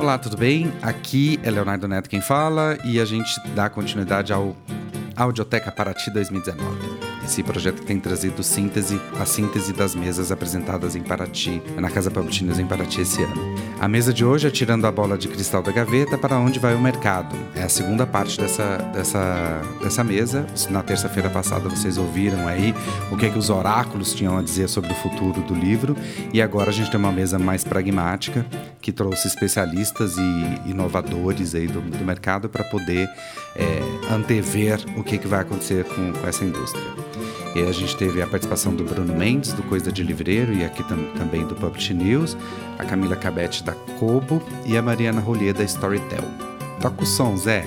Olá, 0.00 0.16
tudo 0.16 0.34
bem? 0.34 0.72
Aqui 0.80 1.38
é 1.42 1.50
Leonardo 1.50 1.86
Neto 1.86 2.08
quem 2.08 2.22
fala 2.22 2.78
e 2.86 2.98
a 2.98 3.04
gente 3.04 3.38
dá 3.54 3.68
continuidade 3.68 4.32
ao 4.32 4.56
Audioteca 5.14 5.70
Paraty 5.70 6.10
2019 6.10 7.09
esse 7.24 7.42
projeto 7.42 7.82
tem 7.82 7.98
trazido 7.98 8.42
síntese, 8.42 9.00
a 9.18 9.24
síntese 9.24 9.72
das 9.72 9.94
mesas 9.94 10.32
apresentadas 10.32 10.96
em 10.96 11.02
Paraty, 11.02 11.62
na 11.76 11.90
Casa 11.90 12.10
Public 12.10 12.44
em 12.44 12.66
Paraty 12.66 13.02
esse 13.02 13.22
ano. 13.22 13.54
A 13.78 13.88
mesa 13.88 14.12
de 14.12 14.24
hoje 14.24 14.46
é 14.46 14.50
tirando 14.50 14.86
a 14.86 14.92
bola 14.92 15.16
de 15.16 15.28
cristal 15.28 15.62
da 15.62 15.72
gaveta 15.72 16.18
para 16.18 16.38
onde 16.38 16.58
vai 16.58 16.74
o 16.74 16.80
mercado. 16.80 17.36
É 17.54 17.62
a 17.62 17.68
segunda 17.68 18.06
parte 18.06 18.40
dessa, 18.40 18.78
dessa, 18.92 19.62
dessa 19.82 20.04
mesa. 20.04 20.46
Na 20.70 20.82
terça-feira 20.82 21.30
passada 21.30 21.68
vocês 21.68 21.98
ouviram 21.98 22.46
aí 22.46 22.74
o 23.10 23.16
que, 23.16 23.26
é 23.26 23.30
que 23.30 23.38
os 23.38 23.50
oráculos 23.50 24.14
tinham 24.14 24.36
a 24.36 24.42
dizer 24.42 24.68
sobre 24.68 24.92
o 24.92 24.94
futuro 24.96 25.40
do 25.42 25.54
livro 25.54 25.96
e 26.32 26.40
agora 26.42 26.70
a 26.70 26.72
gente 26.72 26.90
tem 26.90 26.98
uma 26.98 27.12
mesa 27.12 27.38
mais 27.38 27.64
pragmática 27.64 28.44
que 28.80 28.92
trouxe 28.92 29.28
especialistas 29.28 30.16
e 30.16 30.70
inovadores 30.70 31.54
aí 31.54 31.66
do, 31.66 31.80
do 31.80 32.04
mercado 32.04 32.48
para 32.48 32.64
poder 32.64 33.08
é, 33.56 34.12
antever 34.12 34.80
o 34.96 35.02
que, 35.02 35.18
que 35.18 35.26
vai 35.26 35.40
acontecer 35.40 35.84
com, 35.84 36.12
com 36.12 36.26
essa 36.26 36.44
indústria. 36.44 36.84
E 37.52 37.62
a 37.62 37.72
gente 37.72 37.96
teve 37.96 38.22
a 38.22 38.28
participação 38.28 38.74
do 38.74 38.84
Bruno 38.84 39.12
Mendes, 39.12 39.52
do 39.52 39.62
Coisa 39.64 39.90
de 39.90 40.04
Livreiro, 40.04 40.52
e 40.52 40.64
aqui 40.64 40.84
tam 40.84 41.12
também 41.16 41.44
do 41.44 41.56
Publish 41.56 41.92
News, 41.92 42.36
a 42.78 42.84
Camila 42.84 43.16
Cabete, 43.16 43.64
da 43.64 43.72
Kobo, 43.98 44.40
e 44.64 44.76
a 44.76 44.82
Mariana 44.82 45.20
Rolier, 45.20 45.52
da 45.52 45.64
Storytel. 45.64 46.22
Toca 46.80 47.02
o 47.02 47.06
som, 47.06 47.36
Zé. 47.36 47.64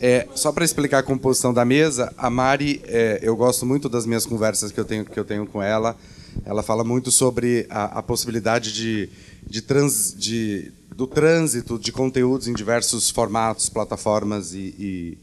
É, 0.00 0.26
só 0.34 0.50
para 0.50 0.64
explicar 0.64 1.00
a 1.00 1.02
composição 1.02 1.52
da 1.52 1.62
mesa, 1.62 2.10
a 2.16 2.30
Mari, 2.30 2.80
é, 2.86 3.20
eu 3.22 3.36
gosto 3.36 3.66
muito 3.66 3.86
das 3.86 4.06
minhas 4.06 4.24
conversas 4.24 4.72
que 4.72 4.80
eu 4.80 4.84
tenho, 4.84 5.04
que 5.04 5.20
eu 5.20 5.24
tenho 5.26 5.46
com 5.46 5.62
ela. 5.62 5.94
Ela 6.46 6.62
fala 6.62 6.82
muito 6.82 7.10
sobre 7.10 7.66
a, 7.68 7.98
a 7.98 8.02
possibilidade 8.02 8.72
de, 8.72 9.10
de, 9.46 9.60
trans, 9.60 10.14
de, 10.16 10.72
do 10.96 11.06
trânsito 11.06 11.78
de 11.78 11.92
conteúdos 11.92 12.48
em 12.48 12.54
diversos 12.54 13.10
formatos, 13.10 13.68
plataformas 13.68 14.54
e, 14.54 14.74
e 14.78 15.18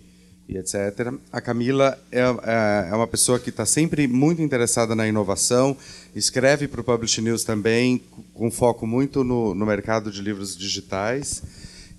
e 0.47 0.57
etc. 0.57 1.13
A 1.31 1.41
Camila 1.41 1.97
é, 2.11 2.19
é, 2.21 2.89
é 2.91 2.95
uma 2.95 3.07
pessoa 3.07 3.39
que 3.39 3.49
está 3.49 3.65
sempre 3.65 4.07
muito 4.07 4.41
interessada 4.41 4.95
na 4.95 5.07
inovação, 5.07 5.75
escreve 6.15 6.67
para 6.67 6.81
o 6.81 6.83
Publish 6.83 7.21
News 7.21 7.43
também, 7.43 8.01
com 8.33 8.49
foco 8.49 8.87
muito 8.87 9.23
no, 9.23 9.53
no 9.53 9.65
mercado 9.65 10.11
de 10.11 10.21
livros 10.21 10.55
digitais. 10.55 11.43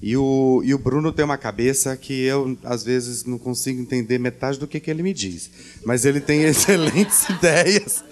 E 0.00 0.16
o, 0.16 0.62
e 0.64 0.72
o 0.72 0.78
Bruno 0.78 1.12
tem 1.12 1.24
uma 1.24 1.36
cabeça 1.36 1.96
que 1.96 2.22
eu, 2.22 2.56
às 2.62 2.84
vezes, 2.84 3.24
não 3.24 3.36
consigo 3.36 3.82
entender 3.82 4.16
metade 4.18 4.58
do 4.58 4.66
que, 4.66 4.78
que 4.78 4.90
ele 4.90 5.02
me 5.02 5.12
diz. 5.12 5.50
Mas 5.84 6.04
ele 6.04 6.20
tem 6.20 6.42
excelentes 6.46 7.28
ideias. 7.28 8.04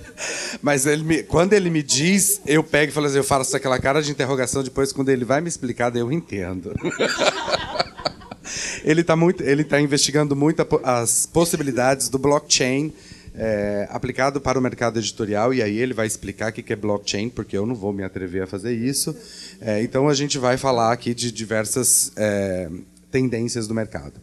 Mas 0.60 0.84
ele 0.84 1.04
me, 1.04 1.22
quando 1.22 1.52
ele 1.52 1.70
me 1.70 1.84
diz, 1.84 2.40
eu 2.44 2.64
pego 2.64 2.90
e 2.90 2.92
falo 2.92 3.06
assim, 3.06 3.18
eu 3.18 3.24
faço 3.24 3.56
aquela 3.56 3.78
cara 3.78 4.02
de 4.02 4.10
interrogação, 4.10 4.64
depois, 4.64 4.92
quando 4.92 5.10
ele 5.10 5.24
vai 5.24 5.40
me 5.40 5.48
explicar, 5.48 5.90
daí 5.90 6.00
eu 6.00 6.10
entendo. 6.10 6.72
ele 8.84 9.00
está 9.00 9.16
muito, 9.16 9.42
ele 9.42 9.64
tá 9.64 9.80
investigando 9.80 10.34
muito 10.36 10.66
as 10.82 11.26
possibilidades 11.26 12.08
do 12.08 12.18
blockchain 12.18 12.92
é, 13.36 13.86
aplicado 13.90 14.40
para 14.40 14.58
o 14.58 14.62
mercado 14.62 14.98
editorial 14.98 15.52
e 15.52 15.62
aí 15.62 15.76
ele 15.78 15.92
vai 15.92 16.06
explicar 16.06 16.50
o 16.50 16.52
que 16.54 16.72
é 16.72 16.76
blockchain, 16.76 17.28
porque 17.28 17.56
eu 17.56 17.66
não 17.66 17.74
vou 17.74 17.92
me 17.92 18.02
atrever 18.02 18.42
a 18.42 18.46
fazer 18.46 18.74
isso. 18.74 19.14
É, 19.60 19.82
então 19.82 20.08
a 20.08 20.14
gente 20.14 20.38
vai 20.38 20.56
falar 20.56 20.92
aqui 20.92 21.14
de 21.14 21.30
diversas 21.30 22.12
é, 22.16 22.70
tendências 23.10 23.68
do 23.68 23.74
mercado. 23.74 24.14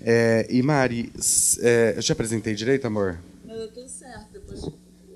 É, 0.00 0.46
e 0.48 0.62
Mari, 0.62 1.12
é, 1.60 1.94
eu 1.96 2.02
te 2.02 2.12
apresentei 2.12 2.54
direito, 2.54 2.86
amor? 2.86 3.18
Não, 3.44 3.54
eu 3.54 3.68
tô 3.68 3.86
certo. 3.88 4.28
Depois... 4.32 4.64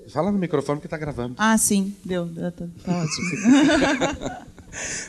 Fala 0.09 0.31
no 0.31 0.39
microfone 0.39 0.79
que 0.79 0.87
está 0.87 0.97
gravando. 0.97 1.35
Ah, 1.37 1.57
sim, 1.57 1.95
deu. 2.03 2.27
Tá 2.83 2.97
ótimo. 3.03 4.49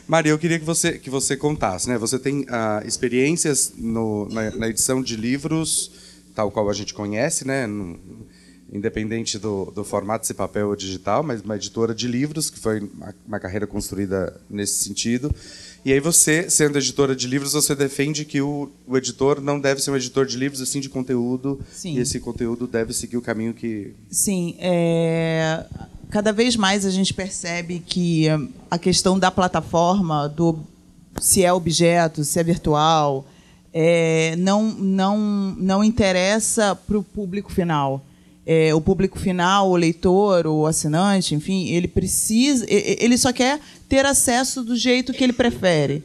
Maria, 0.07 0.31
eu 0.31 0.39
queria 0.39 0.59
que 0.59 0.65
você, 0.65 0.97
que 0.97 1.09
você 1.09 1.37
contasse, 1.37 1.87
né? 1.87 1.97
Você 1.97 2.17
tem 2.19 2.41
uh, 2.41 2.85
experiências 2.85 3.73
no, 3.77 4.27
na, 4.29 4.51
na, 4.51 4.67
edição 4.69 5.01
de 5.01 5.15
livros, 5.15 5.91
tal 6.35 6.51
qual 6.51 6.69
a 6.69 6.73
gente 6.73 6.93
conhece, 6.93 7.45
né? 7.45 7.67
No, 7.67 7.99
independente 8.71 9.37
do, 9.37 9.65
do 9.65 9.83
formato, 9.83 10.25
se 10.25 10.33
papel 10.33 10.69
ou 10.69 10.75
digital, 10.75 11.21
mas 11.21 11.41
uma 11.41 11.57
editora 11.57 11.93
de 11.93 12.07
livros, 12.07 12.49
que 12.49 12.57
foi 12.57 12.79
uma, 12.79 13.13
uma 13.27 13.39
carreira 13.39 13.67
construída 13.67 14.39
nesse 14.49 14.85
sentido. 14.85 15.33
E 15.83 15.91
aí 15.91 15.99
você, 15.99 16.49
sendo 16.49 16.77
editora 16.77 17.13
de 17.13 17.27
livros, 17.27 17.51
você 17.51 17.75
defende 17.75 18.23
que 18.23 18.41
o, 18.41 18.71
o 18.87 18.97
editor 18.97 19.41
não 19.41 19.59
deve 19.59 19.81
ser 19.81 19.91
um 19.91 19.95
editor 19.97 20.25
de 20.25 20.37
livros, 20.37 20.61
assim 20.61 20.79
de 20.79 20.87
conteúdo, 20.87 21.59
Sim. 21.73 21.97
e 21.97 21.99
esse 21.99 22.19
conteúdo 22.19 22.65
deve 22.65 22.93
seguir 22.93 23.17
o 23.17 23.21
caminho 23.21 23.53
que... 23.53 23.93
Sim, 24.09 24.55
é 24.59 25.65
cada 26.11 26.33
vez 26.33 26.55
mais 26.57 26.85
a 26.85 26.91
gente 26.91 27.13
percebe 27.13 27.79
que 27.79 28.27
a 28.69 28.77
questão 28.77 29.17
da 29.17 29.31
plataforma, 29.31 30.27
do 30.27 30.59
se 31.19 31.43
é 31.43 31.51
objeto, 31.51 32.23
se 32.23 32.39
é 32.39 32.43
virtual, 32.43 33.25
é, 33.73 34.35
não, 34.37 34.63
não, 34.71 35.17
não 35.57 35.83
interessa 35.83 36.75
para 36.75 36.97
o 36.97 37.03
público 37.03 37.51
final. 37.51 38.03
É, 38.45 38.73
o 38.75 38.81
público 38.81 39.17
final, 39.17 39.69
o 39.69 39.75
leitor, 39.75 40.45
o 40.47 40.65
assinante, 40.65 41.33
enfim, 41.33 41.69
ele 41.69 41.87
precisa, 41.87 42.65
ele 42.67 43.17
só 43.17 43.31
quer 43.31 43.59
ter 43.87 44.05
acesso 44.05 44.63
do 44.63 44.75
jeito 44.75 45.13
que 45.13 45.23
ele 45.23 45.33
prefere. 45.33 46.03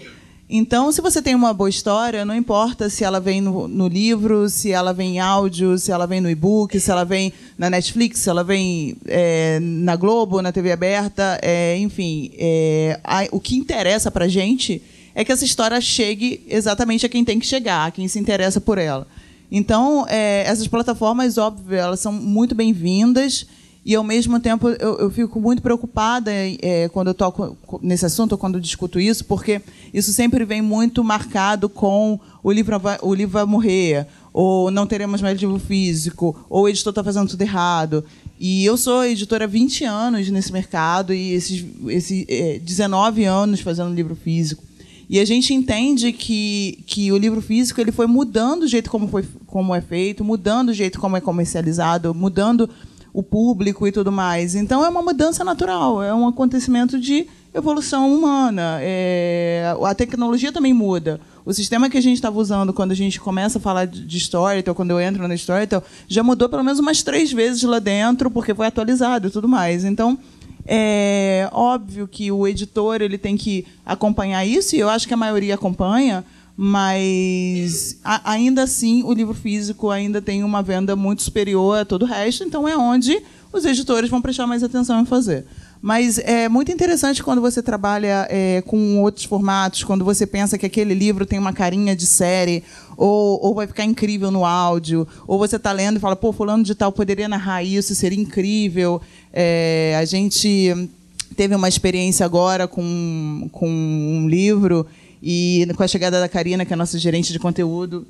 Então, 0.48 0.92
se 0.92 1.00
você 1.00 1.20
tem 1.20 1.34
uma 1.34 1.52
boa 1.52 1.68
história, 1.68 2.24
não 2.24 2.34
importa 2.34 2.88
se 2.88 3.02
ela 3.02 3.18
vem 3.18 3.40
no, 3.40 3.66
no 3.66 3.88
livro, 3.88 4.48
se 4.48 4.70
ela 4.70 4.92
vem 4.92 5.16
em 5.16 5.18
áudio, 5.18 5.76
se 5.76 5.90
ela 5.90 6.06
vem 6.06 6.20
no 6.20 6.30
e-book, 6.30 6.78
se 6.78 6.88
ela 6.88 7.04
vem 7.04 7.32
na 7.58 7.68
Netflix, 7.68 8.20
se 8.20 8.30
ela 8.30 8.44
vem 8.44 8.96
é, 9.06 9.58
na 9.60 9.96
Globo, 9.96 10.40
na 10.40 10.52
TV 10.52 10.70
aberta, 10.70 11.36
é, 11.42 11.76
enfim, 11.78 12.30
é, 12.38 13.00
a, 13.02 13.26
o 13.32 13.40
que 13.40 13.56
interessa 13.56 14.08
para 14.08 14.28
gente 14.28 14.80
é 15.16 15.24
que 15.24 15.32
essa 15.32 15.44
história 15.44 15.80
chegue 15.80 16.44
exatamente 16.48 17.04
a 17.04 17.08
quem 17.08 17.24
tem 17.24 17.40
que 17.40 17.46
chegar, 17.46 17.86
a 17.86 17.90
quem 17.90 18.06
se 18.06 18.18
interessa 18.18 18.60
por 18.60 18.78
ela. 18.78 19.04
Então, 19.50 20.06
é, 20.08 20.44
essas 20.46 20.68
plataformas, 20.68 21.38
óbvio, 21.38 21.76
elas 21.76 21.98
são 21.98 22.12
muito 22.12 22.54
bem-vindas. 22.54 23.46
E, 23.86 23.94
ao 23.94 24.02
mesmo 24.02 24.40
tempo, 24.40 24.68
eu, 24.68 24.98
eu 24.98 25.08
fico 25.12 25.40
muito 25.40 25.62
preocupada 25.62 26.32
é, 26.34 26.88
quando 26.88 27.06
eu 27.06 27.14
toco 27.14 27.56
nesse 27.80 28.04
assunto, 28.04 28.36
quando 28.36 28.60
discuto 28.60 28.98
isso, 28.98 29.24
porque 29.24 29.62
isso 29.94 30.12
sempre 30.12 30.44
vem 30.44 30.60
muito 30.60 31.04
marcado 31.04 31.68
com 31.68 32.18
o 32.42 32.50
livro, 32.50 32.82
o 33.00 33.14
livro 33.14 33.34
vai 33.34 33.44
morrer, 33.44 34.08
ou 34.32 34.72
não 34.72 34.88
teremos 34.88 35.22
mais 35.22 35.38
livro 35.38 35.60
físico, 35.60 36.36
ou 36.50 36.64
o 36.64 36.68
editor 36.68 36.90
está 36.90 37.04
fazendo 37.04 37.28
tudo 37.28 37.42
errado. 37.42 38.04
E 38.40 38.64
eu 38.64 38.76
sou 38.76 39.04
editora 39.04 39.44
há 39.44 39.46
20 39.46 39.84
anos 39.84 40.28
nesse 40.30 40.52
mercado, 40.52 41.14
e 41.14 41.32
esses, 41.34 41.64
esses 41.86 42.24
é, 42.28 42.58
19 42.58 43.22
anos 43.22 43.60
fazendo 43.60 43.94
livro 43.94 44.16
físico. 44.16 44.64
E 45.08 45.20
a 45.20 45.24
gente 45.24 45.54
entende 45.54 46.12
que, 46.12 46.82
que 46.88 47.12
o 47.12 47.16
livro 47.16 47.40
físico 47.40 47.80
ele 47.80 47.92
foi 47.92 48.08
mudando 48.08 48.64
o 48.64 48.66
jeito 48.66 48.90
como, 48.90 49.06
foi, 49.06 49.24
como 49.46 49.72
é 49.72 49.80
feito, 49.80 50.24
mudando 50.24 50.70
o 50.70 50.74
jeito 50.74 50.98
como 50.98 51.16
é 51.16 51.20
comercializado, 51.20 52.12
mudando 52.12 52.68
o 53.16 53.22
público 53.22 53.86
e 53.88 53.90
tudo 53.90 54.12
mais. 54.12 54.54
Então 54.54 54.84
é 54.84 54.90
uma 54.90 55.00
mudança 55.00 55.42
natural, 55.42 56.02
é 56.02 56.14
um 56.14 56.28
acontecimento 56.28 57.00
de 57.00 57.26
evolução 57.54 58.14
humana. 58.14 58.76
É, 58.82 59.74
a 59.82 59.94
tecnologia 59.94 60.52
também 60.52 60.74
muda. 60.74 61.18
O 61.42 61.50
sistema 61.54 61.88
que 61.88 61.96
a 61.96 62.00
gente 62.02 62.16
estava 62.16 62.38
usando 62.38 62.74
quando 62.74 62.92
a 62.92 62.94
gente 62.94 63.18
começa 63.18 63.56
a 63.56 63.60
falar 63.60 63.86
de 63.86 64.18
Storytel, 64.18 64.74
quando 64.74 64.90
eu 64.90 65.00
entro 65.00 65.26
na 65.26 65.34
Storytel, 65.34 65.82
já 66.06 66.22
mudou 66.22 66.46
pelo 66.46 66.62
menos 66.62 66.78
umas 66.78 67.02
três 67.02 67.32
vezes 67.32 67.62
lá 67.62 67.78
dentro, 67.78 68.30
porque 68.30 68.54
foi 68.54 68.66
atualizado 68.66 69.28
e 69.28 69.30
tudo 69.30 69.48
mais. 69.48 69.82
Então, 69.82 70.18
é 70.66 71.48
óbvio 71.52 72.06
que 72.06 72.30
o 72.30 72.46
editor 72.46 73.00
ele 73.00 73.16
tem 73.16 73.34
que 73.34 73.64
acompanhar 73.86 74.44
isso, 74.44 74.76
e 74.76 74.78
eu 74.78 74.90
acho 74.90 75.08
que 75.08 75.14
a 75.14 75.16
maioria 75.16 75.54
acompanha, 75.54 76.22
mas 76.56 77.98
a, 78.02 78.32
ainda 78.32 78.62
assim 78.62 79.02
o 79.02 79.12
livro 79.12 79.34
físico 79.34 79.90
ainda 79.90 80.22
tem 80.22 80.42
uma 80.42 80.62
venda 80.62 80.96
muito 80.96 81.22
superior 81.22 81.80
a 81.80 81.84
todo 81.84 82.02
o 82.02 82.06
resto, 82.06 82.44
então 82.44 82.66
é 82.66 82.76
onde 82.76 83.22
os 83.52 83.64
editores 83.64 84.08
vão 84.08 84.22
prestar 84.22 84.46
mais 84.46 84.62
atenção 84.62 85.00
em 85.00 85.06
fazer. 85.06 85.44
Mas 85.82 86.18
é 86.18 86.48
muito 86.48 86.72
interessante 86.72 87.22
quando 87.22 87.40
você 87.40 87.62
trabalha 87.62 88.26
é, 88.30 88.62
com 88.62 89.02
outros 89.02 89.24
formatos, 89.24 89.84
quando 89.84 90.04
você 90.04 90.26
pensa 90.26 90.56
que 90.56 90.66
aquele 90.66 90.94
livro 90.94 91.26
tem 91.26 91.38
uma 91.38 91.52
carinha 91.52 91.94
de 91.94 92.06
série, 92.06 92.64
ou, 92.96 93.38
ou 93.44 93.54
vai 93.54 93.66
ficar 93.66 93.84
incrível 93.84 94.30
no 94.30 94.44
áudio, 94.44 95.06
ou 95.26 95.38
você 95.38 95.56
está 95.56 95.72
lendo 95.72 95.98
e 95.98 96.00
fala, 96.00 96.16
pô, 96.16 96.32
fulano 96.32 96.64
de 96.64 96.74
tal 96.74 96.90
poderia 96.90 97.28
narrar 97.28 97.62
isso, 97.62 97.94
seria 97.94 98.18
incrível. 98.18 99.00
É, 99.32 99.94
a 100.00 100.04
gente 100.04 100.90
teve 101.36 101.54
uma 101.54 101.68
experiência 101.68 102.24
agora 102.24 102.66
com, 102.66 103.48
com 103.52 103.68
um 103.68 104.26
livro 104.28 104.86
e 105.22 105.66
com 105.76 105.82
a 105.82 105.88
chegada 105.88 106.20
da 106.20 106.28
Karina, 106.28 106.64
que 106.64 106.72
é 106.72 106.74
a 106.74 106.76
nossa 106.76 106.98
gerente 106.98 107.32
de 107.32 107.38
conteúdo, 107.38 108.06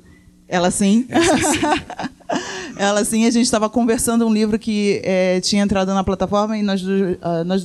ela 0.47 0.71
sim. 0.71 1.07
ela 2.77 3.03
sim, 3.03 3.25
a 3.25 3.31
gente 3.31 3.45
estava 3.45 3.69
conversando 3.69 4.25
um 4.25 4.33
livro 4.33 4.57
que 4.57 5.01
é, 5.03 5.41
tinha 5.41 5.63
entrado 5.63 5.93
na 5.93 6.03
plataforma 6.03 6.57
e 6.57 6.63
nós, 6.63 6.81
uh, 6.83 7.43
nós 7.45 7.63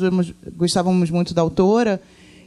gostávamos 0.56 1.10
muito 1.10 1.32
da 1.32 1.42
autora. 1.42 2.00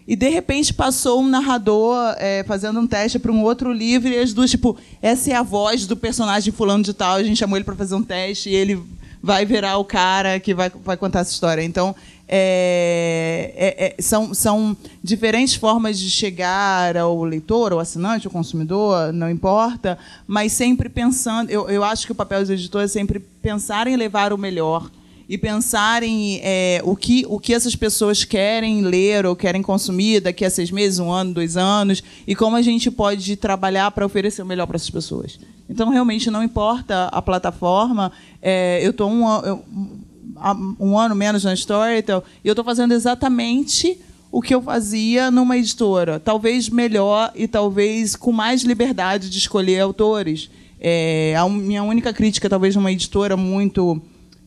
E 0.07 0.15
de 0.15 0.29
repente 0.29 0.71
passou 0.71 1.21
um 1.21 1.27
narrador 1.27 1.97
é, 2.19 2.43
fazendo 2.43 2.79
um 2.79 2.85
teste 2.85 3.17
para 3.17 3.31
um 3.31 3.41
outro 3.41 3.73
livro 3.73 4.07
e 4.07 4.19
as 4.19 4.33
duas, 4.33 4.51
tipo, 4.51 4.77
essa 5.01 5.31
é 5.31 5.33
a 5.33 5.41
voz 5.41 5.87
do 5.87 5.97
personagem 5.97 6.53
fulano 6.53 6.83
de 6.83 6.93
tal. 6.93 7.15
A 7.15 7.23
gente 7.23 7.37
chamou 7.37 7.57
ele 7.57 7.65
para 7.65 7.75
fazer 7.75 7.95
um 7.95 8.03
teste 8.03 8.49
e 8.49 8.53
ele 8.53 8.79
vai 9.25 9.43
virar 9.43 9.79
o 9.79 9.83
cara 9.83 10.39
que 10.39 10.53
vai, 10.53 10.69
vai 10.69 10.95
contar 10.95 11.21
essa 11.21 11.31
história. 11.31 11.63
Então, 11.63 11.95
é, 12.27 13.51
é, 13.55 13.85
é, 13.87 14.01
são, 14.01 14.35
são 14.35 14.77
diferentes 15.03 15.55
formas 15.55 15.97
de 15.97 16.11
chegar 16.11 16.95
ao 16.95 17.23
leitor, 17.23 17.73
ao 17.73 17.79
assinante, 17.79 18.27
ao 18.27 18.31
consumidor, 18.31 19.11
não 19.11 19.27
importa, 19.27 19.97
mas 20.27 20.51
sempre 20.51 20.89
pensando. 20.89 21.49
Eu, 21.49 21.67
eu 21.67 21.83
acho 21.83 22.05
que 22.05 22.11
o 22.11 22.15
papel 22.15 22.41
dos 22.41 22.51
editores 22.51 22.91
é 22.91 22.93
sempre 22.93 23.19
pensar 23.19 23.87
em 23.87 23.95
levar 23.95 24.31
o 24.31 24.37
melhor 24.37 24.91
e 25.27 25.37
pensarem 25.37 26.39
é, 26.43 26.81
o, 26.83 26.95
que, 26.95 27.25
o 27.27 27.39
que 27.39 27.53
essas 27.53 27.75
pessoas 27.75 28.23
querem 28.23 28.81
ler 28.81 29.25
ou 29.25 29.35
querem 29.35 29.61
consumir 29.61 30.21
daqui 30.21 30.45
a 30.45 30.49
seis 30.49 30.69
meses, 30.69 30.99
um 30.99 31.11
ano, 31.11 31.33
dois 31.33 31.57
anos, 31.57 32.03
e 32.27 32.35
como 32.35 32.55
a 32.55 32.61
gente 32.61 32.91
pode 32.91 33.35
trabalhar 33.35 33.89
para 33.91 34.05
oferecer 34.05 34.41
o 34.41 34.45
melhor 34.45 34.67
para 34.67 34.75
essas 34.75 34.89
pessoas. 34.89 35.39
Então, 35.69 35.89
realmente, 35.89 36.29
não 36.29 36.43
importa 36.43 37.05
a 37.05 37.21
plataforma. 37.21 38.11
É, 38.41 38.79
eu 38.83 38.91
estou 38.91 39.09
um, 39.09 39.25
um, 40.79 40.97
ano 40.97 41.15
menos 41.15 41.43
na 41.43 41.53
Storytel 41.53 42.23
e 42.43 42.47
eu 42.47 42.51
estou 42.51 42.63
fazendo 42.63 42.93
exatamente 42.93 43.99
o 44.31 44.41
que 44.41 44.53
eu 44.53 44.61
fazia 44.61 45.31
numa 45.31 45.57
editora. 45.57 46.19
Talvez 46.19 46.69
melhor 46.69 47.31
e 47.35 47.47
talvez 47.47 48.15
com 48.15 48.31
mais 48.31 48.61
liberdade 48.61 49.29
de 49.29 49.37
escolher 49.37 49.79
autores. 49.79 50.49
É, 50.79 51.35
a 51.35 51.47
minha 51.49 51.81
única 51.83 52.13
crítica, 52.13 52.49
talvez, 52.49 52.75
numa 52.75 52.91
editora 52.91 53.35
muito 53.35 53.99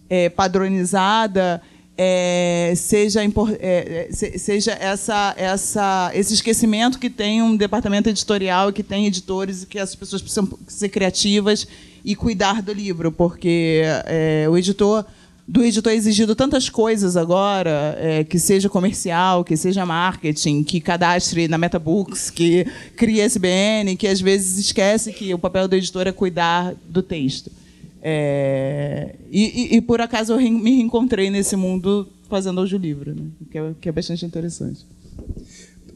é, 0.08 0.28
padronizada 0.28 1.60
é, 2.00 2.74
seja, 2.76 3.20
é, 3.58 4.08
seja 4.12 4.70
essa, 4.80 5.34
essa, 5.36 6.12
esse 6.14 6.32
esquecimento 6.32 6.96
que 6.96 7.10
tem 7.10 7.42
um 7.42 7.56
departamento 7.56 8.08
editorial, 8.08 8.72
que 8.72 8.84
tem 8.84 9.06
editores 9.06 9.64
e 9.64 9.66
que 9.66 9.80
as 9.80 9.96
pessoas 9.96 10.22
precisam 10.22 10.48
ser 10.68 10.90
criativas 10.90 11.66
e 12.04 12.14
cuidar 12.14 12.62
do 12.62 12.72
livro, 12.72 13.10
porque 13.10 13.82
é, 14.06 14.46
o 14.48 14.56
editor 14.56 15.04
do 15.50 15.64
editor 15.64 15.90
é 15.90 15.96
exigido 15.96 16.36
tantas 16.36 16.68
coisas 16.68 17.16
agora, 17.16 17.96
é, 17.98 18.22
que 18.22 18.38
seja 18.38 18.68
comercial, 18.68 19.42
que 19.42 19.56
seja 19.56 19.86
marketing, 19.86 20.62
que 20.62 20.78
cadastre 20.78 21.48
na 21.48 21.56
MetaBooks, 21.56 22.28
que 22.28 22.66
crie 22.94 23.22
SBN, 23.22 23.96
que 23.96 24.06
às 24.06 24.20
vezes 24.20 24.58
esquece 24.58 25.10
que 25.10 25.32
o 25.32 25.38
papel 25.38 25.66
do 25.66 25.74
editor 25.74 26.06
é 26.06 26.12
cuidar 26.12 26.74
do 26.86 27.02
texto. 27.02 27.50
É, 28.00 29.16
e, 29.30 29.74
e, 29.74 29.76
e, 29.76 29.80
por 29.80 30.00
acaso 30.00 30.34
eu 30.34 30.38
me 30.38 30.76
reencontrei 30.76 31.30
nesse 31.30 31.56
mundo 31.56 32.08
fazendo 32.28 32.60
audiolivro, 32.60 33.14
né? 33.14 33.28
que, 33.50 33.58
é, 33.58 33.74
que 33.80 33.88
é 33.88 33.92
bastante 33.92 34.24
interessante. 34.24 34.86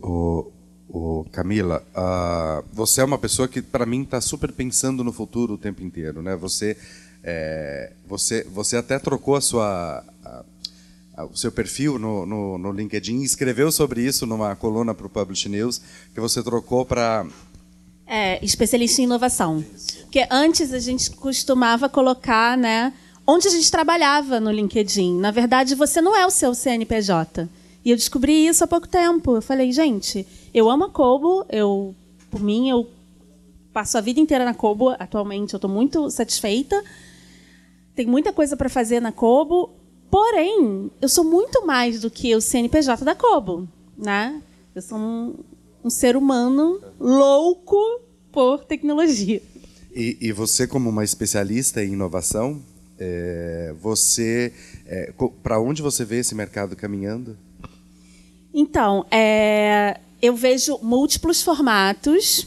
O, 0.02 0.50
o 0.88 1.24
Camila, 1.30 1.84
uh, 1.94 2.64
você 2.72 3.00
é 3.00 3.04
uma 3.04 3.18
pessoa 3.18 3.46
que 3.46 3.62
para 3.62 3.86
mim 3.86 4.02
está 4.02 4.20
super 4.20 4.52
pensando 4.52 5.04
no 5.04 5.12
futuro 5.12 5.54
o 5.54 5.58
tempo 5.58 5.82
inteiro, 5.82 6.20
né? 6.22 6.34
Você, 6.36 6.76
é, 7.22 7.92
você, 8.06 8.44
você 8.44 8.76
até 8.76 8.98
trocou 8.98 9.36
a 9.36 9.40
sua 9.40 10.04
a, 10.24 10.44
a, 11.14 11.24
o 11.24 11.36
seu 11.36 11.52
perfil 11.52 11.98
no, 11.98 12.26
no, 12.26 12.58
no 12.58 12.72
LinkedIn 12.72 13.22
escreveu 13.22 13.70
sobre 13.70 14.02
isso 14.02 14.26
numa 14.26 14.56
coluna 14.56 14.92
para 14.92 15.06
o 15.06 15.10
Publish 15.10 15.48
News 15.48 15.80
que 16.12 16.20
você 16.20 16.42
trocou 16.42 16.84
para 16.84 17.26
é, 18.12 18.38
especialista 18.44 19.00
em 19.00 19.04
inovação. 19.04 19.64
Porque 20.02 20.26
antes 20.30 20.74
a 20.74 20.78
gente 20.78 21.10
costumava 21.12 21.88
colocar, 21.88 22.58
né, 22.58 22.92
onde 23.26 23.48
a 23.48 23.50
gente 23.50 23.70
trabalhava 23.70 24.38
no 24.38 24.50
LinkedIn. 24.50 25.18
Na 25.18 25.30
verdade, 25.30 25.74
você 25.74 26.02
não 26.02 26.14
é 26.14 26.26
o 26.26 26.30
seu 26.30 26.54
CNPJ. 26.54 27.48
E 27.82 27.90
eu 27.90 27.96
descobri 27.96 28.46
isso 28.46 28.62
há 28.62 28.66
pouco 28.66 28.86
tempo. 28.86 29.36
Eu 29.36 29.40
falei, 29.40 29.72
gente, 29.72 30.26
eu 30.52 30.68
amo 30.68 30.84
a 30.84 30.90
Kobo, 30.90 31.46
eu, 31.48 31.94
por 32.30 32.42
mim, 32.42 32.68
eu 32.68 32.86
passo 33.72 33.96
a 33.96 34.02
vida 34.02 34.20
inteira 34.20 34.44
na 34.44 34.52
Kobo. 34.52 34.90
Atualmente, 34.90 35.54
eu 35.54 35.56
estou 35.56 35.70
muito 35.70 36.10
satisfeita. 36.10 36.84
Tem 37.94 38.04
muita 38.04 38.30
coisa 38.30 38.58
para 38.58 38.68
fazer 38.68 39.00
na 39.00 39.10
Kobo. 39.10 39.70
Porém, 40.10 40.90
eu 41.00 41.08
sou 41.08 41.24
muito 41.24 41.66
mais 41.66 42.02
do 42.02 42.10
que 42.10 42.36
o 42.36 42.42
CNPJ 42.42 43.06
da 43.06 43.14
Kobo, 43.14 43.66
né? 43.96 44.42
Eu 44.74 44.82
sou 44.82 44.98
um, 44.98 45.34
um 45.84 45.90
ser 45.90 46.16
humano 46.16 46.80
louco 46.98 47.76
por 48.30 48.64
tecnologia. 48.64 49.42
E, 49.94 50.16
e 50.20 50.32
você, 50.32 50.66
como 50.66 50.88
uma 50.88 51.04
especialista 51.04 51.84
em 51.84 51.92
inovação, 51.92 52.62
é, 52.98 53.74
você 53.80 54.52
é, 54.86 55.12
para 55.42 55.60
onde 55.60 55.82
você 55.82 56.04
vê 56.04 56.18
esse 56.18 56.34
mercado 56.34 56.76
caminhando? 56.76 57.36
Então, 58.54 59.04
é, 59.10 59.98
eu 60.20 60.36
vejo 60.36 60.78
múltiplos 60.82 61.42
formatos. 61.42 62.46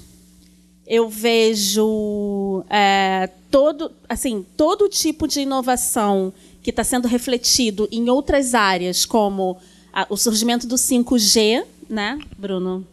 Eu 0.87 1.09
vejo 1.09 2.63
é, 2.69 3.29
todo, 3.49 3.91
assim, 4.07 4.45
todo 4.55 4.87
tipo 4.87 5.27
de 5.27 5.41
inovação 5.41 6.31
que 6.61 6.69
está 6.69 6.83
sendo 6.83 7.07
refletido 7.07 7.87
em 7.91 8.09
outras 8.09 8.53
áreas, 8.53 9.03
como 9.03 9.57
a, 9.91 10.05
o 10.09 10.15
surgimento 10.15 10.67
do 10.67 10.75
5G, 10.75 11.63
né, 11.89 12.19
Bruno? 12.37 12.85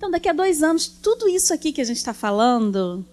Então, 0.00 0.10
daqui 0.10 0.30
a 0.30 0.32
dois 0.32 0.62
anos, 0.62 0.88
tudo 0.88 1.28
isso 1.28 1.52
aqui 1.52 1.72
que 1.72 1.80
a 1.82 1.84
gente 1.84 1.98
está 1.98 2.14
falando 2.14 3.04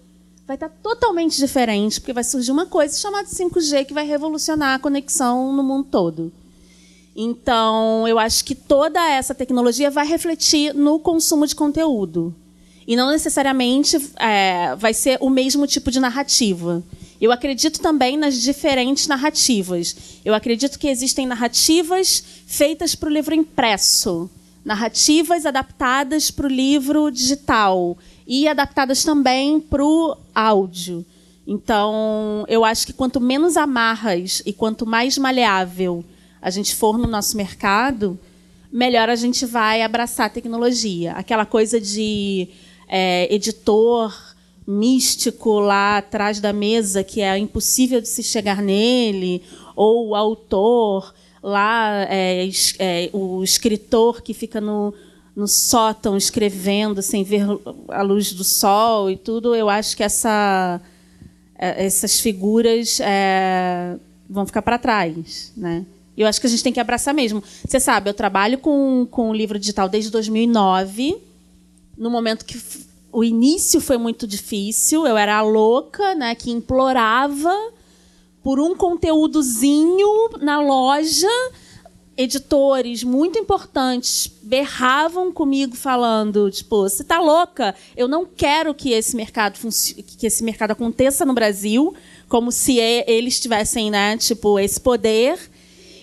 vai 0.46 0.56
estar 0.56 0.70
tá 0.70 0.74
totalmente 0.82 1.36
diferente, 1.36 2.00
porque 2.00 2.14
vai 2.14 2.24
surgir 2.24 2.50
uma 2.50 2.64
coisa 2.64 2.96
chamada 2.96 3.28
5G 3.28 3.84
que 3.84 3.92
vai 3.92 4.06
revolucionar 4.06 4.74
a 4.74 4.78
conexão 4.78 5.52
no 5.52 5.62
mundo 5.62 5.86
todo. 5.90 6.32
Então, 7.14 8.08
eu 8.08 8.18
acho 8.18 8.42
que 8.42 8.54
toda 8.54 9.06
essa 9.06 9.34
tecnologia 9.34 9.90
vai 9.90 10.06
refletir 10.06 10.74
no 10.74 10.98
consumo 10.98 11.46
de 11.46 11.54
conteúdo. 11.54 12.34
E 12.86 12.96
não 12.96 13.10
necessariamente 13.10 13.98
é, 14.18 14.74
vai 14.76 14.94
ser 14.94 15.18
o 15.20 15.28
mesmo 15.28 15.66
tipo 15.66 15.90
de 15.90 16.00
narrativa. 16.00 16.82
Eu 17.20 17.30
acredito 17.32 17.80
também 17.80 18.16
nas 18.16 18.40
diferentes 18.40 19.06
narrativas. 19.06 19.94
Eu 20.24 20.32
acredito 20.32 20.78
que 20.78 20.88
existem 20.88 21.26
narrativas 21.26 22.24
feitas 22.46 22.94
para 22.94 23.10
o 23.10 23.12
livro 23.12 23.34
impresso 23.34 24.30
narrativas 24.68 25.46
adaptadas 25.46 26.30
para 26.30 26.44
o 26.44 26.50
livro 26.50 27.10
digital 27.10 27.96
e 28.26 28.46
adaptadas 28.46 29.02
também 29.02 29.58
para 29.58 29.82
o 29.82 30.14
áudio. 30.34 31.06
Então, 31.46 32.44
eu 32.48 32.66
acho 32.66 32.86
que 32.86 32.92
quanto 32.92 33.18
menos 33.18 33.56
amarras 33.56 34.42
e 34.44 34.52
quanto 34.52 34.84
mais 34.84 35.16
maleável 35.16 36.04
a 36.42 36.50
gente 36.50 36.76
for 36.76 36.98
no 36.98 37.06
nosso 37.06 37.34
mercado, 37.34 38.18
melhor 38.70 39.08
a 39.08 39.16
gente 39.16 39.46
vai 39.46 39.80
abraçar 39.80 40.26
a 40.26 40.28
tecnologia. 40.28 41.12
Aquela 41.12 41.46
coisa 41.46 41.80
de 41.80 42.48
é, 42.86 43.26
editor 43.34 44.14
místico 44.66 45.60
lá 45.60 45.96
atrás 45.96 46.40
da 46.40 46.52
mesa 46.52 47.02
que 47.02 47.22
é 47.22 47.38
impossível 47.38 48.02
de 48.02 48.08
se 48.08 48.22
chegar 48.22 48.60
nele, 48.60 49.42
ou 49.74 50.08
o 50.08 50.14
autor 50.14 51.14
lá 51.42 52.06
é, 52.08 52.48
é, 52.78 53.10
o 53.12 53.42
escritor 53.42 54.22
que 54.22 54.34
fica 54.34 54.60
no, 54.60 54.92
no 55.34 55.46
sótão 55.46 56.16
escrevendo 56.16 57.00
sem 57.00 57.22
ver 57.22 57.44
a 57.88 58.02
luz 58.02 58.32
do 58.32 58.44
sol 58.44 59.10
e 59.10 59.16
tudo, 59.16 59.54
eu 59.54 59.68
acho 59.68 59.96
que 59.96 60.02
essa, 60.02 60.80
é, 61.56 61.86
essas 61.86 62.20
figuras 62.20 62.98
é, 63.00 63.96
vão 64.28 64.44
ficar 64.46 64.62
para 64.62 64.78
trás, 64.78 65.52
né? 65.56 65.84
Eu 66.16 66.26
acho 66.26 66.40
que 66.40 66.48
a 66.48 66.50
gente 66.50 66.64
tem 66.64 66.72
que 66.72 66.80
abraçar 66.80 67.14
mesmo. 67.14 67.40
Você 67.64 67.78
sabe, 67.78 68.10
eu 68.10 68.14
trabalho 68.14 68.58
com, 68.58 69.06
com 69.08 69.30
o 69.30 69.32
livro 69.32 69.56
digital 69.56 69.88
desde 69.88 70.10
2009, 70.10 71.16
no 71.96 72.10
momento 72.10 72.44
que 72.44 72.60
o 73.12 73.22
início 73.22 73.80
foi 73.80 73.96
muito 73.96 74.26
difícil. 74.26 75.06
Eu 75.06 75.16
era 75.16 75.36
a 75.36 75.42
louca, 75.42 76.16
né, 76.16 76.34
que 76.34 76.50
implorava 76.50 77.54
por 78.42 78.60
um 78.60 78.74
conteúdozinho 78.74 80.30
na 80.40 80.60
loja, 80.60 81.28
editores 82.16 83.04
muito 83.04 83.38
importantes 83.38 84.28
berravam 84.42 85.30
comigo 85.30 85.76
falando, 85.76 86.50
tipo, 86.50 86.82
você 86.82 87.02
está 87.02 87.20
louca? 87.20 87.74
Eu 87.96 88.08
não 88.08 88.26
quero 88.26 88.74
que 88.74 88.92
esse 88.92 89.14
mercado 89.14 89.58
que 90.18 90.26
esse 90.26 90.42
mercado 90.42 90.72
aconteça 90.72 91.24
no 91.24 91.32
Brasil, 91.32 91.94
como 92.28 92.50
se 92.50 92.76
eles 92.78 93.38
tivessem, 93.38 93.90
né, 93.90 94.16
tipo, 94.16 94.58
esse 94.58 94.80
poder. 94.80 95.38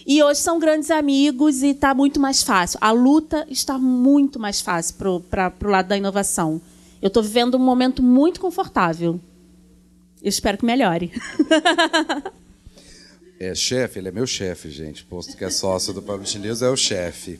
E 0.08 0.22
hoje 0.24 0.39
são 0.39 0.60
grandes 0.60 0.92
amigos 0.92 1.63
e 1.63 1.70
está 1.70 1.94
muito 1.94 2.20
mais 2.20 2.44
fácil. 2.44 2.77
A 2.80 2.92
luta 2.92 3.46
está 3.50 3.77
muito 3.77 4.39
mais 4.39 4.62
fácil 4.62 4.96
para 5.30 5.51
o 5.63 5.68
lado 5.68 5.88
da 5.88 5.98
inovação. 5.98 6.62
Eu 7.01 7.08
estou 7.08 7.24
vivendo 7.24 7.56
um 7.56 7.60
momento 7.60 8.01
muito 8.04 8.39
confortável. 8.39 9.20
Eu 10.25 10.29
espero 10.29 10.58
que 10.58 10.65
melhore. 10.65 11.12
é 13.39 13.53
chefe, 13.53 14.00
ele 14.00 14.08
é 14.08 14.12
meu 14.12 14.25
chefe, 14.25 14.72
gente. 14.72 15.05
Posto 15.05 15.38
que 15.38 15.46
é 15.46 15.51
sócio 15.51 15.94
do 15.94 16.01
Publish 16.01 16.39
News, 16.39 16.63
é 16.63 16.70
o 16.70 16.75
chefe. 16.75 17.39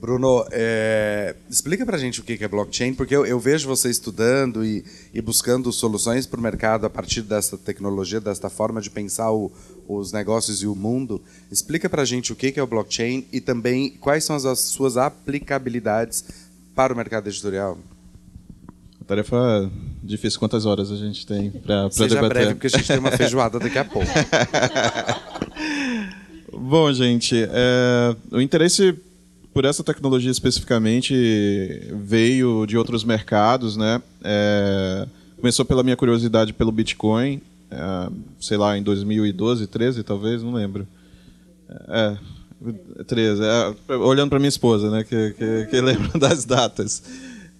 Bruno, 0.00 0.46
é, 0.52 1.34
explica 1.50 1.84
para 1.84 1.96
a 1.96 1.98
gente 1.98 2.20
o 2.20 2.22
que 2.22 2.38
é 2.40 2.46
blockchain, 2.46 2.94
porque 2.94 3.16
eu, 3.16 3.26
eu 3.26 3.40
vejo 3.40 3.66
você 3.66 3.90
estudando 3.90 4.64
e, 4.64 4.84
e 5.12 5.20
buscando 5.20 5.72
soluções 5.72 6.24
para 6.24 6.38
o 6.38 6.42
mercado 6.42 6.86
a 6.86 6.90
partir 6.90 7.22
dessa 7.22 7.58
tecnologia, 7.58 8.20
desta 8.20 8.48
forma 8.48 8.80
de 8.80 8.88
pensar 8.88 9.32
o, 9.32 9.50
os 9.88 10.12
negócios 10.12 10.62
e 10.62 10.66
o 10.68 10.76
mundo. 10.76 11.20
Explica 11.50 11.90
para 11.90 12.02
a 12.02 12.04
gente 12.04 12.32
o 12.32 12.36
que 12.36 12.54
é 12.56 12.62
o 12.62 12.68
blockchain 12.68 13.26
e 13.32 13.40
também 13.40 13.96
quais 13.98 14.22
são 14.22 14.36
as 14.36 14.60
suas 14.60 14.96
aplicabilidades 14.96 16.24
para 16.72 16.94
o 16.94 16.96
mercado 16.96 17.26
editorial. 17.28 17.76
Tarefa 19.06 19.70
difícil. 20.02 20.38
Quantas 20.38 20.66
horas 20.66 20.90
a 20.90 20.96
gente 20.96 21.26
tem 21.26 21.50
para 21.50 21.88
debater? 21.88 21.92
Seja 21.92 22.28
breve, 22.28 22.54
porque 22.54 22.66
a 22.66 22.70
gente 22.70 22.86
tem 22.86 22.98
uma 22.98 23.10
feijoada 23.10 23.58
daqui 23.58 23.78
a 23.78 23.84
pouco. 23.84 24.08
Bom, 26.52 26.92
gente, 26.92 27.36
é, 27.36 28.16
o 28.30 28.40
interesse 28.40 28.94
por 29.52 29.64
essa 29.64 29.84
tecnologia 29.84 30.30
especificamente 30.30 31.14
veio 31.92 32.66
de 32.66 32.76
outros 32.78 33.04
mercados, 33.04 33.76
né? 33.76 34.00
É, 34.24 35.06
começou 35.36 35.64
pela 35.64 35.82
minha 35.82 35.96
curiosidade 35.96 36.52
pelo 36.52 36.72
Bitcoin, 36.72 37.40
é, 37.70 38.10
sei 38.40 38.56
lá, 38.56 38.78
em 38.78 38.82
2012, 38.82 39.66
13 39.66 40.02
talvez, 40.02 40.42
não 40.42 40.52
lembro. 40.52 40.86
É, 41.88 42.16
13, 43.06 43.42
é, 43.42 43.94
olhando 43.96 44.30
para 44.30 44.38
minha 44.38 44.48
esposa, 44.48 44.90
né, 44.90 45.04
que, 45.04 45.32
que, 45.32 45.66
que 45.66 45.80
lembra 45.80 46.16
das 46.20 46.44
datas. 46.44 47.02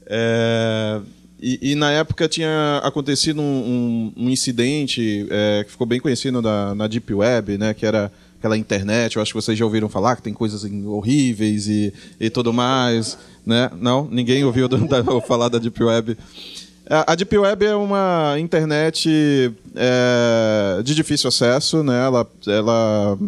É, 0.06 1.00
e, 1.42 1.72
e, 1.72 1.74
na 1.74 1.90
época 1.90 2.28
tinha 2.28 2.80
acontecido 2.84 3.40
um, 3.40 4.12
um, 4.16 4.24
um 4.24 4.30
incidente 4.30 5.26
é, 5.28 5.64
que 5.64 5.72
ficou 5.72 5.86
bem 5.86 5.98
conhecido 5.98 6.40
na, 6.40 6.74
na 6.74 6.86
Deep 6.86 7.12
Web, 7.12 7.58
né, 7.58 7.74
que 7.74 7.84
era 7.84 8.12
aquela 8.38 8.56
internet, 8.56 9.16
eu 9.16 9.22
acho 9.22 9.32
que 9.32 9.40
vocês 9.40 9.56
já 9.56 9.64
ouviram 9.64 9.88
falar 9.88 10.16
que 10.16 10.22
tem 10.22 10.32
coisas 10.34 10.64
horríveis 10.64 11.68
e, 11.68 11.92
e 12.18 12.28
tudo 12.28 12.52
mais, 12.52 13.16
né? 13.46 13.70
Não? 13.80 14.08
Ninguém 14.10 14.42
ouviu 14.44 14.66
da, 14.66 14.78
falar 15.26 15.48
da 15.48 15.58
Deep 15.58 15.80
Web. 15.80 16.18
A 17.06 17.14
Deep 17.14 17.38
Web 17.38 17.64
é 17.64 17.76
uma 17.76 18.34
internet 18.40 19.54
é, 19.76 20.82
de 20.82 20.92
difícil 20.92 21.28
acesso, 21.28 21.84
né? 21.84 22.04
ela, 22.04 22.28
ela 22.46 23.18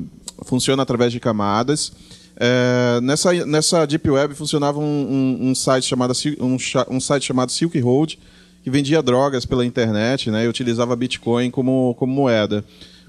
funciona 0.42 0.83
através 0.83 1.12
de 1.12 1.21
camadas. 1.21 1.92
É, 2.36 3.00
nessa, 3.00 3.32
nessa 3.46 3.86
Deep 3.86 4.10
Web 4.10 4.34
funcionava 4.34 4.78
um, 4.78 4.82
um, 4.82 5.50
um 5.50 5.54
site 5.54 5.86
chamado, 5.86 6.12
um, 6.40 6.56
um, 6.90 7.00
site 7.00 7.24
chamado 7.24 7.52
Silk 7.52 7.78
Road, 7.80 8.18
que 8.62 8.70
vendia 8.70 9.02
drogas 9.02 9.44
pela 9.44 9.64
internet 9.64 10.30
né? 10.30 10.44
e 10.44 10.48
utilizava 10.48 10.96
Bitcoin 10.96 11.50
como, 11.50 11.94
como 11.98 12.12
moeda. 12.12 12.64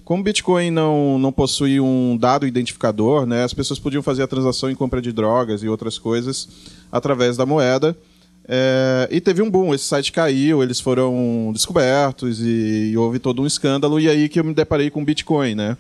Como 0.06 0.22
Bitcoin 0.22 0.70
não, 0.70 1.18
não 1.18 1.32
possui 1.32 1.80
um 1.80 2.16
dado 2.16 2.46
identificador, 2.46 3.26
né, 3.26 3.44
as 3.44 3.56
pessoas 3.56 3.80
podiam 3.80 4.04
fazer 4.04 4.22
a 4.22 4.28
transação 4.28 4.70
em 4.70 4.76
compra 4.76 5.02
de 5.02 5.12
drogas 5.12 5.64
e 5.64 5.68
outras 5.68 5.98
coisas 5.98 6.48
através 6.92 7.36
da 7.36 7.44
moeda. 7.44 7.98
É, 8.48 9.08
e 9.10 9.20
teve 9.20 9.42
um 9.42 9.50
boom, 9.50 9.74
esse 9.74 9.86
site 9.86 10.12
caiu, 10.12 10.62
eles 10.62 10.80
foram 10.80 11.50
descobertos 11.52 12.40
e, 12.40 12.92
e, 12.92 12.98
houve 12.98 13.18
todo 13.18 13.42
um 13.42 13.48
escândalo, 13.48 14.00
e 14.00 14.08
aí 14.08 14.30
que 14.30 14.40
eu 14.40 14.44
me 14.44 14.54
deparei 14.54 14.92
com 14.92 15.04
Bitcoin, 15.04 15.56
né? 15.56 15.76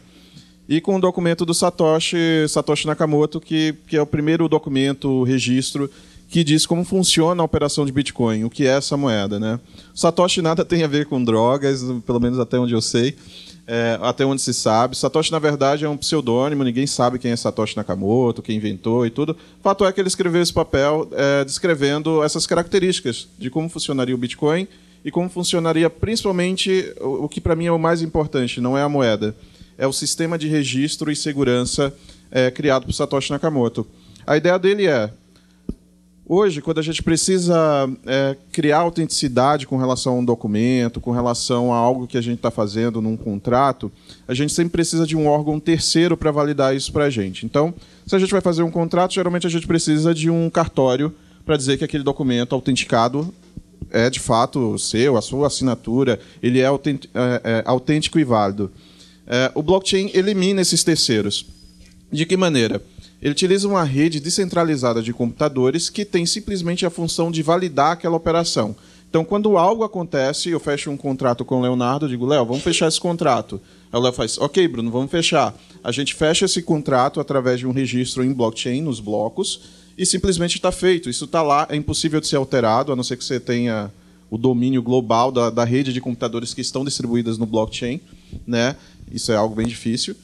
E 0.67 0.81
com 0.81 0.95
o 0.95 1.01
documento 1.01 1.45
do 1.45 1.53
Satoshi, 1.53 2.47
Satoshi 2.49 2.87
Nakamoto, 2.87 3.39
que, 3.39 3.75
que 3.87 3.95
é 3.95 4.01
o 4.01 4.05
primeiro 4.05 4.49
documento, 4.49 5.23
registro, 5.23 5.89
que 6.27 6.43
diz 6.43 6.65
como 6.65 6.83
funciona 6.83 7.41
a 7.41 7.45
operação 7.45 7.85
de 7.85 7.91
Bitcoin, 7.91 8.43
o 8.43 8.49
que 8.49 8.65
é 8.65 8.71
essa 8.71 8.97
moeda, 8.97 9.39
né? 9.39 9.59
Satoshi 9.93 10.41
nada 10.41 10.65
tem 10.65 10.83
a 10.83 10.87
ver 10.87 11.05
com 11.05 11.23
drogas, 11.23 11.83
pelo 12.05 12.19
menos 12.19 12.39
até 12.39 12.57
onde 12.57 12.73
eu 12.73 12.81
sei 12.81 13.15
é, 13.67 13.97
até 14.01 14.25
onde 14.25 14.41
se 14.41 14.53
sabe. 14.53 14.95
Satoshi, 14.95 15.31
na 15.31 15.39
verdade, 15.39 15.85
é 15.85 15.89
um 15.89 15.97
pseudônimo, 15.97 16.63
ninguém 16.63 16.85
sabe 16.85 17.17
quem 17.17 17.31
é 17.31 17.35
Satoshi 17.35 17.75
Nakamoto, 17.75 18.41
quem 18.41 18.57
inventou 18.57 19.05
e 19.05 19.09
tudo. 19.09 19.35
Fato 19.61 19.85
é 19.85 19.91
que 19.91 19.99
ele 19.99 20.07
escreveu 20.07 20.41
esse 20.41 20.53
papel 20.53 21.07
é, 21.11 21.43
descrevendo 21.43 22.23
essas 22.23 22.45
características 22.45 23.27
de 23.37 23.49
como 23.49 23.69
funcionaria 23.69 24.13
o 24.13 24.17
Bitcoin 24.17 24.67
e 25.03 25.11
como 25.11 25.29
funcionaria 25.29 25.89
principalmente 25.89 26.93
o, 26.99 27.25
o 27.25 27.29
que 27.29 27.41
para 27.41 27.55
mim 27.55 27.65
é 27.65 27.71
o 27.71 27.79
mais 27.79 28.01
importante, 28.01 28.61
não 28.61 28.77
é 28.77 28.83
a 28.83 28.89
moeda, 28.89 29.35
é 29.77 29.87
o 29.87 29.93
sistema 29.93 30.37
de 30.37 30.47
registro 30.47 31.11
e 31.11 31.15
segurança 31.15 31.93
é, 32.31 32.49
criado 32.51 32.85
por 32.85 32.93
Satoshi 32.93 33.31
Nakamoto. 33.31 33.85
A 34.25 34.37
ideia 34.37 34.57
dele 34.57 34.87
é 34.87 35.11
Hoje, 36.27 36.59
quando 36.59 36.79
a 36.79 36.81
gente 36.81 37.03
precisa 37.03 37.87
é, 38.03 38.35
criar 38.51 38.79
autenticidade 38.79 39.67
com 39.67 39.77
relação 39.77 40.13
a 40.13 40.17
um 40.17 40.25
documento, 40.25 40.99
com 40.99 41.11
relação 41.11 41.71
a 41.71 41.77
algo 41.77 42.07
que 42.07 42.17
a 42.17 42.21
gente 42.21 42.37
está 42.37 42.49
fazendo 42.49 42.99
num 42.99 43.15
contrato, 43.15 43.91
a 44.27 44.33
gente 44.33 44.51
sempre 44.51 44.71
precisa 44.71 45.05
de 45.05 45.15
um 45.15 45.27
órgão 45.27 45.59
terceiro 45.59 46.17
para 46.17 46.31
validar 46.31 46.75
isso 46.75 46.91
para 46.91 47.03
a 47.03 47.09
gente. 47.11 47.45
Então, 47.45 47.71
se 48.07 48.15
a 48.15 48.19
gente 48.19 48.31
vai 48.31 48.41
fazer 48.41 48.63
um 48.63 48.71
contrato, 48.71 49.13
geralmente 49.13 49.45
a 49.45 49.51
gente 49.51 49.67
precisa 49.67 50.15
de 50.15 50.27
um 50.27 50.49
cartório 50.49 51.13
para 51.45 51.55
dizer 51.57 51.77
que 51.77 51.83
aquele 51.83 52.03
documento 52.03 52.55
autenticado 52.55 53.31
é 53.91 54.09
de 54.09 54.19
fato 54.19 54.79
seu, 54.79 55.17
a 55.17 55.21
sua 55.21 55.45
assinatura, 55.45 56.19
ele 56.41 56.59
é, 56.59 56.65
é, 56.65 56.69
é 57.43 57.63
autêntico 57.67 58.17
e 58.17 58.23
válido. 58.23 58.71
É, 59.27 59.51
o 59.55 59.63
blockchain 59.63 60.11
elimina 60.13 60.61
esses 60.61 60.83
terceiros. 60.83 61.45
De 62.11 62.25
que 62.25 62.37
maneira? 62.37 62.81
Ele 63.21 63.31
utiliza 63.31 63.67
uma 63.67 63.83
rede 63.83 64.19
descentralizada 64.19 65.01
de 65.01 65.11
computadores 65.11 65.89
que 65.89 66.05
tem 66.05 66.25
simplesmente 66.25 66.85
a 66.85 66.89
função 66.89 67.31
de 67.31 67.41
validar 67.41 67.93
aquela 67.93 68.15
operação. 68.15 68.75
Então, 69.09 69.23
quando 69.23 69.57
algo 69.57 69.83
acontece, 69.83 70.49
eu 70.49 70.59
fecho 70.59 70.91
um 70.91 70.97
contrato 70.97 71.45
com 71.45 71.59
o 71.59 71.61
Leonardo, 71.61 72.07
digo, 72.07 72.25
Léo, 72.25 72.45
vamos 72.45 72.63
fechar 72.63 72.87
esse 72.87 72.99
contrato. 72.99 73.61
Aí 73.91 73.97
o 73.97 74.03
Léo 74.03 74.11
faz, 74.11 74.37
ok, 74.37 74.67
Bruno, 74.67 74.91
vamos 74.91 75.09
fechar. 75.09 75.55
A 75.81 75.91
gente 75.91 76.13
fecha 76.13 76.45
esse 76.45 76.61
contrato 76.61 77.19
através 77.19 77.59
de 77.59 77.65
um 77.65 77.71
registro 77.71 78.23
em 78.23 78.33
blockchain, 78.33 78.81
nos 78.81 78.99
blocos, 78.99 79.61
e 79.97 80.05
simplesmente 80.05 80.57
está 80.57 80.71
feito. 80.71 81.09
Isso 81.09 81.25
está 81.25 81.41
lá, 81.41 81.65
é 81.69 81.75
impossível 81.77 82.19
de 82.19 82.27
ser 82.27 82.35
alterado, 82.35 82.91
a 82.91 82.95
não 82.95 83.03
ser 83.03 83.15
que 83.15 83.23
você 83.23 83.39
tenha 83.39 83.89
o 84.29 84.37
domínio 84.37 84.83
global 84.83 85.31
da, 85.31 85.49
da 85.49 85.63
rede 85.63 85.93
de 85.93 86.01
computadores 86.01 86.53
que 86.53 86.59
estão 86.59 86.83
distribuídas 86.83 87.37
no 87.37 87.45
blockchain. 87.45 88.01
Né? 88.45 88.75
Isso 89.11 89.31
é 89.31 89.35
algo 89.35 89.55
bem 89.55 89.67
difícil 89.67 90.15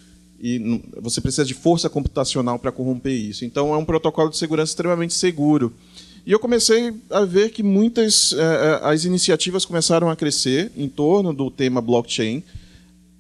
e 0.42 0.82
você 1.00 1.22
precisa 1.22 1.46
de 1.46 1.54
força 1.54 1.88
computacional 1.88 2.58
para 2.58 2.72
corromper 2.72 3.14
isso. 3.14 3.46
Então 3.46 3.74
é 3.74 3.78
um 3.78 3.86
protocolo 3.86 4.30
de 4.30 4.38
segurança 4.38 4.72
extremamente 4.72 5.14
seguro. 5.14 5.72
E 6.26 6.32
eu 6.32 6.40
comecei 6.40 6.94
a 7.10 7.24
ver 7.24 7.52
que 7.52 7.62
muitas 7.62 8.34
eh, 8.34 8.80
as 8.84 9.06
iniciativas 9.06 9.66
começaram 9.66 10.10
a 10.10 10.16
crescer 10.16 10.72
em 10.76 10.90
torno 10.90 11.32
do 11.32 11.50
tema 11.50 11.80
blockchain. 11.80 12.44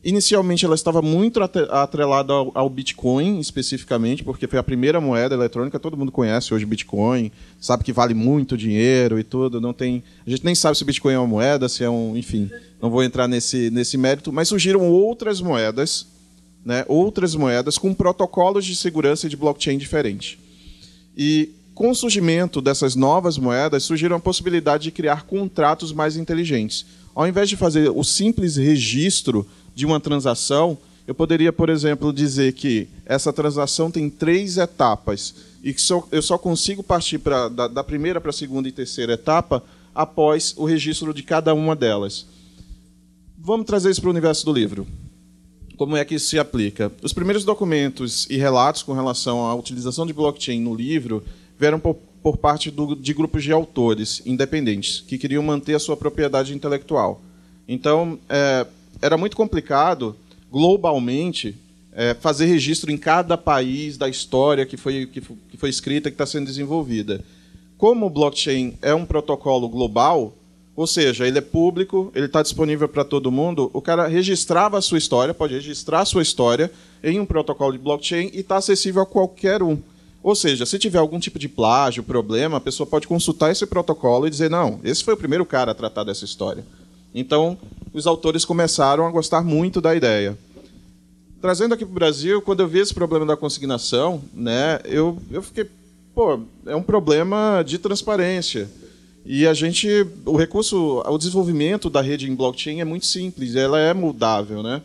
Inicialmente 0.03 0.65
ela 0.65 0.73
estava 0.73 1.01
muito 1.01 1.39
atrelada 1.41 2.33
ao, 2.33 2.51
ao 2.55 2.69
Bitcoin 2.69 3.39
especificamente, 3.39 4.23
porque 4.23 4.47
foi 4.47 4.57
a 4.57 4.63
primeira 4.63 4.99
moeda 4.99 5.35
eletrônica, 5.35 5.79
todo 5.79 5.95
mundo 5.95 6.11
conhece 6.11 6.53
hoje 6.53 6.65
Bitcoin, 6.65 7.31
sabe 7.59 7.83
que 7.83 7.93
vale 7.93 8.15
muito 8.15 8.57
dinheiro 8.57 9.19
e 9.19 9.23
tudo, 9.23 9.61
não 9.61 9.73
tem, 9.73 10.01
a 10.25 10.29
gente 10.29 10.43
nem 10.43 10.55
sabe 10.55 10.75
se 10.75 10.83
Bitcoin 10.83 11.13
é 11.13 11.19
uma 11.19 11.27
moeda, 11.27 11.69
se 11.69 11.83
é 11.83 11.89
um, 11.89 12.17
enfim, 12.17 12.49
não 12.81 12.89
vou 12.89 13.03
entrar 13.03 13.27
nesse 13.27 13.69
nesse 13.69 13.95
mérito, 13.95 14.33
mas 14.33 14.47
surgiram 14.47 14.89
outras 14.89 15.39
moedas 15.39 16.07
né, 16.65 16.85
outras 16.87 17.35
moedas 17.35 17.77
com 17.77 17.93
protocolos 17.93 18.65
de 18.65 18.75
segurança 18.75 19.27
de 19.27 19.35
blockchain 19.35 19.77
diferentes. 19.77 20.37
E 21.17 21.49
com 21.73 21.89
o 21.89 21.95
surgimento 21.95 22.61
dessas 22.61 22.95
novas 22.95 23.37
moedas, 23.37 23.83
surgiram 23.83 24.17
a 24.17 24.19
possibilidade 24.19 24.83
de 24.83 24.91
criar 24.91 25.23
contratos 25.23 25.91
mais 25.91 26.15
inteligentes. 26.15 26.85
Ao 27.15 27.27
invés 27.27 27.49
de 27.49 27.57
fazer 27.57 27.89
o 27.89 28.03
simples 28.03 28.55
registro 28.55 29.47
de 29.73 29.85
uma 29.85 29.99
transação, 29.99 30.77
eu 31.07 31.15
poderia, 31.15 31.51
por 31.51 31.69
exemplo, 31.69 32.13
dizer 32.13 32.53
que 32.53 32.87
essa 33.05 33.33
transação 33.33 33.89
tem 33.89 34.09
três 34.09 34.57
etapas 34.57 35.35
e 35.63 35.73
que 35.73 35.81
eu 36.11 36.21
só 36.21 36.37
consigo 36.37 36.81
partir 36.81 37.19
pra, 37.19 37.47
da, 37.49 37.67
da 37.67 37.83
primeira 37.83 38.21
para 38.21 38.29
a 38.29 38.33
segunda 38.33 38.67
e 38.67 38.71
terceira 38.71 39.13
etapa 39.13 39.63
após 39.93 40.53
o 40.57 40.65
registro 40.65 41.13
de 41.13 41.23
cada 41.23 41.53
uma 41.53 41.75
delas. 41.75 42.25
Vamos 43.37 43.65
trazer 43.65 43.89
isso 43.89 44.01
para 44.01 44.07
o 44.07 44.11
universo 44.11 44.45
do 44.45 44.53
livro 44.53 44.87
como 45.81 45.97
é 45.97 46.05
que 46.05 46.13
isso 46.13 46.27
se 46.27 46.37
aplica? 46.37 46.91
Os 47.01 47.11
primeiros 47.11 47.43
documentos 47.43 48.27
e 48.29 48.37
relatos 48.37 48.83
com 48.83 48.93
relação 48.93 49.47
à 49.47 49.55
utilização 49.55 50.05
de 50.05 50.13
blockchain 50.13 50.61
no 50.61 50.75
livro 50.75 51.23
vieram 51.57 51.79
por, 51.79 51.95
por 52.21 52.37
parte 52.37 52.69
do, 52.69 52.95
de 52.95 53.15
grupos 53.15 53.43
de 53.43 53.51
autores 53.51 54.21
independentes 54.23 55.03
que 55.07 55.17
queriam 55.17 55.41
manter 55.41 55.73
a 55.73 55.79
sua 55.79 55.97
propriedade 55.97 56.53
intelectual. 56.53 57.19
Então, 57.67 58.19
é, 58.29 58.67
era 59.01 59.17
muito 59.17 59.35
complicado, 59.35 60.15
globalmente, 60.51 61.55
é, 61.93 62.13
fazer 62.13 62.45
registro 62.45 62.91
em 62.91 62.97
cada 62.97 63.37
país 63.37 63.97
da 63.97 64.07
história 64.07 64.65
que 64.65 64.77
foi, 64.77 65.05
que 65.05 65.21
que 65.21 65.57
foi 65.57 65.69
escrita, 65.69 66.09
que 66.09 66.15
está 66.15 66.25
sendo 66.25 66.45
desenvolvida. 66.45 67.23
Como 67.77 68.05
o 68.05 68.09
blockchain 68.09 68.77
é 68.81 68.93
um 68.93 69.05
protocolo 69.05 69.67
global, 69.67 70.33
ou 70.75 70.87
seja, 70.87 71.27
ele 71.27 71.37
é 71.37 71.41
público, 71.41 72.11
ele 72.15 72.27
está 72.27 72.41
disponível 72.41 72.87
para 72.87 73.03
todo 73.03 73.31
mundo. 73.31 73.69
O 73.73 73.81
cara 73.81 74.07
registrava 74.07 74.77
a 74.77 74.81
sua 74.81 74.97
história, 74.97 75.33
pode 75.33 75.53
registrar 75.53 76.01
a 76.01 76.05
sua 76.05 76.21
história 76.21 76.71
em 77.03 77.19
um 77.19 77.25
protocolo 77.25 77.73
de 77.73 77.79
blockchain 77.79 78.29
e 78.33 78.39
está 78.39 78.57
acessível 78.57 79.01
a 79.01 79.05
qualquer 79.05 79.61
um. 79.61 79.77
Ou 80.23 80.35
seja, 80.35 80.65
se 80.65 80.77
tiver 80.77 80.99
algum 80.99 81.19
tipo 81.19 81.39
de 81.39 81.49
plágio, 81.49 82.03
problema, 82.03 82.57
a 82.57 82.61
pessoa 82.61 82.85
pode 82.85 83.07
consultar 83.07 83.51
esse 83.51 83.65
protocolo 83.65 84.27
e 84.27 84.29
dizer: 84.29 84.49
não, 84.49 84.79
esse 84.83 85.03
foi 85.03 85.15
o 85.15 85.17
primeiro 85.17 85.45
cara 85.45 85.71
a 85.71 85.75
tratar 85.75 86.03
dessa 86.03 86.23
história. 86.23 86.63
Então, 87.13 87.57
os 87.93 88.07
autores 88.07 88.45
começaram 88.45 89.05
a 89.05 89.11
gostar 89.11 89.43
muito 89.43 89.81
da 89.81 89.95
ideia. 89.95 90.37
Trazendo 91.41 91.73
aqui 91.73 91.83
para 91.83 91.91
o 91.91 91.95
Brasil, 91.95 92.41
quando 92.41 92.61
eu 92.61 92.67
vi 92.67 92.79
esse 92.79 92.93
problema 92.93 93.25
da 93.25 93.35
consignação, 93.35 94.21
né, 94.33 94.79
eu, 94.85 95.17
eu 95.31 95.41
fiquei, 95.41 95.67
pô, 96.13 96.39
é 96.65 96.75
um 96.75 96.83
problema 96.83 97.63
de 97.65 97.77
transparência. 97.77 98.69
E 99.25 99.45
a 99.45 99.53
gente, 99.53 99.87
o 100.25 100.35
recurso, 100.35 101.01
o 101.05 101.17
desenvolvimento 101.17 101.89
da 101.89 102.01
rede 102.01 102.29
em 102.29 102.35
blockchain 102.35 102.79
é 102.79 102.85
muito 102.85 103.05
simples, 103.05 103.55
ela 103.55 103.79
é 103.79 103.93
moldável, 103.93 104.63
né? 104.63 104.81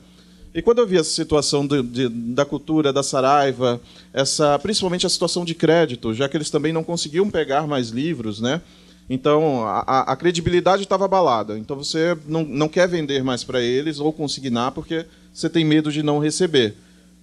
E 0.55 0.63
quando 0.63 0.79
eu 0.79 0.87
vi 0.87 0.97
essa 0.97 1.11
situação 1.11 1.67
de, 1.67 1.83
de, 1.83 2.09
da 2.09 2.45
cultura 2.45 2.91
da 2.91 3.03
Saraiva, 3.03 3.79
essa, 4.13 4.59
principalmente 4.59 5.05
a 5.05 5.09
situação 5.11 5.45
de 5.45 5.55
crédito, 5.55 6.15
já 6.15 6.29
que 6.31 6.37
eles 6.37 6.49
também 6.49 6.73
não 6.73 6.83
conseguiam 6.83 7.29
pegar 7.29 7.67
mais 7.67 7.91
livros, 7.91 8.41
né? 8.41 8.63
Então 9.09 9.65
a, 9.65 10.13
a 10.13 10.17
credibilidade 10.17 10.83
estava 10.83 11.05
abalada. 11.05 11.59
Então 11.59 11.77
você 11.77 12.17
não, 12.27 12.45
não 12.45 12.69
quer 12.69 12.89
vender 12.89 13.23
mais 13.23 13.45
para 13.45 13.61
eles 13.61 14.01
ou 14.01 14.13
consignar 14.13 14.73
porque 14.73 15.07
você 15.33 15.49
tem 15.49 15.65
medo 15.65 15.93
de 15.93 16.03
não 16.03 16.19
receber. 16.19 16.75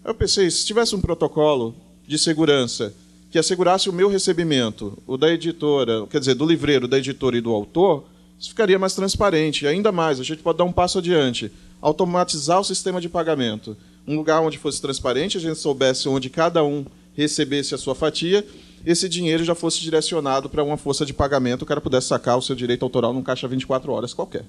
Eu 0.03 0.13
pensei, 0.13 0.49
se 0.49 0.65
tivesse 0.65 0.95
um 0.95 1.01
protocolo 1.01 1.75
de 2.07 2.17
segurança 2.17 2.93
que 3.31 3.39
assegurasse 3.39 3.89
o 3.89 3.93
meu 3.93 4.09
recebimento, 4.09 4.97
o 5.07 5.17
da 5.17 5.31
editora, 5.31 6.05
quer 6.07 6.19
dizer, 6.19 6.35
do 6.35 6.45
livreiro, 6.45 6.87
da 6.87 6.99
editora 6.99 7.35
e 7.35 7.41
do 7.41 7.51
autor, 7.51 8.05
isso 8.39 8.49
ficaria 8.49 8.77
mais 8.77 8.93
transparente. 8.93 9.65
E 9.65 9.67
ainda 9.67 9.91
mais, 9.91 10.19
a 10.19 10.23
gente 10.23 10.43
pode 10.43 10.57
dar 10.57 10.65
um 10.65 10.71
passo 10.71 10.99
adiante, 10.99 11.51
automatizar 11.81 12.59
o 12.59 12.63
sistema 12.63 13.01
de 13.01 13.09
pagamento. 13.09 13.75
Um 14.07 14.15
lugar 14.15 14.41
onde 14.41 14.57
fosse 14.57 14.81
transparente, 14.81 15.37
a 15.37 15.41
gente 15.41 15.57
soubesse 15.57 16.07
onde 16.07 16.29
cada 16.29 16.63
um 16.63 16.85
recebesse 17.15 17.73
a 17.73 17.77
sua 17.77 17.95
fatia, 17.95 18.45
esse 18.85 19.07
dinheiro 19.07 19.43
já 19.43 19.55
fosse 19.55 19.79
direcionado 19.81 20.49
para 20.49 20.63
uma 20.63 20.77
força 20.77 21.05
de 21.05 21.13
pagamento, 21.13 21.61
o 21.61 21.65
cara 21.65 21.79
pudesse 21.79 22.07
sacar 22.07 22.37
o 22.37 22.41
seu 22.41 22.55
direito 22.55 22.83
autoral 22.83 23.13
num 23.13 23.23
caixa 23.23 23.47
24 23.47 23.91
horas 23.91 24.13
qualquer. 24.13 24.45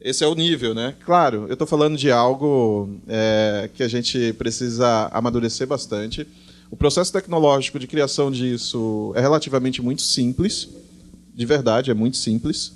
Esse 0.00 0.22
é 0.22 0.26
o 0.26 0.34
nível, 0.34 0.74
né? 0.74 0.94
Claro, 1.04 1.46
eu 1.48 1.54
estou 1.54 1.66
falando 1.66 1.96
de 1.96 2.10
algo 2.10 2.90
é, 3.08 3.70
que 3.72 3.82
a 3.82 3.88
gente 3.88 4.34
precisa 4.34 5.08
amadurecer 5.10 5.66
bastante. 5.66 6.26
O 6.70 6.76
processo 6.76 7.12
tecnológico 7.12 7.78
de 7.78 7.86
criação 7.86 8.30
disso 8.30 9.12
é 9.16 9.20
relativamente 9.20 9.80
muito 9.80 10.02
simples, 10.02 10.68
de 11.34 11.46
verdade, 11.46 11.90
é 11.90 11.94
muito 11.94 12.16
simples. 12.18 12.72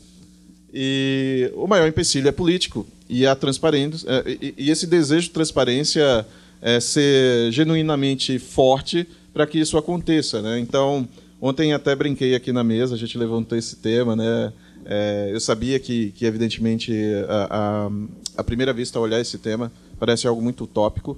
E 0.72 1.50
o 1.54 1.66
maior 1.66 1.86
empecilho 1.86 2.28
é 2.28 2.32
político 2.32 2.86
e 3.08 3.26
a 3.26 3.34
transparência 3.34 4.06
é, 4.08 4.54
e, 4.56 4.70
esse 4.70 4.86
desejo 4.86 5.28
de 5.28 5.32
transparência 5.32 6.26
é 6.60 6.80
ser 6.80 7.52
genuinamente 7.52 8.38
forte 8.38 9.06
para 9.38 9.46
que 9.46 9.56
isso 9.56 9.78
aconteça, 9.78 10.42
né? 10.42 10.58
Então, 10.58 11.08
ontem 11.40 11.72
até 11.72 11.94
brinquei 11.94 12.34
aqui 12.34 12.52
na 12.52 12.64
mesa, 12.64 12.96
a 12.96 12.98
gente 12.98 13.16
levantou 13.16 13.56
esse 13.56 13.76
tema, 13.76 14.16
né? 14.16 14.52
É, 14.84 15.30
eu 15.32 15.38
sabia 15.38 15.78
que, 15.78 16.10
que 16.10 16.26
evidentemente, 16.26 16.92
a, 17.28 17.86
a, 17.86 17.90
a, 18.38 18.42
primeira 18.42 18.72
vista 18.72 18.98
olhar 18.98 19.20
esse 19.20 19.38
tema 19.38 19.70
parece 19.96 20.26
algo 20.26 20.42
muito 20.42 20.64
utópico, 20.64 21.16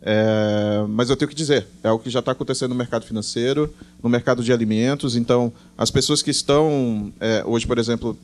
é, 0.00 0.84
mas 0.88 1.10
eu 1.10 1.16
tenho 1.16 1.28
que 1.28 1.34
dizer, 1.34 1.66
é 1.82 1.88
algo 1.88 2.04
que 2.04 2.08
já 2.08 2.20
está 2.20 2.30
acontecendo 2.30 2.68
no 2.68 2.76
mercado 2.76 3.04
financeiro, 3.04 3.74
no 4.00 4.08
mercado 4.08 4.44
de 4.44 4.52
alimentos. 4.52 5.16
Então, 5.16 5.52
as 5.76 5.90
pessoas 5.90 6.22
que 6.22 6.30
estão 6.30 7.12
é, 7.18 7.42
hoje, 7.44 7.66
por 7.66 7.78
exemplo, 7.78 8.16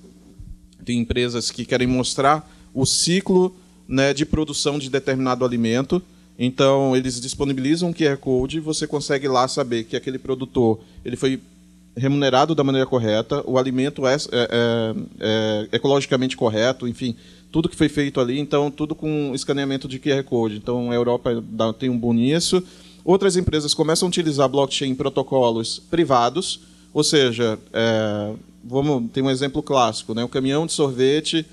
tem 0.85 1.01
empresas 1.01 1.51
que 1.51 1.65
querem 1.65 1.89
mostrar 1.89 2.49
o 2.73 2.87
ciclo 2.87 3.57
né, 3.89 4.15
de 4.15 4.25
produção 4.25 4.79
de 4.79 4.89
determinado 4.89 5.45
alimento. 5.45 6.01
Então, 6.39 6.97
eles 6.97 7.21
disponibilizam 7.21 7.91
um 7.91 7.93
QR 7.93 8.17
Code 8.17 8.57
e 8.57 8.61
você 8.61 8.87
consegue 8.87 9.29
lá 9.29 9.47
saber 9.47 9.85
que 9.85 9.97
aquele 9.97 10.19
produtor 10.19 10.81
ele 11.05 11.17
foi 11.17 11.41
remunerado 11.97 12.55
da 12.55 12.65
maneira 12.65 12.87
correta, 12.87 13.43
o 13.47 13.59
alimento 13.59 14.07
é, 14.07 14.15
é, 14.15 14.19
é, 14.33 14.95
é, 15.21 15.69
ecologicamente 15.73 16.37
correto, 16.37 16.89
enfim, 16.89 17.15
tudo 17.51 17.69
que 17.69 17.77
foi 17.77 17.89
feito 17.89 18.19
ali, 18.19 18.39
então 18.39 18.71
tudo 18.71 18.95
com 18.95 19.33
escaneamento 19.35 19.87
de 19.87 19.99
QR 19.99 20.23
Code. 20.25 20.57
Então 20.57 20.91
a 20.91 20.95
Europa 20.95 21.31
tem 21.79 21.91
um 21.91 21.99
bom 21.99 22.15
nisso. 22.15 22.63
Outras 23.05 23.37
empresas 23.37 23.75
começam 23.75 24.07
a 24.07 24.09
utilizar 24.09 24.49
blockchain 24.49 24.91
em 24.91 24.95
protocolos 24.95 25.79
privados, 25.91 26.61
ou 26.95 27.05
seja, 27.05 27.59
é, 27.73 28.33
vamos 28.65 29.11
tem 29.13 29.23
um 29.23 29.31
exemplo 29.31 29.63
clássico, 29.63 30.15
né? 30.15 30.25
O 30.25 30.29
caminhão 30.29 30.67
de 30.67 30.73
sorvete 30.73 31.45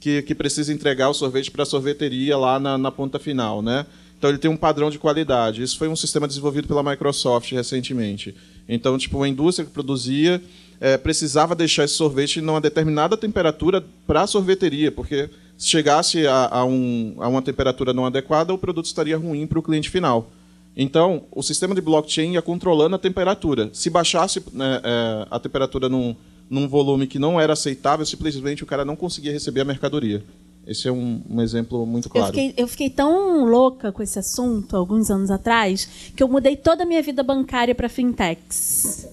que, 0.00 0.22
que 0.22 0.34
precisa 0.34 0.72
entregar 0.72 1.08
o 1.08 1.14
sorvete 1.14 1.50
para 1.50 1.62
a 1.62 1.66
sorveteria 1.66 2.36
lá 2.36 2.58
na, 2.58 2.76
na 2.76 2.90
ponta 2.90 3.18
final, 3.18 3.62
né? 3.62 3.86
Então 4.24 4.30
ele 4.30 4.38
tem 4.38 4.50
um 4.50 4.56
padrão 4.56 4.88
de 4.88 4.98
qualidade. 4.98 5.62
Isso 5.62 5.76
foi 5.76 5.86
um 5.86 5.94
sistema 5.94 6.26
desenvolvido 6.26 6.66
pela 6.66 6.82
Microsoft 6.82 7.52
recentemente. 7.52 8.34
Então, 8.66 8.96
tipo, 8.96 9.18
uma 9.18 9.28
indústria 9.28 9.66
que 9.66 9.70
produzia 9.70 10.42
é, 10.80 10.96
precisava 10.96 11.54
deixar 11.54 11.84
esse 11.84 11.92
sorvete 11.92 12.40
numa 12.40 12.58
determinada 12.58 13.18
temperatura 13.18 13.84
para 14.06 14.22
a 14.22 14.26
sorveteria, 14.26 14.90
porque 14.90 15.28
se 15.58 15.68
chegasse 15.68 16.26
a, 16.26 16.48
a, 16.50 16.64
um, 16.64 17.16
a 17.18 17.28
uma 17.28 17.42
temperatura 17.42 17.92
não 17.92 18.06
adequada, 18.06 18.54
o 18.54 18.56
produto 18.56 18.86
estaria 18.86 19.18
ruim 19.18 19.46
para 19.46 19.58
o 19.58 19.62
cliente 19.62 19.90
final. 19.90 20.32
Então, 20.74 21.24
o 21.30 21.42
sistema 21.42 21.74
de 21.74 21.82
blockchain 21.82 22.32
ia 22.32 22.40
controlando 22.40 22.96
a 22.96 22.98
temperatura. 22.98 23.68
Se 23.74 23.90
baixasse 23.90 24.42
né, 24.54 24.80
é, 24.82 25.26
a 25.30 25.38
temperatura 25.38 25.86
num, 25.86 26.16
num 26.48 26.66
volume 26.66 27.06
que 27.06 27.18
não 27.18 27.38
era 27.38 27.52
aceitável, 27.52 28.06
simplesmente 28.06 28.62
o 28.62 28.66
cara 28.66 28.86
não 28.86 28.96
conseguia 28.96 29.32
receber 29.32 29.60
a 29.60 29.66
mercadoria. 29.66 30.24
Esse 30.66 30.88
é 30.88 30.92
um, 30.92 31.20
um 31.28 31.42
exemplo 31.42 31.84
muito 31.84 32.08
claro. 32.08 32.28
Eu 32.28 32.32
fiquei, 32.32 32.54
eu 32.56 32.68
fiquei, 32.68 32.90
tão 32.90 33.44
louca 33.44 33.92
com 33.92 34.02
esse 34.02 34.18
assunto 34.18 34.76
alguns 34.76 35.10
anos 35.10 35.30
atrás 35.30 35.88
que 36.16 36.22
eu 36.22 36.28
mudei 36.28 36.56
toda 36.56 36.84
a 36.84 36.86
minha 36.86 37.02
vida 37.02 37.22
bancária 37.22 37.74
para 37.74 37.88
fintechs. 37.88 39.06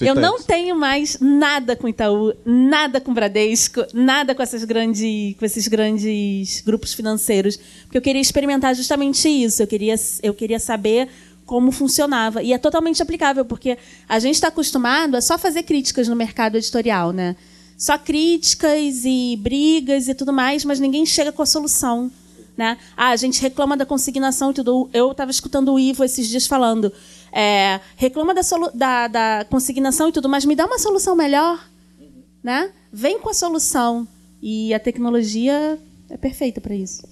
Eu 0.00 0.14
não 0.14 0.42
tenho 0.42 0.74
mais 0.74 1.18
nada 1.20 1.76
com 1.76 1.88
Itaú, 1.88 2.34
nada 2.44 3.00
com 3.00 3.14
Bradesco, 3.14 3.84
nada 3.94 4.34
com, 4.34 4.42
essas 4.42 4.64
grandes, 4.64 5.36
com 5.36 5.44
esses 5.44 5.68
grandes 5.68 6.60
grupos 6.60 6.92
financeiros, 6.92 7.56
porque 7.84 7.96
eu 7.96 8.02
queria 8.02 8.20
experimentar 8.20 8.74
justamente 8.74 9.28
isso. 9.28 9.62
Eu 9.62 9.66
queria, 9.66 9.94
eu 10.22 10.34
queria 10.34 10.58
saber 10.58 11.08
como 11.46 11.70
funcionava. 11.70 12.42
E 12.42 12.52
é 12.52 12.58
totalmente 12.58 13.00
aplicável, 13.00 13.44
porque 13.44 13.78
a 14.08 14.18
gente 14.18 14.34
está 14.34 14.48
acostumado 14.48 15.14
a 15.14 15.20
só 15.20 15.38
fazer 15.38 15.62
críticas 15.62 16.08
no 16.08 16.16
mercado 16.16 16.56
editorial, 16.56 17.12
né? 17.12 17.36
Só 17.76 17.98
críticas 17.98 19.04
e 19.04 19.36
brigas 19.40 20.08
e 20.08 20.14
tudo 20.14 20.32
mais, 20.32 20.64
mas 20.64 20.80
ninguém 20.80 21.04
chega 21.04 21.30
com 21.30 21.42
a 21.42 21.46
solução. 21.46 22.10
Né? 22.56 22.78
Ah, 22.96 23.10
a 23.10 23.16
gente 23.16 23.40
reclama 23.42 23.76
da 23.76 23.84
consignação 23.84 24.50
e 24.50 24.54
tudo. 24.54 24.88
Eu 24.92 25.12
estava 25.12 25.30
escutando 25.30 25.72
o 25.74 25.78
Ivo 25.78 26.02
esses 26.02 26.26
dias 26.26 26.46
falando. 26.46 26.90
É, 27.30 27.80
reclama 27.96 28.32
da, 28.32 28.40
da, 28.72 29.08
da, 29.08 29.46
consignação 29.50 30.08
e 30.08 30.12
tudo, 30.12 30.28
mas 30.28 30.46
me 30.46 30.56
dá 30.56 30.64
uma 30.64 30.78
solução 30.78 31.14
melhor. 31.14 31.62
Né? 32.42 32.70
Vem 32.90 33.18
com 33.18 33.28
a 33.28 33.34
solução. 33.34 34.08
E 34.40 34.72
a 34.72 34.80
tecnologia 34.80 35.78
é 36.08 36.16
perfeita 36.16 36.60
para 36.60 36.74
isso. 36.74 37.02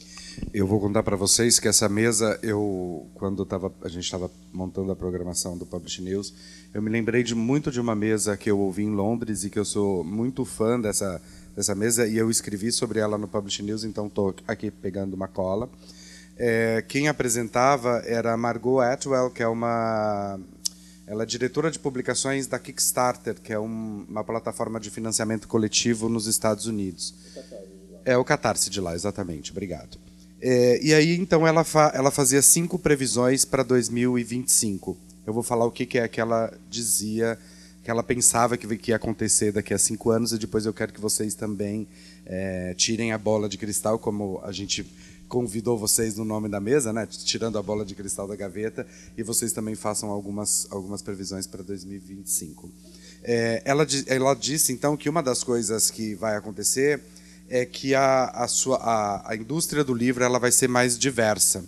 Eu 0.55 0.69
vou 0.69 0.79
contar 0.79 1.03
para 1.03 1.17
vocês 1.17 1.59
que 1.59 1.67
essa 1.67 1.88
mesa, 1.88 2.38
eu 2.40 3.11
quando 3.14 3.45
tava, 3.45 3.75
a 3.83 3.88
gente 3.88 4.05
estava 4.05 4.31
montando 4.53 4.93
a 4.93 4.95
programação 4.95 5.59
do 5.59 5.67
Publish 5.67 6.01
News, 6.01 6.33
eu 6.73 6.81
me 6.81 6.88
lembrei 6.88 7.25
de 7.25 7.35
muito 7.35 7.73
de 7.73 7.81
uma 7.81 7.97
mesa 7.97 8.37
que 8.37 8.49
eu 8.49 8.61
ouvi 8.61 8.85
em 8.85 8.95
Londres 8.95 9.43
e 9.43 9.51
que 9.51 9.59
eu 9.59 9.64
sou 9.64 10.05
muito 10.05 10.45
fã 10.45 10.81
dessa 10.81 11.21
dessa 11.57 11.75
mesa 11.75 12.07
e 12.07 12.17
eu 12.17 12.31
escrevi 12.31 12.71
sobre 12.71 13.01
ela 13.01 13.19
no 13.19 13.27
Publish 13.27 13.64
News, 13.64 13.83
então 13.83 14.07
estou 14.07 14.33
aqui 14.47 14.71
pegando 14.71 15.14
uma 15.14 15.27
cola. 15.27 15.69
É, 16.37 16.85
quem 16.87 17.09
apresentava 17.09 18.05
era 18.07 18.37
Margot 18.37 18.79
Atwell, 18.79 19.33
que 19.33 19.43
é 19.43 19.49
uma 19.49 20.38
ela 21.05 21.25
é 21.25 21.27
diretora 21.27 21.69
de 21.69 21.81
publicações 21.81 22.47
da 22.47 22.61
Kickstarter, 22.61 23.40
que 23.40 23.53
é 23.53 23.59
um, 23.59 24.07
uma 24.09 24.23
plataforma 24.23 24.79
de 24.79 24.88
financiamento 24.88 25.49
coletivo 25.49 26.09
nos 26.09 26.29
Estados 26.29 26.67
Unidos. 26.67 27.12
É 28.05 28.17
o 28.17 28.25
Catarse 28.25 28.71
de 28.71 28.81
lá, 28.81 28.95
exatamente. 28.95 29.51
Obrigado. 29.51 30.04
É, 30.46 30.78
e 30.83 30.92
aí, 30.92 31.16
então, 31.16 31.46
ela, 31.46 31.64
fa 31.64 31.90
ela 31.94 32.11
fazia 32.11 32.42
cinco 32.42 32.78
previsões 32.78 33.46
para 33.46 33.62
2025. 33.62 34.94
Eu 35.26 35.33
vou 35.33 35.42
falar 35.42 35.64
o 35.64 35.70
que, 35.70 35.87
que 35.87 35.96
é 35.98 36.07
que 36.07 36.20
ela 36.20 36.52
dizia, 36.68 37.38
que 37.83 37.90
ela 37.90 38.02
pensava 38.02 38.54
que, 38.59 38.76
que 38.76 38.90
ia 38.90 38.96
acontecer 38.96 39.52
daqui 39.52 39.72
a 39.72 39.78
cinco 39.78 40.11
anos, 40.11 40.33
e 40.33 40.38
depois 40.38 40.66
eu 40.66 40.74
quero 40.74 40.92
que 40.92 41.00
vocês 41.00 41.35
também 41.35 41.88
é, 42.26 42.74
tirem 42.74 43.11
a 43.11 43.16
bola 43.16 43.48
de 43.48 43.57
cristal, 43.57 43.98
como 43.98 44.38
a 44.44 44.52
gente 44.52 44.85
convidou 45.28 45.78
vocês 45.78 46.16
no 46.16 46.26
nome 46.26 46.50
da 46.50 46.61
mesa, 46.61 46.92
né? 46.92 47.07
tirando 47.07 47.59
a 47.59 47.62
bola 47.62 47.83
de 47.83 47.94
cristal 47.94 48.28
da 48.28 48.37
gaveta, 48.37 48.87
e 49.16 49.22
vocês 49.22 49.50
também 49.50 49.74
façam 49.74 50.11
algumas, 50.11 50.68
algumas 50.70 51.00
previsões 51.00 51.46
para 51.46 51.62
2025. 51.62 52.70
É, 53.22 53.62
ela, 53.64 53.87
ela 54.07 54.35
disse, 54.35 54.74
então, 54.74 54.94
que 54.94 55.09
uma 55.09 55.22
das 55.22 55.42
coisas 55.42 55.90
que 55.90 56.14
vai 56.14 56.37
acontecer 56.37 57.00
é 57.48 57.64
que 57.64 57.94
a, 57.94 58.26
a, 58.26 58.48
sua, 58.48 58.76
a, 58.78 59.33
a 59.33 59.37
indústria 59.37 59.85
do 59.85 59.94
livro 59.94 60.24
ela 60.24 60.38
vai 60.38 60.52
ser 60.52 60.68
mais 60.68 60.98
diversa. 60.98 61.64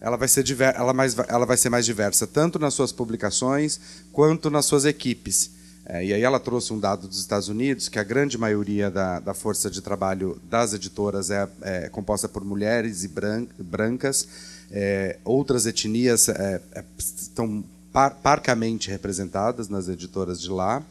Ela 0.00 0.16
vai, 0.16 0.28
ser 0.28 0.42
diver, 0.42 0.74
ela, 0.76 0.94
mais, 0.94 1.16
ela 1.28 1.44
vai 1.44 1.56
ser 1.56 1.68
mais 1.68 1.84
diversa, 1.84 2.26
tanto 2.26 2.58
nas 2.58 2.72
suas 2.72 2.90
publicações 2.90 3.78
quanto 4.12 4.48
nas 4.48 4.64
suas 4.64 4.86
equipes. 4.86 5.50
É, 5.84 6.04
e 6.04 6.14
aí 6.14 6.22
ela 6.22 6.38
trouxe 6.38 6.72
um 6.72 6.78
dado 6.78 7.08
dos 7.08 7.18
Estados 7.18 7.48
Unidos, 7.48 7.88
que 7.88 7.98
a 7.98 8.04
grande 8.04 8.38
maioria 8.38 8.90
da, 8.90 9.18
da 9.18 9.34
força 9.34 9.70
de 9.70 9.80
trabalho 9.80 10.40
das 10.48 10.72
editoras 10.72 11.30
é, 11.30 11.48
é 11.62 11.88
composta 11.88 12.28
por 12.28 12.44
mulheres 12.44 13.02
e 13.02 13.08
bran, 13.08 13.46
brancas. 13.58 14.26
É, 14.70 15.18
outras 15.24 15.66
etnias 15.66 16.28
é, 16.28 16.62
é, 16.72 16.84
estão 16.96 17.64
par, 17.92 18.14
parcamente 18.14 18.88
representadas 18.88 19.68
nas 19.68 19.88
editoras 19.88 20.40
de 20.40 20.48
lá. 20.48 20.82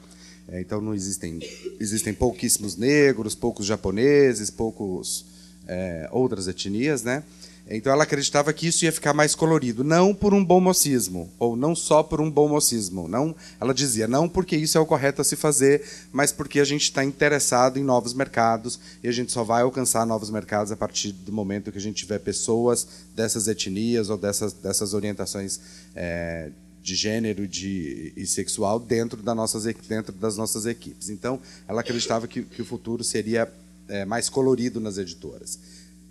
É, 0.52 0.62
então 0.62 0.82
não 0.82 0.94
existem 0.94 1.40
existem 1.80 2.14
pouquíssimos 2.14 2.76
negros, 2.76 3.36
poucos 3.36 3.66
japoneses, 3.66 4.50
poucos 4.50 5.26
é, 5.68 6.10
outras 6.12 6.48
etnias, 6.48 7.04
né? 7.04 7.24
Então 7.72 7.94
ela 7.94 8.04
acreditava 8.04 8.52
que 8.52 8.68
isso 8.68 8.84
ia 8.84 8.92
ficar 8.92 9.14
mais 9.14 9.36
colorido, 9.36 9.84
não 9.84 10.12
por 10.12 10.34
um 10.34 10.44
bom 10.44 10.60
mocismo, 10.60 11.30
ou 11.38 11.56
não 11.56 11.76
só 11.76 12.02
por 12.02 12.20
um 12.20 12.30
bom 12.30 12.48
mocismo. 12.48 13.08
Não, 13.08 13.36
ela 13.62 13.76
dizia 13.76 14.08
não 14.08 14.28
porque 14.28 14.56
isso 14.56 14.76
é 14.76 14.82
o 14.82 14.88
correto 14.88 15.22
a 15.22 15.24
se 15.24 15.36
fazer, 15.36 15.84
mas 16.12 16.32
porque 16.32 16.60
a 16.60 16.64
gente 16.64 16.84
está 16.84 17.04
interessado 17.04 17.78
em 17.78 17.84
novos 17.84 18.12
mercados 18.16 18.80
e 19.04 19.08
a 19.08 19.12
gente 19.12 19.32
só 19.32 19.44
vai 19.44 19.62
alcançar 19.62 20.04
novos 20.08 20.32
mercados 20.32 20.72
a 20.72 20.76
partir 20.76 21.12
do 21.12 21.32
momento 21.32 21.72
que 21.72 21.78
a 21.78 21.82
gente 21.82 21.98
tiver 21.98 22.18
pessoas 22.18 22.88
dessas 23.16 23.48
etnias 23.48 24.10
ou 24.10 24.18
dessas 24.18 24.52
dessas 24.52 24.96
orientações 24.96 25.60
é, 25.96 26.50
de 26.82 26.96
gênero 26.96 27.48
de, 27.48 28.14
e 28.16 28.26
sexual 28.26 28.80
dentro, 28.80 29.22
da 29.22 29.36
nossas, 29.36 29.64
dentro 29.88 30.14
das 30.14 30.38
nossas 30.38 30.66
equipes. 30.66 31.10
Então, 31.10 31.40
ela 31.68 31.82
acreditava 31.82 32.28
que, 32.28 32.44
que 32.44 32.62
o 32.62 32.66
futuro 32.66 33.04
seria 33.04 33.52
é, 33.88 34.06
mais 34.06 34.30
colorido 34.30 34.80
nas 34.80 34.98
editoras. 34.98 35.60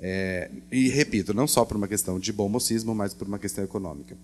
É, 0.01 0.51
e 0.71 0.89
repito, 0.89 1.35
não 1.35 1.49
só 1.49 1.65
por 1.65 1.77
uma 1.77 1.89
questão 1.89 2.19
de 2.21 2.33
bom 2.33 2.49
mocismo, 2.49 2.95
mas 2.95 3.13
por 3.15 3.27
uma 3.27 3.39
questão 3.39 3.65
econômica. 3.65 4.17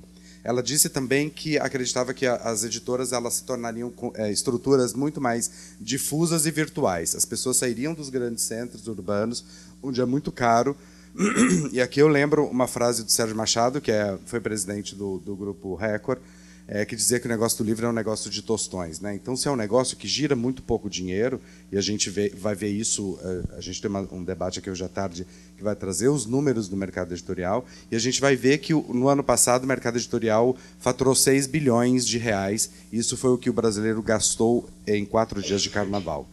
Ela 0.44 0.62
disse 0.62 0.90
também 0.90 1.30
que 1.30 1.58
acreditava 1.58 2.12
que 2.12 2.26
as 2.26 2.64
editoras 2.64 3.12
elas 3.12 3.34
se 3.34 3.44
tornariam 3.44 3.90
é, 4.14 4.30
estruturas 4.30 4.92
muito 4.92 5.20
mais 5.20 5.50
difusas 5.80 6.44
e 6.44 6.50
virtuais. 6.50 7.16
As 7.16 7.24
pessoas 7.24 7.56
sairiam 7.56 7.94
dos 7.94 8.10
grandes 8.10 8.44
centros 8.44 8.86
urbanos, 8.86 9.42
onde 9.82 10.02
é 10.02 10.04
muito 10.04 10.30
caro. 10.30 10.76
E 11.72 11.80
aqui 11.80 12.00
eu 12.00 12.08
lembro 12.08 12.44
uma 12.46 12.66
frase 12.66 13.04
do 13.04 13.10
Sérgio 13.10 13.36
Machado, 13.36 13.80
que 13.80 13.90
é, 13.90 14.18
foi 14.26 14.40
presidente 14.40 14.94
do, 14.94 15.18
do 15.18 15.36
grupo 15.36 15.74
Record, 15.74 16.18
é, 16.66 16.84
que 16.84 16.96
dizia 16.96 17.20
que 17.20 17.26
o 17.26 17.28
negócio 17.28 17.62
do 17.62 17.64
livro 17.66 17.84
é 17.86 17.88
um 17.88 17.92
negócio 17.92 18.30
de 18.30 18.40
tostões. 18.42 18.98
Né? 18.98 19.14
Então, 19.14 19.36
se 19.36 19.46
é 19.46 19.50
um 19.50 19.56
negócio 19.56 19.96
que 19.96 20.08
gira 20.08 20.34
muito 20.34 20.62
pouco 20.62 20.88
dinheiro, 20.88 21.40
e 21.70 21.76
a 21.76 21.80
gente 21.80 22.08
vê, 22.08 22.30
vai 22.30 22.54
ver 22.54 22.68
isso, 22.68 23.18
é, 23.22 23.58
a 23.58 23.60
gente 23.60 23.80
tem 23.80 23.90
uma, 23.90 24.08
um 24.10 24.24
debate 24.24 24.58
aqui 24.58 24.70
hoje 24.70 24.82
à 24.82 24.88
tarde 24.88 25.26
que 25.56 25.62
vai 25.62 25.76
trazer 25.76 26.08
os 26.08 26.26
números 26.26 26.68
do 26.68 26.76
mercado 26.76 27.12
editorial, 27.12 27.64
e 27.90 27.96
a 27.96 27.98
gente 27.98 28.20
vai 28.20 28.34
ver 28.34 28.58
que 28.58 28.72
no 28.72 29.08
ano 29.08 29.22
passado 29.22 29.64
o 29.64 29.66
mercado 29.66 29.96
editorial 29.96 30.56
faturou 30.80 31.14
6 31.14 31.46
bilhões 31.46 32.06
de 32.06 32.18
reais, 32.18 32.70
e 32.90 32.98
isso 32.98 33.16
foi 33.16 33.30
o 33.30 33.38
que 33.38 33.50
o 33.50 33.52
brasileiro 33.52 34.02
gastou 34.02 34.68
em 34.86 35.04
quatro 35.04 35.40
dias 35.42 35.62
de 35.62 35.70
carnaval. 35.70 36.26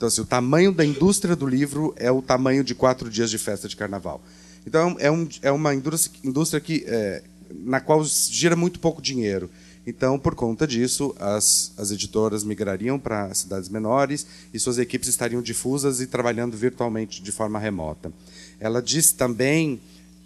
Então, 0.00 0.06
assim, 0.06 0.22
o 0.22 0.24
tamanho 0.24 0.72
da 0.72 0.82
indústria 0.82 1.36
do 1.36 1.44
livro 1.46 1.92
é 1.98 2.10
o 2.10 2.22
tamanho 2.22 2.64
de 2.64 2.74
quatro 2.74 3.10
dias 3.10 3.30
de 3.30 3.36
festa 3.36 3.68
de 3.68 3.76
carnaval. 3.76 4.22
Então, 4.66 4.96
é, 4.98 5.10
um, 5.10 5.28
é 5.42 5.52
uma 5.52 5.74
indústria, 5.74 6.58
que, 6.58 6.84
é, 6.86 7.22
na 7.50 7.80
qual 7.80 8.02
gira 8.02 8.56
muito 8.56 8.80
pouco 8.80 9.02
dinheiro. 9.02 9.50
Então, 9.86 10.18
por 10.18 10.34
conta 10.34 10.66
disso, 10.66 11.14
as, 11.20 11.74
as 11.76 11.90
editoras 11.90 12.44
migrariam 12.44 12.98
para 12.98 13.34
cidades 13.34 13.68
menores 13.68 14.26
e 14.54 14.58
suas 14.58 14.78
equipes 14.78 15.06
estariam 15.06 15.42
difusas 15.42 16.00
e 16.00 16.06
trabalhando 16.06 16.56
virtualmente 16.56 17.22
de 17.22 17.30
forma 17.30 17.58
remota. 17.58 18.10
Ela 18.58 18.80
diz 18.80 19.12
também 19.12 19.78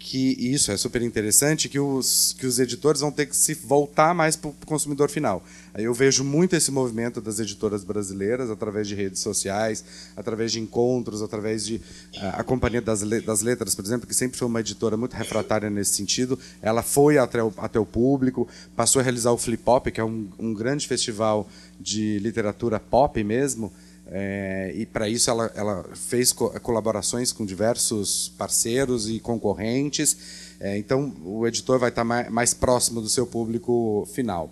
que 0.05 0.37
isso 0.39 0.71
é 0.71 0.77
super 0.77 1.01
interessante, 1.01 1.67
que 1.67 1.79
os, 1.79 2.35
que 2.37 2.45
os 2.45 2.59
editores 2.59 3.01
vão 3.01 3.11
ter 3.11 3.25
que 3.25 3.35
se 3.35 3.55
voltar 3.55 4.13
mais 4.13 4.35
para 4.35 4.51
o 4.51 4.55
consumidor 4.63 5.09
final. 5.09 5.43
Eu 5.75 5.95
vejo 5.95 6.23
muito 6.23 6.55
esse 6.55 6.69
movimento 6.69 7.19
das 7.19 7.39
editoras 7.39 7.83
brasileiras, 7.83 8.51
através 8.51 8.87
de 8.87 8.93
redes 8.93 9.19
sociais, 9.19 9.83
através 10.15 10.51
de 10.51 10.59
encontros, 10.59 11.23
através 11.23 11.65
de 11.65 11.81
a, 12.21 12.41
a 12.41 12.43
Companhia 12.43 12.83
das, 12.83 13.01
das 13.01 13.41
Letras, 13.41 13.73
por 13.73 13.83
exemplo, 13.83 14.05
que 14.05 14.13
sempre 14.13 14.37
foi 14.37 14.47
uma 14.47 14.59
editora 14.59 14.95
muito 14.95 15.15
refratária 15.15 15.71
nesse 15.71 15.95
sentido, 15.95 16.37
ela 16.61 16.83
foi 16.83 17.17
até 17.17 17.43
o, 17.43 17.51
até 17.57 17.79
o 17.79 17.85
público, 17.85 18.47
passou 18.75 18.99
a 18.99 19.03
realizar 19.03 19.31
o 19.31 19.39
Flip 19.39 19.63
Pop, 19.63 19.91
que 19.91 19.99
é 19.99 20.03
um, 20.03 20.27
um 20.37 20.53
grande 20.53 20.87
festival 20.87 21.49
de 21.79 22.19
literatura 22.19 22.79
pop 22.79 23.23
mesmo, 23.23 23.73
é, 24.07 24.71
e 24.75 24.85
para 24.85 25.09
isso 25.09 25.29
ela, 25.29 25.51
ela 25.55 25.83
fez 25.95 26.31
co 26.31 26.49
colaborações 26.59 27.31
com 27.31 27.45
diversos 27.45 28.31
parceiros 28.37 29.09
e 29.09 29.19
concorrentes. 29.19 30.17
É, 30.59 30.77
então 30.77 31.13
o 31.23 31.45
editor 31.47 31.79
vai 31.79 31.89
estar 31.89 32.03
mais, 32.03 32.29
mais, 32.29 32.53
próximo 32.53 33.01
do 33.01 33.09
seu 33.09 33.25
público 33.25 34.07
final. 34.13 34.51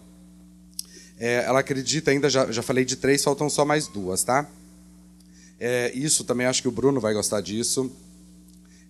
É, 1.20 1.44
ela 1.46 1.60
acredita 1.60 2.12
ainda, 2.12 2.30
já, 2.30 2.52
já 2.52 2.62
falei 2.64 2.84
de 2.84 2.96
três, 2.96 3.24
faltam 3.24 3.50
só 3.50 3.64
mais 3.64 3.88
duas, 3.88 4.24
tá? 4.24 4.48
É, 5.60 5.92
isso 5.94 6.24
também 6.24 6.48
acho 6.48 6.62
que 6.62 6.68
o 6.68 6.72
Bruno 6.72 7.00
vai 7.00 7.14
gostar 7.14 7.40
disso. 7.40 7.92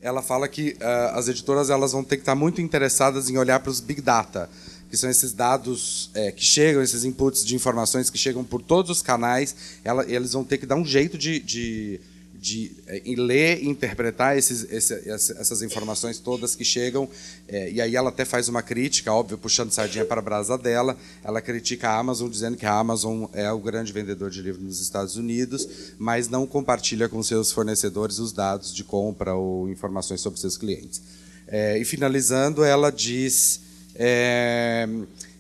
Ela 0.02 0.22
fala 0.22 0.48
que 0.48 0.72
uh, 0.82 1.18
as 1.18 1.28
editoras 1.28 1.70
elas 1.70 1.92
vão 1.92 2.04
ter 2.04 2.18
que 2.18 2.24
estar 2.24 2.36
muito 2.36 2.62
interessadas 2.62 3.30
em 3.30 3.38
olhar 3.38 3.60
para 3.60 3.70
os 3.70 3.80
big 3.80 4.02
data 4.02 4.50
que 4.94 4.98
são 4.98 5.10
esses 5.10 5.34
dados 5.34 6.12
é, 6.14 6.32
que 6.32 6.46
chegam, 6.46 6.80
esses 6.80 7.04
inputs 7.04 7.44
de 7.44 7.56
informações 7.56 8.12
que 8.12 8.18
chegam 8.20 8.44
por 8.44 8.62
todos 8.62 8.92
os 8.92 9.02
canais, 9.02 9.56
ela, 9.84 10.06
eles 10.08 10.34
vão 10.34 10.44
ter 10.44 10.60
que 10.60 10.68
dar 10.68 10.76
um 10.76 10.86
jeito 10.86 11.18
de, 11.18 11.40
de, 11.40 12.00
de, 12.36 12.72
é, 12.86 13.02
ler 13.18 13.64
e 13.64 13.68
interpretar 13.68 14.38
esses, 14.38 14.72
esse, 14.72 14.94
essas 15.10 15.64
informações 15.64 16.20
todas 16.20 16.56
que 16.56 16.64
chegam. 16.64 17.10
É, 17.48 17.72
e 17.72 17.82
aí 17.82 17.96
ela 17.96 18.10
até 18.10 18.24
faz 18.24 18.48
uma 18.48 18.62
crítica, 18.62 19.12
óbvio, 19.12 19.36
puxando 19.36 19.72
sardinha 19.72 20.06
para 20.06 20.20
a 20.20 20.24
brasa 20.24 20.60
dela. 20.60 20.96
Ela 21.24 21.42
critica 21.42 21.90
a 21.90 21.98
Amazon, 21.98 22.30
dizendo 22.30 22.56
que 22.56 22.68
a 22.68 22.78
Amazon 22.78 23.26
é 23.34 23.52
o 23.52 23.58
grande 23.58 23.92
vendedor 23.92 24.30
de 24.30 24.44
livros 24.44 24.64
nos 24.64 24.80
Estados 24.80 25.16
Unidos, 25.16 25.68
mas 25.98 26.30
não 26.30 26.46
compartilha 26.46 27.10
com 27.10 27.24
seus 27.24 27.52
fornecedores 27.52 28.20
os 28.20 28.32
dados 28.32 28.72
de 28.72 28.84
compra 28.84 29.34
ou 29.34 29.68
informações 29.72 30.22
sobre 30.22 30.40
seus 30.40 30.56
clientes. 30.56 31.02
É, 31.48 31.80
e 31.80 31.84
finalizando, 31.84 32.64
ela 32.64 32.92
diz 32.92 33.73
é, 33.96 34.88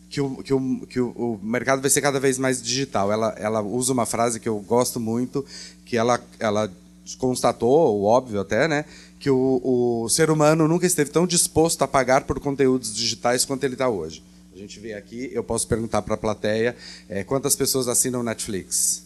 que, 0.09 0.21
o, 0.21 0.43
que, 0.43 0.53
o, 0.53 0.87
que 0.87 0.99
o 0.99 1.39
mercado 1.41 1.81
vai 1.81 1.89
ser 1.89 2.01
cada 2.01 2.19
vez 2.19 2.37
mais 2.37 2.61
digital. 2.61 3.11
Ela, 3.11 3.35
ela 3.37 3.61
usa 3.61 3.93
uma 3.93 4.05
frase 4.05 4.39
que 4.39 4.47
eu 4.47 4.59
gosto 4.59 4.99
muito, 4.99 5.45
que 5.85 5.97
ela, 5.97 6.23
ela 6.39 6.71
constatou, 7.17 7.99
o 7.99 8.03
óbvio 8.03 8.39
até, 8.39 8.67
né, 8.67 8.85
que 9.19 9.29
o, 9.29 10.03
o 10.03 10.09
ser 10.09 10.29
humano 10.29 10.67
nunca 10.67 10.85
esteve 10.85 11.09
tão 11.09 11.25
disposto 11.25 11.81
a 11.81 11.87
pagar 11.87 12.25
por 12.25 12.39
conteúdos 12.39 12.93
digitais 12.93 13.45
quanto 13.45 13.63
ele 13.63 13.73
está 13.73 13.89
hoje. 13.89 14.23
A 14.53 14.57
gente 14.57 14.79
vem 14.79 14.93
aqui, 14.93 15.31
eu 15.33 15.43
posso 15.43 15.67
perguntar 15.67 16.03
para 16.03 16.13
a 16.13 16.17
plateia 16.17 16.75
é, 17.09 17.23
quantas 17.23 17.55
pessoas 17.55 17.87
assinam 17.87 18.21
Netflix? 18.21 19.03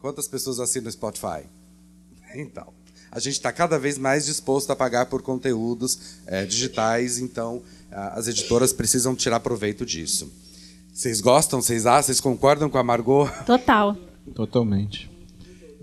Quantas 0.00 0.26
pessoas 0.26 0.58
assinam 0.58 0.90
Spotify? 0.90 1.42
Então, 2.32 2.72
a 3.10 3.18
gente 3.18 3.32
está 3.32 3.50
cada 3.50 3.76
vez 3.76 3.98
mais 3.98 4.24
disposto 4.24 4.70
a 4.70 4.76
pagar 4.76 5.06
por 5.06 5.20
conteúdos 5.20 5.98
é, 6.26 6.44
digitais, 6.44 7.18
então 7.18 7.60
as 7.92 8.28
editoras 8.28 8.72
precisam 8.72 9.14
tirar 9.14 9.40
proveito 9.40 9.84
disso. 9.84 10.30
Vocês 10.92 11.20
gostam? 11.20 11.62
Vocês 11.62 11.86
ah, 11.86 12.02
vocês 12.02 12.20
concordam 12.20 12.68
com 12.68 12.78
a 12.78 12.82
Margot? 12.82 13.28
Total. 13.46 13.96
Totalmente. 14.34 15.10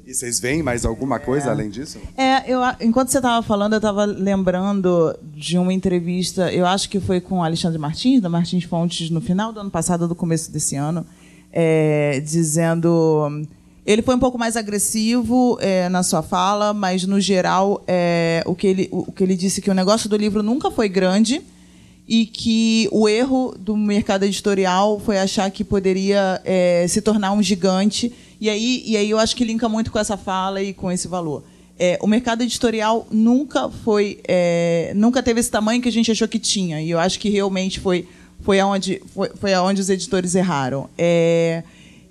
E 0.05 0.13
vocês 0.13 0.39
veem 0.39 0.63
mais 0.63 0.85
alguma 0.85 1.19
coisa 1.19 1.47
é. 1.47 1.49
além 1.49 1.69
disso? 1.69 1.99
É, 2.15 2.49
eu, 2.49 2.61
enquanto 2.79 3.09
você 3.09 3.17
estava 3.17 3.45
falando, 3.45 3.73
eu 3.73 3.77
estava 3.77 4.05
lembrando 4.05 5.13
de 5.35 5.57
uma 5.57 5.73
entrevista, 5.73 6.51
eu 6.53 6.65
acho 6.65 6.89
que 6.89 6.99
foi 6.99 7.19
com 7.19 7.39
o 7.39 7.43
Alexandre 7.43 7.77
Martins, 7.77 8.21
da 8.21 8.29
Martins 8.29 8.63
Fontes, 8.63 9.09
no 9.09 9.19
final 9.19 9.51
do 9.51 9.59
ano 9.59 9.69
passado, 9.69 10.07
do 10.07 10.15
começo 10.15 10.49
desse 10.49 10.77
ano, 10.77 11.05
é, 11.51 12.21
dizendo. 12.21 13.45
Ele 13.85 14.01
foi 14.01 14.15
um 14.15 14.19
pouco 14.19 14.37
mais 14.37 14.55
agressivo 14.55 15.57
é, 15.61 15.89
na 15.89 16.03
sua 16.03 16.21
fala, 16.21 16.73
mas, 16.73 17.05
no 17.05 17.19
geral, 17.19 17.83
é, 17.87 18.43
o, 18.45 18.53
que 18.53 18.67
ele, 18.67 18.89
o 18.91 19.11
que 19.11 19.23
ele 19.23 19.35
disse 19.35 19.61
que 19.61 19.69
o 19.69 19.73
negócio 19.73 20.09
do 20.09 20.15
livro 20.15 20.43
nunca 20.43 20.69
foi 20.69 20.87
grande 20.87 21.41
e 22.07 22.25
que 22.25 22.87
o 22.91 23.09
erro 23.09 23.53
do 23.59 23.75
mercado 23.75 24.23
editorial 24.23 24.99
foi 24.99 25.19
achar 25.19 25.51
que 25.51 25.63
poderia 25.63 26.41
é, 26.45 26.85
se 26.87 27.01
tornar 27.01 27.33
um 27.33 27.43
gigante. 27.43 28.13
E 28.39 28.49
aí, 28.49 28.83
e 28.85 28.95
aí 28.95 29.09
eu 29.09 29.19
acho 29.19 29.35
que 29.35 29.43
linka 29.43 29.67
muito 29.67 29.91
com 29.91 29.99
essa 29.99 30.15
fala 30.15 30.61
e 30.61 30.73
com 30.73 30.89
esse 30.89 31.07
valor. 31.07 31.43
É, 31.77 31.99
o 32.01 32.07
mercado 32.07 32.41
editorial 32.41 33.05
nunca 33.11 33.69
foi, 33.69 34.19
é, 34.27 34.93
nunca 34.95 35.21
teve 35.21 35.41
esse 35.41 35.51
tamanho 35.51 35.81
que 35.81 35.89
a 35.89 35.91
gente 35.91 36.09
achou 36.09 36.27
que 36.27 36.39
tinha. 36.39 36.81
E 36.81 36.89
eu 36.89 36.97
acho 36.97 37.19
que 37.19 37.29
realmente 37.29 37.79
foi, 37.79 38.07
foi 38.41 38.59
aonde, 38.59 39.01
foi, 39.13 39.29
foi 39.35 39.53
aonde 39.53 39.81
os 39.81 39.89
editores 39.89 40.33
erraram. 40.33 40.89
É, 40.97 41.61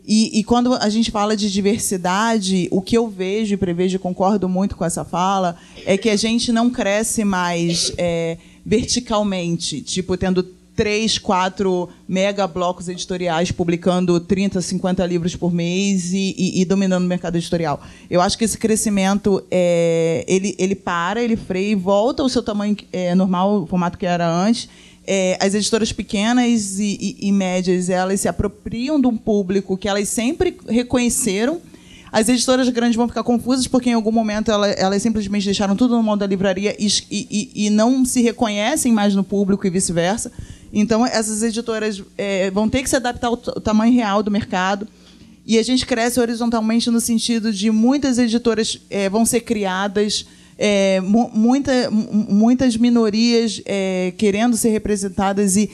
e, 0.07 0.39
e, 0.39 0.45
quando 0.45 0.73
a 0.75 0.89
gente 0.89 1.11
fala 1.11 1.37
de 1.37 1.51
diversidade, 1.51 2.69
o 2.71 2.81
que 2.81 2.97
eu 2.97 3.09
vejo 3.09 3.55
e 3.55 3.57
prevejo, 3.57 3.99
concordo 3.99 4.49
muito 4.49 4.77
com 4.77 4.85
essa 4.85 5.05
fala, 5.05 5.57
é 5.85 5.97
que 5.97 6.09
a 6.09 6.15
gente 6.15 6.53
não 6.53 6.71
cresce 6.71 7.25
mais 7.25 7.93
é, 7.99 8.39
verticalmente, 8.67 9.81
tipo, 9.81 10.17
tendo 10.17 10.43
três, 10.75 11.19
quatro 11.19 11.89
mega 12.07 12.47
blocos 12.49 12.89
editoriais 12.89 13.53
publicando 13.53 14.19
30, 14.19 14.61
50 14.61 15.07
livros 15.07 15.37
por 15.37 15.53
mês 15.53 16.13
e, 16.13 16.35
e, 16.37 16.61
e, 16.61 16.65
dominando 16.65 17.05
o 17.05 17.09
mercado 17.09 17.37
editorial. 17.37 17.81
Eu 18.11 18.21
acho 18.21 18.37
que 18.37 18.45
esse 18.45 18.59
crescimento 18.59 19.43
é, 19.51 20.25
ele, 20.29 20.55
ele 20.59 20.75
para, 20.75 21.23
ele 21.23 21.37
freia 21.37 21.71
e 21.71 21.75
volta 21.77 22.23
ao 22.23 22.29
seu 22.29 22.43
tamanho 22.43 22.77
é, 22.93 23.15
normal, 23.15 23.63
o 23.63 23.67
formato 23.67 23.97
que 23.97 24.05
era 24.05 24.29
antes. 24.29 24.69
É, 25.07 25.39
as 25.41 25.55
editoras 25.55 25.93
pequenas 25.93 26.81
e, 26.81 27.17
e, 27.21 27.31
médias 27.31 27.89
elas 27.89 28.21
se 28.21 28.27
apropriam 28.27 29.01
de 29.01 29.07
um 29.07 29.17
público 29.17 29.77
que 29.77 29.89
elas 29.89 30.09
sempre 30.09 30.59
reconheceram 30.69 31.61
as 32.13 32.29
editoras 32.29 32.69
grandes 32.69 32.97
vão 32.97 33.09
ficar 33.09 33.23
confusas 33.23 33.67
porque 33.67 33.91
em 33.91 33.95
algum 33.95 34.13
momento 34.13 34.51
elas, 34.51 34.75
elas 34.79 35.03
simplesmente 35.03 35.45
deixaram 35.45 35.77
tudo 35.77 35.97
no 35.97 36.03
mão 36.03 36.17
da 36.17 36.27
livraria 36.27 36.77
e, 36.79 36.87
e, 37.11 37.67
e, 37.67 37.71
não 37.71 38.05
se 38.05 38.23
reconhecem 38.23 38.93
mais 38.93 39.15
no 39.15 39.25
público 39.25 39.67
e 39.67 39.71
vice-versa. 39.71 40.31
Então, 40.73 41.07
essas 41.07 41.43
editoras 41.43 42.03
é, 42.17 42.51
vão 42.51 42.69
ter 42.69 42.83
que 42.83 42.91
se 42.91 42.97
adaptar 42.97 43.29
ao, 43.29 43.37
tamanho 43.37 43.95
real 43.95 44.23
do 44.23 44.31
mercado. 44.31 44.87
E 45.45 45.59
a 45.59 45.63
gente 45.63 45.87
cresce 45.87 46.19
horizontalmente 46.19 46.91
no 46.91 47.01
sentido 47.01 47.53
de 47.53 47.71
muitas 47.71 48.19
editoras 48.19 48.81
é, 48.91 49.09
vão 49.09 49.25
ser 49.25 49.41
criadas 49.41 50.27
é, 50.59 51.01
muita, 51.01 51.91
muitas 51.91 52.77
minorias 52.77 53.61
é, 53.67 54.13
querendo 54.17 54.57
ser 54.57 54.71
representadas 54.71 55.57
e, 55.57 55.71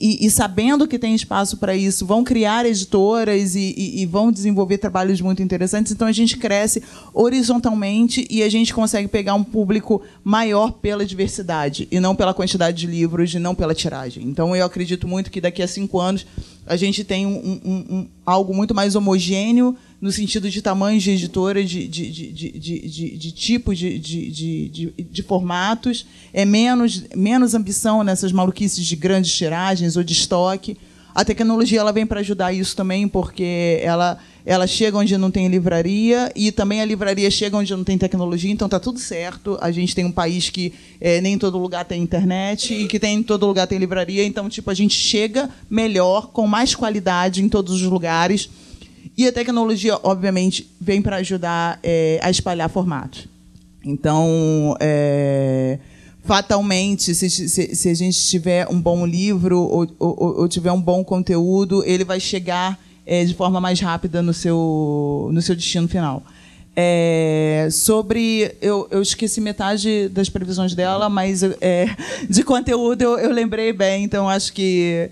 e, 0.00 0.26
e, 0.26 0.30
sabendo 0.30 0.86
que 0.86 0.98
tem 0.98 1.14
espaço 1.14 1.56
para 1.56 1.74
isso, 1.74 2.04
vão 2.04 2.22
criar 2.22 2.66
editoras 2.66 3.56
e, 3.56 3.74
e, 3.76 4.06
vão 4.06 4.30
desenvolver 4.30 4.78
trabalhos 4.78 5.20
muito 5.20 5.42
interessantes. 5.42 5.90
Então 5.92 6.06
a 6.06 6.12
gente 6.12 6.36
cresce 6.36 6.82
horizontalmente 7.12 8.26
e 8.30 8.42
a 8.42 8.48
gente 8.48 8.74
consegue 8.74 9.08
pegar 9.08 9.34
um 9.34 9.42
público 9.42 10.02
maior 10.22 10.72
pela 10.72 11.06
diversidade 11.06 11.88
e 11.90 11.98
não 11.98 12.14
pela 12.14 12.34
quantidade 12.34 12.78
de 12.78 12.86
livros 12.86 13.32
e 13.34 13.38
não 13.38 13.54
pela 13.54 13.74
tiragem. 13.74 14.24
Então 14.24 14.54
eu 14.54 14.64
acredito 14.64 15.08
muito 15.08 15.30
que 15.30 15.40
daqui 15.40 15.62
a 15.62 15.68
cinco 15.68 15.98
anos 15.98 16.26
a 16.66 16.76
gente 16.76 17.02
tem 17.02 17.26
um, 17.26 17.60
um, 17.64 17.96
um, 17.96 18.06
algo 18.24 18.54
muito 18.54 18.74
mais 18.74 18.94
homogêneo 18.94 19.76
no 20.02 20.10
sentido 20.10 20.50
de 20.50 20.60
tamanhos 20.60 21.04
de 21.04 21.12
editoras, 21.12 21.70
de, 21.70 21.86
de, 21.86 22.10
de, 22.10 22.32
de, 22.32 22.50
de, 24.00 24.68
de, 24.68 24.94
de 24.98 25.22
formatos, 25.22 26.04
é 26.32 26.44
menos, 26.44 27.04
menos 27.14 27.54
ambição 27.54 28.02
nessas 28.02 28.32
maluquices 28.32 28.84
de 28.84 28.96
grandes 28.96 29.32
tiragens 29.32 29.96
ou 29.96 30.02
de 30.02 30.12
estoque. 30.12 30.76
A 31.14 31.24
tecnologia 31.24 31.78
ela 31.78 31.92
vem 31.92 32.04
para 32.04 32.18
ajudar 32.18 32.52
isso 32.52 32.74
também, 32.74 33.06
porque 33.06 33.78
ela, 33.80 34.18
ela 34.44 34.66
chega 34.66 34.98
onde 34.98 35.16
não 35.16 35.30
tem 35.30 35.46
livraria 35.46 36.32
e 36.34 36.50
também 36.50 36.80
a 36.80 36.84
livraria 36.84 37.30
chega 37.30 37.56
onde 37.56 37.70
não 37.70 37.84
tem 37.84 37.96
tecnologia, 37.96 38.50
então 38.50 38.66
está 38.66 38.80
tudo 38.80 38.98
certo. 38.98 39.56
A 39.60 39.70
gente 39.70 39.94
tem 39.94 40.04
um 40.04 40.10
país 40.10 40.50
que 40.50 40.72
é, 41.00 41.20
nem 41.20 41.34
em 41.34 41.38
todo 41.38 41.58
lugar 41.58 41.84
tem 41.84 42.02
internet 42.02 42.74
e 42.74 42.88
que 42.88 42.98
tem 42.98 43.18
em 43.18 43.22
todo 43.22 43.46
lugar 43.46 43.68
tem 43.68 43.78
livraria, 43.78 44.24
então 44.24 44.48
tipo 44.48 44.68
a 44.68 44.74
gente 44.74 44.94
chega 44.94 45.48
melhor, 45.70 46.32
com 46.32 46.44
mais 46.48 46.74
qualidade 46.74 47.40
em 47.40 47.48
todos 47.48 47.74
os 47.74 47.82
lugares. 47.82 48.50
E 49.16 49.26
a 49.26 49.32
tecnologia, 49.32 49.98
obviamente, 50.02 50.70
vem 50.80 51.02
para 51.02 51.16
ajudar 51.16 51.78
é, 51.82 52.18
a 52.22 52.30
espalhar 52.30 52.68
formatos. 52.70 53.28
Então, 53.84 54.76
é, 54.80 55.78
fatalmente, 56.24 57.14
se, 57.14 57.28
se, 57.28 57.74
se, 57.74 57.88
a 57.88 57.94
gente 57.94 58.18
tiver 58.28 58.66
um 58.70 58.80
bom 58.80 59.04
livro 59.04 59.58
ou, 59.60 59.86
ou, 59.98 60.40
ou, 60.40 60.48
tiver 60.48 60.72
um 60.72 60.80
bom 60.80 61.04
conteúdo, 61.04 61.82
ele 61.84 62.04
vai 62.04 62.20
chegar 62.20 62.78
é, 63.04 63.24
de 63.24 63.34
forma 63.34 63.60
mais 63.60 63.80
rápida 63.80 64.22
no 64.22 64.32
seu, 64.32 65.28
no 65.32 65.42
seu 65.42 65.54
destino 65.54 65.88
final. 65.88 66.22
É, 66.74 67.68
sobre. 67.70 68.54
Eu, 68.62 68.88
eu, 68.90 69.02
esqueci 69.02 69.42
metade 69.42 70.08
das 70.08 70.30
previsões 70.30 70.74
dela, 70.74 71.10
mas 71.10 71.42
é, 71.60 71.94
de 72.28 72.42
conteúdo 72.42 73.02
eu, 73.02 73.18
eu, 73.18 73.30
lembrei 73.30 73.74
bem, 73.74 74.04
então 74.04 74.26
acho 74.26 74.52
que 74.54 75.10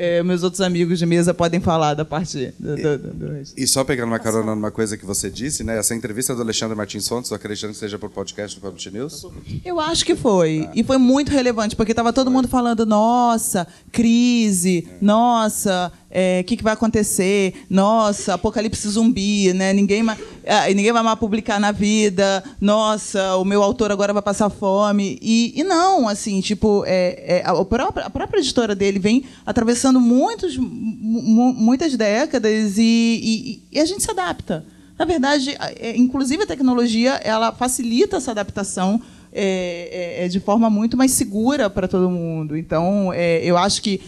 é, 0.00 0.22
meus 0.22 0.42
outros 0.42 0.62
amigos 0.62 0.98
de 0.98 1.04
mesa 1.04 1.34
podem 1.34 1.60
falar 1.60 1.92
da 1.92 2.06
parte 2.06 2.54
do, 2.58 2.74
do, 2.74 2.98
do, 2.98 3.12
do 3.12 3.42
E 3.54 3.66
só 3.66 3.84
pegando 3.84 4.08
uma 4.08 4.18
carona 4.18 4.54
numa 4.54 4.70
coisa 4.70 4.96
que 4.96 5.04
você 5.04 5.28
disse, 5.28 5.62
né? 5.62 5.78
Essa 5.78 5.94
entrevista 5.94 6.34
do 6.34 6.40
Alexandre 6.40 6.74
Martins 6.74 7.06
Fontes, 7.06 7.30
acreditando 7.30 7.74
que 7.74 7.78
seja 7.78 7.98
por 7.98 8.08
podcast 8.08 8.58
do 8.58 8.62
Public 8.62 8.90
News? 8.90 9.26
Eu 9.62 9.78
acho 9.78 10.06
que 10.06 10.16
foi. 10.16 10.66
Ah. 10.66 10.72
E 10.74 10.82
foi 10.82 10.96
muito 10.96 11.30
relevante, 11.30 11.76
porque 11.76 11.92
estava 11.92 12.14
todo 12.14 12.30
mundo 12.30 12.48
falando, 12.48 12.86
nossa, 12.86 13.66
crise, 13.92 14.88
é. 14.90 15.04
nossa, 15.04 15.92
o 16.09 16.09
é, 16.10 16.42
que, 16.42 16.56
que, 16.56 16.64
vai 16.64 16.72
acontecer? 16.72 17.54
Nossa, 17.70 18.34
apocalipse 18.34 18.88
zumbi, 18.88 19.52
né? 19.52 19.72
Ninguém, 19.72 20.04
ah, 20.08 20.68
ninguém 20.68 20.92
vai 20.92 21.02
mais 21.04 21.18
publicar 21.18 21.60
na 21.60 21.70
vida. 21.70 22.42
Nossa, 22.60 23.36
o 23.36 23.44
meu 23.44 23.62
autor 23.62 23.92
agora 23.92 24.12
vai 24.12 24.22
passar 24.22 24.50
fome. 24.50 25.18
E, 25.22 25.52
e 25.54 25.62
não, 25.62 26.08
assim, 26.08 26.40
tipo, 26.40 26.82
é, 26.84 27.38
é, 27.38 27.42
a, 27.46 27.64
própria, 27.64 28.06
a 28.06 28.10
própria 28.10 28.40
editora 28.40 28.74
dele 28.74 28.98
vem 28.98 29.24
atravessando 29.46 30.00
muitos, 30.00 30.56
muitas 30.56 31.96
décadas 31.96 32.76
e, 32.76 32.82
e, 32.82 33.62
e, 33.70 33.80
a 33.80 33.84
gente 33.84 34.02
se 34.02 34.10
adapta. 34.10 34.64
Na 34.98 35.04
verdade, 35.04 35.56
é, 35.78 35.96
inclusive 35.96 36.42
a 36.42 36.46
tecnologia, 36.46 37.20
ela 37.22 37.52
facilita 37.52 38.16
essa 38.16 38.32
adaptação 38.32 39.00
é, 39.32 40.24
é, 40.24 40.28
de 40.28 40.40
forma 40.40 40.68
muito 40.68 40.96
mais 40.96 41.12
segura 41.12 41.70
para 41.70 41.86
todo 41.86 42.10
mundo. 42.10 42.56
Então, 42.56 43.14
eu 43.14 43.56
acho 43.56 43.80
que 43.80 44.00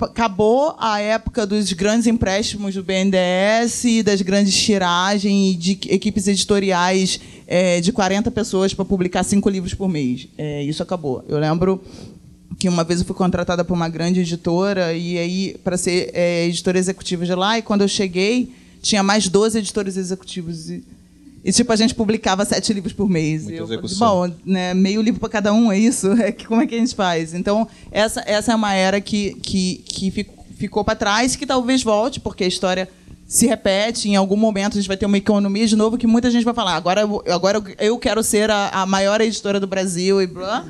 acabou 0.00 0.74
a 0.78 1.00
época 1.00 1.46
dos 1.46 1.72
grandes 1.72 2.06
empréstimos 2.06 2.74
do 2.74 2.82
BNDES, 2.82 4.04
das 4.04 4.22
grandes 4.22 4.54
tiragens, 4.54 5.56
de 5.56 5.72
equipes 5.88 6.28
editoriais 6.28 7.20
é, 7.46 7.80
de 7.80 7.92
40 7.92 8.30
pessoas 8.30 8.72
para 8.72 8.84
publicar 8.84 9.22
cinco 9.24 9.48
livros 9.48 9.74
por 9.74 9.88
mês. 9.88 10.28
É, 10.36 10.62
isso 10.62 10.82
acabou. 10.82 11.24
Eu 11.28 11.38
lembro 11.38 11.82
que 12.58 12.68
uma 12.68 12.84
vez 12.84 13.00
eu 13.00 13.06
fui 13.06 13.14
contratada 13.14 13.64
por 13.64 13.74
uma 13.74 13.88
grande 13.88 14.20
editora 14.20 14.92
e 14.92 15.18
aí 15.18 15.56
para 15.62 15.76
ser 15.76 16.10
é, 16.12 16.46
editora 16.46 16.78
executiva 16.78 17.24
de 17.24 17.34
lá 17.34 17.58
e 17.58 17.62
quando 17.62 17.82
eu 17.82 17.88
cheguei 17.88 18.52
tinha 18.82 19.02
mais 19.02 19.28
12 19.28 19.58
editores 19.58 19.96
executivos 19.96 20.70
e 20.70 20.84
e, 21.44 21.52
tipo, 21.52 21.72
a 21.72 21.76
gente 21.76 21.94
publicava 21.94 22.44
sete 22.44 22.72
livros 22.72 22.92
por 22.92 23.08
mês. 23.08 23.44
Muita 23.44 23.74
eu, 23.74 23.88
bom, 23.98 24.30
né, 24.44 24.74
meio 24.74 25.00
livro 25.00 25.20
para 25.20 25.28
cada 25.28 25.52
um, 25.52 25.70
é 25.70 25.78
isso? 25.78 26.08
É 26.18 26.32
que, 26.32 26.46
como 26.46 26.60
é 26.60 26.66
que 26.66 26.74
a 26.74 26.78
gente 26.78 26.94
faz? 26.94 27.32
Então, 27.32 27.66
essa, 27.90 28.22
essa 28.26 28.52
é 28.52 28.54
uma 28.54 28.74
era 28.74 29.00
que, 29.00 29.34
que, 29.34 29.84
que 29.86 30.26
ficou 30.56 30.84
para 30.84 30.96
trás, 30.96 31.36
que 31.36 31.46
talvez 31.46 31.82
volte, 31.82 32.20
porque 32.20 32.44
a 32.44 32.48
história 32.48 32.88
se 33.26 33.46
repete. 33.46 34.08
Em 34.08 34.16
algum 34.16 34.36
momento 34.36 34.72
a 34.72 34.80
gente 34.80 34.88
vai 34.88 34.96
ter 34.96 35.06
uma 35.06 35.16
economia 35.16 35.66
de 35.66 35.76
novo 35.76 35.96
que 35.96 36.06
muita 36.06 36.30
gente 36.30 36.44
vai 36.44 36.54
falar: 36.54 36.74
agora, 36.74 37.02
agora 37.32 37.62
eu 37.78 37.98
quero 37.98 38.22
ser 38.22 38.50
a, 38.50 38.70
a 38.70 38.86
maior 38.86 39.20
editora 39.20 39.60
do 39.60 39.66
Brasil 39.66 40.20
e 40.20 40.26
blá 40.26 40.64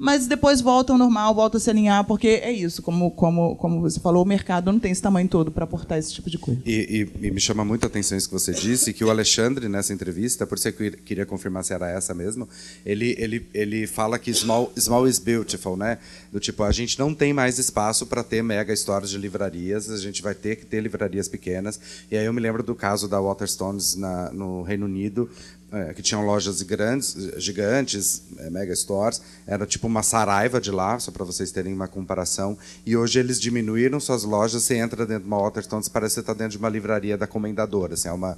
mas 0.00 0.26
depois 0.26 0.62
volta 0.62 0.94
ao 0.94 0.98
normal, 0.98 1.34
volta 1.34 1.58
a 1.58 1.60
se 1.60 1.68
alinhar, 1.68 2.02
porque 2.04 2.26
é 2.26 2.50
isso, 2.50 2.80
como, 2.80 3.10
como, 3.10 3.54
como 3.56 3.82
você 3.82 4.00
falou, 4.00 4.24
o 4.24 4.26
mercado 4.26 4.72
não 4.72 4.80
tem 4.80 4.92
esse 4.92 5.02
tamanho 5.02 5.28
todo 5.28 5.50
para 5.50 5.64
aportar 5.64 5.98
esse 5.98 6.10
tipo 6.10 6.30
de 6.30 6.38
coisa. 6.38 6.58
E, 6.64 7.10
e, 7.22 7.26
e, 7.26 7.30
me 7.30 7.38
chama 7.38 7.66
muito 7.66 7.84
a 7.84 7.86
atenção 7.86 8.16
isso 8.16 8.26
que 8.26 8.32
você 8.32 8.54
disse, 8.54 8.94
que 8.94 9.04
o 9.04 9.10
Alexandre, 9.10 9.68
nessa 9.68 9.92
entrevista, 9.92 10.46
por 10.46 10.56
isso 10.56 10.68
eu 10.68 10.72
queria 10.72 11.26
confirmar 11.26 11.64
se 11.64 11.74
era 11.74 11.86
essa 11.90 12.14
mesmo, 12.14 12.48
ele, 12.84 13.14
ele, 13.18 13.46
ele 13.52 13.86
fala 13.86 14.18
que 14.18 14.32
small, 14.32 14.72
small 14.74 15.06
is 15.06 15.18
beautiful, 15.18 15.76
né? 15.76 15.98
Do 16.32 16.40
tipo, 16.40 16.62
a 16.62 16.72
gente 16.72 16.98
não 16.98 17.14
tem 17.14 17.34
mais 17.34 17.58
espaço 17.58 18.06
para 18.06 18.24
ter 18.24 18.42
mega 18.42 18.72
histórias 18.72 19.10
de 19.10 19.18
livrarias, 19.18 19.90
a 19.90 19.98
gente 19.98 20.22
vai 20.22 20.34
ter 20.34 20.56
que 20.56 20.64
ter 20.64 20.80
livrarias 20.80 21.28
pequenas. 21.28 21.78
E 22.10 22.16
aí 22.16 22.24
eu 22.24 22.32
me 22.32 22.40
lembro 22.40 22.62
do 22.62 22.74
caso 22.74 23.06
da 23.06 23.20
Waterstones 23.20 23.96
na, 23.96 24.32
no 24.32 24.62
Reino 24.62 24.86
Unido, 24.86 25.28
é, 25.72 25.94
que 25.94 26.02
tinham 26.02 26.24
lojas 26.24 26.62
grandes, 26.62 27.14
gigantes, 27.36 28.22
é, 28.38 28.50
mega 28.50 28.74
stores, 28.74 29.22
era 29.46 29.64
tipo 29.66 29.86
uma 29.86 30.02
saraiva 30.02 30.60
de 30.60 30.70
lá, 30.70 30.98
só 30.98 31.10
para 31.10 31.24
vocês 31.24 31.52
terem 31.52 31.72
uma 31.72 31.86
comparação. 31.86 32.58
E 32.84 32.96
hoje 32.96 33.18
eles 33.18 33.40
diminuíram 33.40 34.00
suas 34.00 34.24
lojas, 34.24 34.62
você 34.62 34.76
entra 34.76 35.06
dentro 35.06 35.22
de 35.22 35.28
uma 35.28 35.40
Waterstones, 35.40 35.88
parece 35.88 36.14
que 36.14 36.14
você 36.14 36.20
está 36.20 36.32
dentro 36.32 36.52
de 36.52 36.58
uma 36.58 36.68
livraria 36.68 37.16
da 37.16 37.26
Comendadora, 37.26 37.94
assim, 37.94 38.08
é 38.08 38.12
uma 38.12 38.36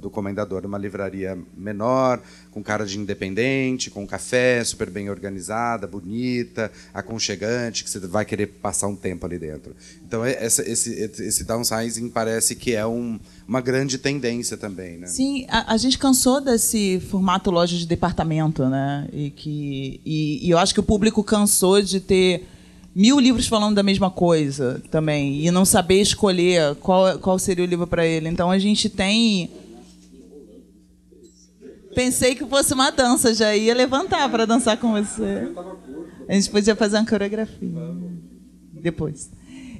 do 0.00 0.08
Comendador, 0.10 0.64
uma 0.64 0.78
livraria 0.78 1.38
menor, 1.56 2.20
com 2.50 2.62
cara 2.62 2.86
de 2.86 2.98
independente, 2.98 3.90
com 3.90 4.06
café, 4.06 4.62
super 4.64 4.88
bem 4.90 5.10
organizada, 5.10 5.86
bonita, 5.86 6.70
aconchegante, 6.94 7.84
que 7.84 7.90
você 7.90 7.98
vai 8.00 8.24
querer 8.24 8.46
passar 8.46 8.88
um 8.88 8.96
tempo 8.96 9.26
ali 9.26 9.38
dentro. 9.38 9.74
Então 10.06 10.26
esse, 10.26 10.62
esse, 10.62 10.92
esse 10.94 11.44
downsizing 11.44 12.08
parece 12.08 12.54
que 12.54 12.74
é 12.74 12.86
um 12.86 13.18
uma 13.50 13.60
grande 13.60 13.98
tendência 13.98 14.56
também, 14.56 14.96
né? 14.96 15.08
Sim, 15.08 15.44
a, 15.48 15.74
a, 15.74 15.76
gente 15.76 15.98
cansou 15.98 16.40
desse 16.40 17.00
formato 17.10 17.50
loja 17.50 17.76
de 17.76 17.84
departamento, 17.84 18.64
né? 18.68 19.08
E 19.12 19.30
que 19.30 20.00
e, 20.06 20.46
e, 20.46 20.50
eu 20.50 20.56
acho 20.56 20.72
que 20.72 20.78
o 20.78 20.84
público 20.84 21.24
cansou 21.24 21.82
de 21.82 21.98
ter 21.98 22.46
mil 22.94 23.18
livros 23.18 23.48
falando 23.48 23.74
da 23.74 23.82
mesma 23.82 24.08
coisa 24.08 24.80
também 24.88 25.44
e 25.44 25.50
não 25.50 25.64
saber 25.64 26.00
escolher 26.00 26.76
qual 26.76 27.18
qual 27.18 27.40
seria 27.40 27.64
o 27.64 27.66
livro 27.66 27.88
para 27.88 28.06
ele. 28.06 28.28
Então 28.28 28.52
a 28.52 28.58
gente 28.58 28.88
tem 28.88 29.50
Pensei 31.92 32.36
que 32.36 32.46
fosse 32.46 32.72
uma 32.72 32.92
dança, 32.92 33.34
já 33.34 33.56
ia 33.56 33.74
levantar 33.74 34.28
para 34.30 34.46
dançar 34.46 34.76
com 34.76 34.92
você. 34.92 35.50
A 36.28 36.34
gente 36.34 36.48
podia 36.50 36.76
fazer 36.76 36.98
uma 36.98 37.04
coreografia 37.04 37.68
depois. 38.80 39.28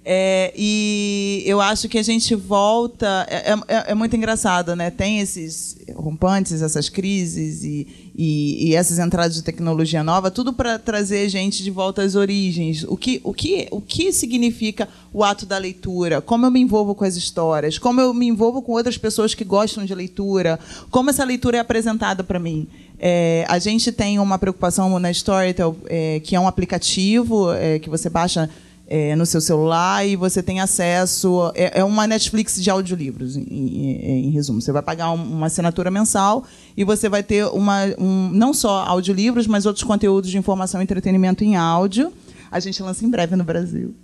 É, 0.02 0.52
e 0.56 1.42
eu 1.44 1.60
acho 1.60 1.88
que 1.88 1.98
a 1.98 2.02
gente 2.02 2.34
volta. 2.34 3.26
É, 3.28 3.52
é, 3.52 3.90
é, 3.90 3.94
muito 3.94 4.16
engraçado, 4.16 4.74
né? 4.74 4.90
Tem 4.90 5.20
esses 5.20 5.76
rompantes, 5.94 6.62
essas 6.62 6.88
crises 6.88 7.62
e, 7.62 8.10
e, 8.16 8.68
e 8.68 8.74
essas 8.74 8.98
entradas 8.98 9.34
de 9.34 9.42
tecnologia 9.42 10.02
nova, 10.02 10.30
tudo 10.30 10.54
para 10.54 10.78
trazer 10.78 11.28
gente 11.28 11.62
de 11.62 11.70
volta 11.70 12.02
às 12.02 12.14
origens. 12.14 12.82
O 12.84 12.96
que, 12.96 13.20
o, 13.22 13.34
que, 13.34 13.68
o 13.70 13.80
que 13.80 14.10
significa 14.10 14.88
o 15.12 15.22
ato 15.22 15.44
da 15.44 15.58
leitura? 15.58 16.22
Como 16.22 16.46
eu 16.46 16.50
me 16.50 16.60
envolvo 16.60 16.94
com 16.94 17.04
as 17.04 17.16
histórias? 17.16 17.78
Como 17.78 18.00
eu 18.00 18.14
me 18.14 18.26
envolvo 18.26 18.62
com 18.62 18.72
outras 18.72 18.96
pessoas 18.96 19.34
que 19.34 19.44
gostam 19.44 19.84
de 19.84 19.94
leitura? 19.94 20.58
Como 20.90 21.10
essa 21.10 21.24
leitura 21.24 21.58
é 21.58 21.60
apresentada 21.60 22.24
para 22.24 22.38
mim? 22.38 22.66
É, 22.98 23.44
a 23.48 23.58
gente 23.58 23.92
tem 23.92 24.18
uma 24.18 24.38
preocupação 24.38 24.98
na 24.98 25.10
Storytel, 25.10 25.76
é, 25.86 26.20
que 26.20 26.36
é 26.36 26.40
um 26.40 26.46
aplicativo 26.48 27.52
é, 27.52 27.78
que 27.78 27.88
você 27.88 28.08
baixa 28.08 28.48
é, 28.90 29.14
no 29.14 29.24
seu 29.24 29.40
celular 29.40 30.04
e 30.04 30.16
você 30.16 30.42
tem 30.42 30.60
acesso. 30.60 31.52
É, 31.54 31.78
é 31.78 31.84
uma 31.84 32.08
Netflix 32.08 32.60
de 32.60 32.68
audiolivros, 32.68 33.36
em, 33.36 33.42
em, 33.42 34.26
em 34.26 34.30
resumo. 34.30 34.60
Você 34.60 34.72
vai 34.72 34.82
pagar 34.82 35.12
um, 35.12 35.14
uma 35.14 35.46
assinatura 35.46 35.92
mensal 35.92 36.44
e 36.76 36.82
você 36.82 37.08
vai 37.08 37.22
ter 37.22 37.46
uma, 37.46 37.84
um, 37.96 38.28
não 38.32 38.52
só 38.52 38.84
audiolivros, 38.84 39.46
mas 39.46 39.64
outros 39.64 39.84
conteúdos 39.84 40.28
de 40.28 40.36
informação 40.36 40.80
e 40.80 40.82
entretenimento 40.82 41.44
em 41.44 41.54
áudio. 41.54 42.12
A 42.50 42.58
gente 42.58 42.82
lança 42.82 43.04
em 43.04 43.08
breve 43.08 43.36
no 43.36 43.44
Brasil. 43.44 43.94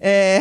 É... 0.00 0.38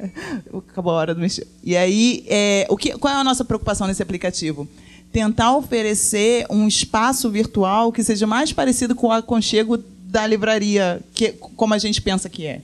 Acabou 0.70 0.94
a 0.94 0.96
hora 0.96 1.14
do 1.14 1.20
mexer. 1.20 1.46
E 1.62 1.76
aí, 1.76 2.24
é, 2.28 2.66
o 2.70 2.76
que, 2.76 2.96
qual 2.96 3.12
é 3.12 3.18
a 3.18 3.24
nossa 3.24 3.44
preocupação 3.44 3.86
nesse 3.86 4.02
aplicativo? 4.02 4.66
Tentar 5.12 5.54
oferecer 5.54 6.46
um 6.48 6.66
espaço 6.66 7.30
virtual 7.30 7.92
que 7.92 8.02
seja 8.02 8.26
mais 8.26 8.50
parecido 8.50 8.94
com 8.94 9.08
o 9.08 9.12
aconchego 9.12 9.76
da 9.76 10.26
livraria, 10.26 11.02
que, 11.12 11.32
como 11.32 11.74
a 11.74 11.78
gente 11.78 12.00
pensa 12.00 12.30
que 12.30 12.46
é. 12.46 12.62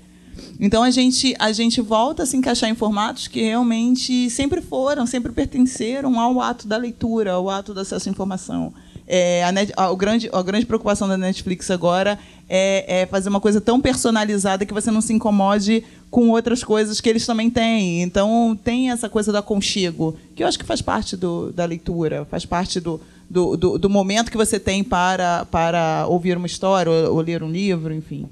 Então 0.61 0.83
a 0.83 0.91
gente, 0.91 1.35
a 1.39 1.53
gente 1.53 1.81
volta 1.81 2.23
a 2.23 2.27
se 2.27 2.37
encaixar 2.37 2.71
em 2.71 2.75
formatos 2.75 3.29
que 3.29 3.43
realmente 3.43 4.31
sempre 4.31 4.61
foram, 4.61 5.07
sempre 5.07 5.33
pertenceram 5.33 6.19
ao 6.19 6.41
ato 6.41 6.69
da 6.69 6.77
leitura, 6.77 7.33
ao 7.33 7.51
ato 7.51 7.75
do 7.75 7.81
acesso 7.81 8.09
à 8.09 8.13
informação. 8.13 8.73
É, 9.07 9.45
a, 9.45 9.51
net, 9.51 9.73
a, 9.77 9.87
a, 9.87 9.95
grande, 9.95 10.31
a 10.33 10.43
grande 10.43 10.65
preocupação 10.65 11.09
da 11.09 11.19
Netflix 11.19 11.71
agora 11.71 12.19
é, 12.49 13.03
é, 13.03 13.07
fazer 13.07 13.29
uma 13.29 13.41
coisa 13.41 13.61
tão 13.61 13.81
personalizada 13.81 14.65
que 14.65 14.73
você 14.73 14.91
não 14.91 15.01
se 15.01 15.13
incomode 15.13 15.85
com 16.11 16.29
outras 16.31 16.63
coisas 16.63 17.01
que 17.01 17.09
eles 17.09 17.27
também 17.27 17.51
têm. 17.51 18.03
Então, 18.03 18.59
tem 18.63 18.91
essa 18.91 19.09
coisa 19.09 19.33
do 19.33 19.39
aconchego, 19.39 20.17
que 20.37 20.43
eu 20.43 20.47
acho 20.47 20.59
que 20.59 20.65
faz 20.65 20.81
parte 20.81 21.17
do, 21.17 21.53
da 21.53 21.65
leitura, 21.65 22.27
faz 22.31 22.47
parte 22.47 22.79
do, 22.79 23.01
do, 23.29 23.57
do, 23.57 23.79
do, 23.79 23.91
momento 23.91 24.31
que 24.31 24.37
você 24.37 24.61
tem 24.61 24.85
para, 24.85 25.47
para 25.47 26.07
ouvir 26.09 26.37
uma 26.37 26.47
história 26.47 26.93
ou, 26.93 27.17
ou 27.17 27.21
ler 27.21 27.43
um 27.43 27.51
livro, 27.51 27.93
enfim. 27.93 28.29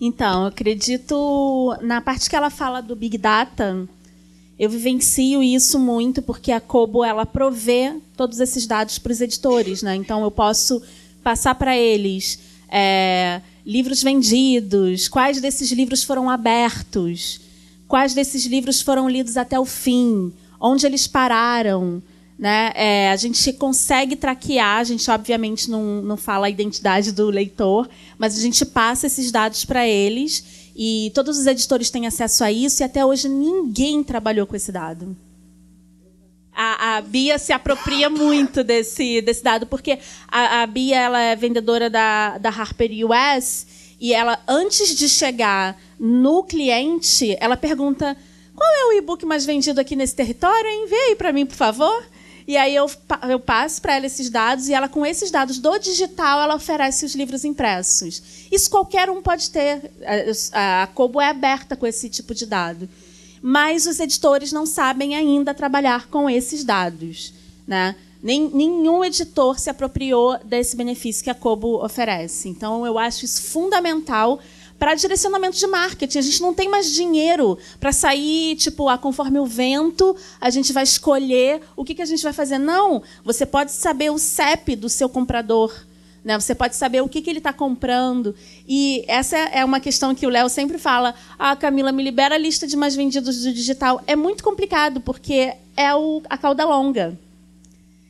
Então, 0.00 0.42
eu 0.42 0.48
acredito 0.48 1.76
na 1.82 2.00
parte 2.00 2.30
que 2.30 2.36
ela 2.36 2.50
fala 2.50 2.80
do 2.80 2.94
Big 2.94 3.18
Data. 3.18 3.88
Eu 4.58 4.70
vivencio 4.70 5.42
isso 5.42 5.78
muito 5.78 6.22
porque 6.22 6.52
a 6.52 6.60
Kobo 6.60 7.04
ela 7.04 7.24
provê 7.24 7.94
todos 8.16 8.40
esses 8.40 8.66
dados 8.66 8.98
para 8.98 9.12
os 9.12 9.20
editores, 9.20 9.82
né? 9.82 9.94
Então 9.94 10.22
eu 10.22 10.30
posso 10.30 10.82
passar 11.22 11.54
para 11.54 11.76
eles 11.76 12.40
é, 12.68 13.40
livros 13.64 14.02
vendidos, 14.02 15.08
quais 15.08 15.40
desses 15.40 15.70
livros 15.70 16.02
foram 16.02 16.28
abertos, 16.28 17.40
quais 17.86 18.14
desses 18.14 18.46
livros 18.46 18.82
foram 18.82 19.08
lidos 19.08 19.36
até 19.36 19.58
o 19.58 19.64
fim, 19.64 20.32
onde 20.60 20.86
eles 20.86 21.06
pararam. 21.06 22.02
Né? 22.38 22.70
É, 22.74 23.10
a 23.10 23.16
gente 23.16 23.52
consegue 23.52 24.14
traquear, 24.14 24.78
a 24.78 24.84
gente 24.84 25.10
obviamente 25.10 25.68
não, 25.68 26.00
não 26.02 26.16
fala 26.16 26.46
a 26.46 26.50
identidade 26.50 27.10
do 27.10 27.28
leitor, 27.30 27.88
mas 28.16 28.38
a 28.38 28.40
gente 28.40 28.64
passa 28.64 29.08
esses 29.08 29.32
dados 29.32 29.64
para 29.64 29.86
eles 29.88 30.70
e 30.76 31.10
todos 31.14 31.36
os 31.36 31.46
editores 31.48 31.90
têm 31.90 32.06
acesso 32.06 32.44
a 32.44 32.52
isso 32.52 32.80
e 32.80 32.84
até 32.84 33.04
hoje 33.04 33.28
ninguém 33.28 34.04
trabalhou 34.04 34.46
com 34.46 34.54
esse 34.54 34.70
dado 34.70 35.16
a, 36.58 36.96
a, 36.96 37.00
Bia 37.00 37.38
se 37.38 37.52
apropria 37.52 38.10
muito 38.10 38.64
desse, 38.64 39.22
desse 39.22 39.44
dado, 39.44 39.64
porque 39.64 40.00
a, 40.26 40.62
a 40.62 40.66
Bia 40.66 40.98
ela 40.98 41.20
é 41.20 41.36
vendedora 41.36 41.88
da, 41.88 42.36
da 42.36 42.48
Harper 42.48 42.90
US 43.06 43.94
e 44.00 44.12
ela, 44.12 44.40
antes 44.48 44.96
de 44.96 45.08
chegar 45.08 45.80
no 46.00 46.42
cliente, 46.42 47.36
ela 47.38 47.56
pergunta 47.56 48.16
qual 48.56 48.68
é 48.68 48.84
o 48.86 48.98
e-book 48.98 49.24
mais 49.24 49.46
vendido 49.46 49.80
aqui 49.80 49.94
nesse 49.94 50.16
território? 50.16 50.68
Envie 50.68 50.96
aí 50.96 51.14
para 51.14 51.32
mim, 51.32 51.46
por 51.46 51.54
favor. 51.54 52.04
E 52.48 52.56
aí 52.56 52.74
eu, 52.74 52.90
eu 53.28 53.38
passo 53.38 53.80
para 53.80 53.94
ela 53.94 54.06
esses 54.06 54.30
dados 54.30 54.68
e 54.68 54.74
ela, 54.74 54.88
com 54.88 55.04
esses 55.04 55.30
dados 55.30 55.58
do 55.58 55.78
digital, 55.78 56.40
ela 56.40 56.56
oferece 56.56 57.04
os 57.04 57.14
livros 57.14 57.44
impressos. 57.44 58.22
Isso 58.50 58.70
qualquer 58.70 59.10
um 59.10 59.22
pode 59.22 59.50
ter. 59.50 59.92
A, 60.52 60.82
a 60.82 60.86
Kobo 60.86 61.20
é 61.20 61.28
aberta 61.28 61.76
com 61.76 61.86
esse 61.86 62.08
tipo 62.08 62.34
de 62.34 62.46
dado 62.46 62.88
mas 63.42 63.86
os 63.86 64.00
editores 64.00 64.52
não 64.52 64.66
sabem 64.66 65.14
ainda 65.14 65.54
trabalhar 65.54 66.08
com 66.08 66.28
esses 66.28 66.64
dados. 66.64 67.32
Né? 67.66 67.94
Nem, 68.22 68.48
nenhum 68.48 69.04
editor 69.04 69.58
se 69.58 69.70
apropriou 69.70 70.38
desse 70.44 70.76
benefício 70.76 71.22
que 71.22 71.30
a 71.30 71.34
Kobo 71.34 71.84
oferece. 71.84 72.48
Então, 72.48 72.84
eu 72.84 72.98
acho 72.98 73.24
isso 73.24 73.42
fundamental 73.42 74.40
para 74.78 74.94
direcionamento 74.94 75.56
de 75.56 75.66
marketing. 75.66 76.18
A 76.18 76.22
gente 76.22 76.40
não 76.40 76.54
tem 76.54 76.68
mais 76.68 76.92
dinheiro 76.92 77.58
para 77.80 77.92
sair, 77.92 78.56
tipo, 78.56 78.88
ah, 78.88 78.96
conforme 78.96 79.38
o 79.38 79.46
vento, 79.46 80.16
a 80.40 80.50
gente 80.50 80.72
vai 80.72 80.84
escolher 80.84 81.60
o 81.76 81.84
que, 81.84 81.94
que 81.94 82.02
a 82.02 82.06
gente 82.06 82.22
vai 82.22 82.32
fazer. 82.32 82.58
Não, 82.58 83.02
você 83.24 83.44
pode 83.44 83.72
saber 83.72 84.10
o 84.10 84.18
CEP 84.18 84.76
do 84.76 84.88
seu 84.88 85.08
comprador. 85.08 85.74
Né? 86.24 86.38
Você 86.38 86.54
pode 86.54 86.76
saber 86.76 87.00
o 87.00 87.08
que, 87.08 87.18
ele 87.28 87.38
está 87.38 87.52
comprando. 87.52 88.34
E 88.66 89.04
essa 89.08 89.36
é 89.36 89.64
uma 89.64 89.80
questão 89.80 90.14
que 90.14 90.26
o 90.26 90.30
Léo 90.30 90.48
sempre 90.48 90.78
fala. 90.78 91.14
Ah, 91.38 91.56
Camila, 91.56 91.90
me 91.90 92.02
libera 92.02 92.34
a 92.34 92.38
lista 92.38 92.66
de 92.66 92.76
mais 92.76 92.94
vendidos 92.94 93.42
do 93.42 93.52
digital. 93.52 94.02
É 94.06 94.14
muito 94.14 94.44
complicado, 94.44 95.00
porque 95.00 95.54
é 95.76 95.86
a 96.28 96.38
cauda 96.38 96.64
longa. 96.64 97.18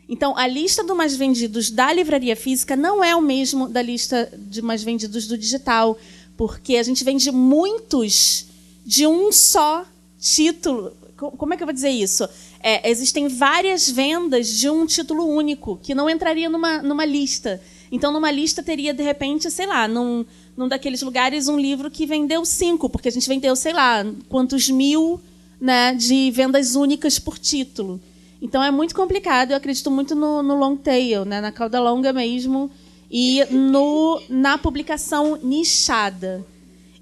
Então, 0.09 0.35
a 0.39 0.47
lista 0.47 0.83
do 0.83 0.97
mais 0.97 1.15
vendidos 1.15 1.71
da 1.71 1.93
livraria 1.93 2.35
física 2.35 2.75
não 2.75 3.05
é 3.05 3.15
o 3.15 3.21
mesmo 3.21 3.69
da 3.69 3.83
lista 3.83 4.33
de 4.37 4.63
mais 4.63 4.83
vendidos 4.83 5.27
do 5.27 5.37
digital, 5.37 5.99
porque 6.39 6.77
a 6.77 6.83
gente 6.85 7.03
vende 7.03 7.33
muitos 7.33 8.47
de 8.87 9.09
um 9.09 9.33
só 9.33 9.85
título. 10.21 10.93
Como 11.17 11.53
é 11.53 11.57
que 11.57 11.65
eu 11.65 11.67
vou 11.67 11.75
dizer 11.75 11.91
isso? 11.91 12.27
É, 12.63 12.89
existem 12.89 13.27
várias 13.27 13.91
vendas 13.91 14.49
de 14.49 14.71
um 14.71 14.87
título 14.87 15.27
único, 15.27 15.81
que 15.83 15.97
não 15.97 16.09
entraria 16.09 16.49
numa, 16.49 16.81
numa 16.81 17.05
lista. 17.05 17.61
Então, 17.91 18.13
numa 18.13 18.31
lista 18.31 18.63
teria, 18.63 18.95
de 18.95 19.03
repente, 19.03 19.51
sei 19.51 19.67
lá, 19.67 19.89
num, 19.89 20.25
num 20.57 20.69
daqueles 20.69 21.03
lugares, 21.03 21.49
um 21.49 21.59
livro 21.59 21.91
que 21.91 22.07
vendeu 22.07 22.45
cinco, 22.45 22.89
porque 22.89 23.09
a 23.09 23.13
gente 23.13 23.29
vendeu, 23.29 23.57
sei 23.57 23.73
lá, 23.73 24.07
quantos 24.29 24.71
mil 24.71 25.21
né, 25.61 25.93
de 25.93 26.31
vendas 26.31 26.77
únicas 26.77 27.19
por 27.19 27.37
título. 27.37 28.01
Então, 28.41 28.63
é 28.63 28.71
muito 28.71 28.95
complicado. 28.95 29.51
Eu 29.51 29.57
acredito 29.57 29.91
muito 29.91 30.15
no, 30.15 30.41
no 30.41 30.57
long 30.57 30.77
tail, 30.77 31.25
né, 31.25 31.41
na 31.41 31.51
cauda 31.51 31.81
longa 31.81 32.13
mesmo, 32.13 32.71
e 33.11 33.45
no, 33.51 34.21
na 34.29 34.59
publicação 34.59 35.39
nichada. 35.43 36.45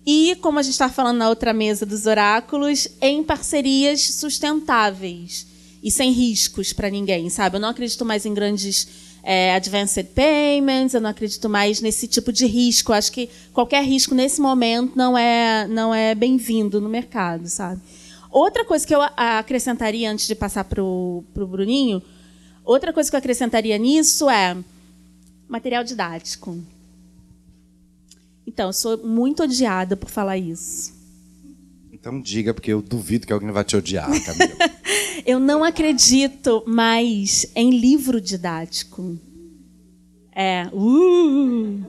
E, 0.06 0.36
como 0.36 0.60
a 0.60 0.62
gente 0.62 0.72
está 0.72 0.88
falando 0.88 1.18
na 1.18 1.28
outra 1.28 1.52
mesa 1.52 1.84
dos 1.84 2.06
oráculos, 2.06 2.86
em 3.00 3.24
parcerias 3.24 4.02
sustentáveis 4.02 5.46
e 5.82 5.90
sem 5.90 6.12
riscos 6.12 6.72
para 6.72 6.88
ninguém, 6.88 7.28
sabe? 7.28 7.56
Eu 7.56 7.60
não 7.60 7.70
acredito 7.70 8.04
mais 8.04 8.24
em 8.24 8.32
grandes 8.32 8.86
é, 9.24 9.52
advanced 9.56 10.06
payments, 10.14 10.94
eu 10.94 11.00
não 11.00 11.10
acredito 11.10 11.48
mais 11.48 11.80
nesse 11.80 12.06
tipo 12.06 12.32
de 12.32 12.46
risco. 12.46 12.92
Acho 12.92 13.10
que 13.10 13.28
qualquer 13.52 13.82
risco 13.84 14.14
nesse 14.14 14.40
momento 14.40 14.92
não 14.94 15.18
é, 15.18 15.66
não 15.66 15.92
é 15.92 16.14
bem-vindo 16.14 16.80
no 16.80 16.88
mercado, 16.88 17.48
sabe? 17.48 17.80
Outra 18.30 18.64
coisa 18.64 18.86
que 18.86 18.94
eu 18.94 19.00
acrescentaria 19.16 20.08
antes 20.08 20.28
de 20.28 20.36
passar 20.36 20.62
para 20.62 20.82
o 20.82 21.24
Bruninho, 21.34 22.00
outra 22.64 22.92
coisa 22.92 23.10
que 23.10 23.16
eu 23.16 23.18
acrescentaria 23.18 23.76
nisso 23.76 24.30
é 24.30 24.56
material 25.48 25.84
didático. 25.84 26.58
Então, 28.46 28.68
eu 28.68 28.72
sou 28.72 28.98
muito 28.98 29.42
odiada 29.42 29.96
por 29.96 30.08
falar 30.08 30.38
isso. 30.38 30.96
Então 32.06 32.20
diga, 32.20 32.54
porque 32.54 32.72
eu 32.72 32.80
duvido 32.80 33.26
que 33.26 33.32
alguém 33.32 33.50
vai 33.50 33.64
te 33.64 33.76
odiar, 33.76 34.08
Camila. 34.24 34.56
eu 35.26 35.40
não 35.40 35.64
acredito 35.64 36.62
mais 36.64 37.44
em 37.52 37.80
livro 37.80 38.20
didático. 38.20 39.18
É. 40.30 40.68
Uh, 40.72 41.82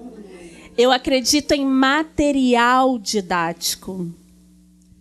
eu 0.76 0.92
acredito 0.92 1.52
em 1.52 1.64
material 1.64 2.98
didático. 2.98 4.12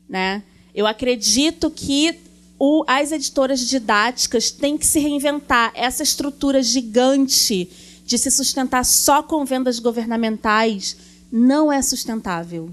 Né? 0.07 0.43
Eu 0.75 0.87
acredito 0.87 1.71
que 1.71 2.19
o, 2.59 2.85
as 2.87 3.11
editoras 3.11 3.61
didáticas 3.61 4.51
têm 4.51 4.77
que 4.77 4.87
se 4.87 4.99
reinventar. 4.99 5.73
Essa 5.75 6.03
estrutura 6.03 6.63
gigante 6.63 7.71
de 8.07 8.17
se 8.17 8.31
sustentar 8.31 8.85
só 8.85 9.21
com 9.21 9.45
vendas 9.45 9.81
governamentais 9.81 10.97
não 11.31 11.73
é 11.73 11.83
sustentável. 11.83 12.71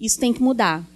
Isso 0.00 0.18
tem 0.18 0.32
que 0.32 0.40
mudar. 0.40 0.86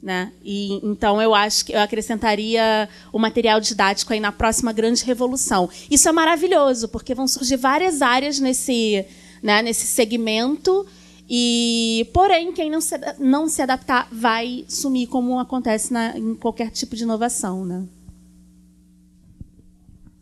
Né? 0.00 0.32
E, 0.44 0.74
então 0.86 1.20
eu 1.20 1.34
acho 1.34 1.64
que 1.64 1.72
eu 1.72 1.80
acrescentaria 1.80 2.88
o 3.12 3.18
material 3.18 3.60
didático 3.60 4.12
aí 4.12 4.20
na 4.20 4.32
próxima 4.32 4.72
grande 4.72 5.04
revolução. 5.04 5.68
Isso 5.90 6.08
é 6.08 6.12
maravilhoso, 6.12 6.88
porque 6.88 7.14
vão 7.14 7.26
surgir 7.26 7.56
várias 7.56 8.02
áreas 8.02 8.38
nesse, 8.38 9.04
né, 9.42 9.62
nesse 9.62 9.86
segmento. 9.86 10.86
E, 11.28 12.08
porém, 12.12 12.52
quem 12.52 12.70
não 12.70 12.80
se, 12.80 12.94
não 13.18 13.48
se 13.48 13.62
adaptar 13.62 14.08
vai 14.12 14.64
sumir, 14.68 15.08
como 15.08 15.38
acontece 15.38 15.92
na, 15.92 16.16
em 16.16 16.34
qualquer 16.34 16.70
tipo 16.70 16.94
de 16.94 17.02
inovação. 17.02 17.64
Né? 17.64 17.84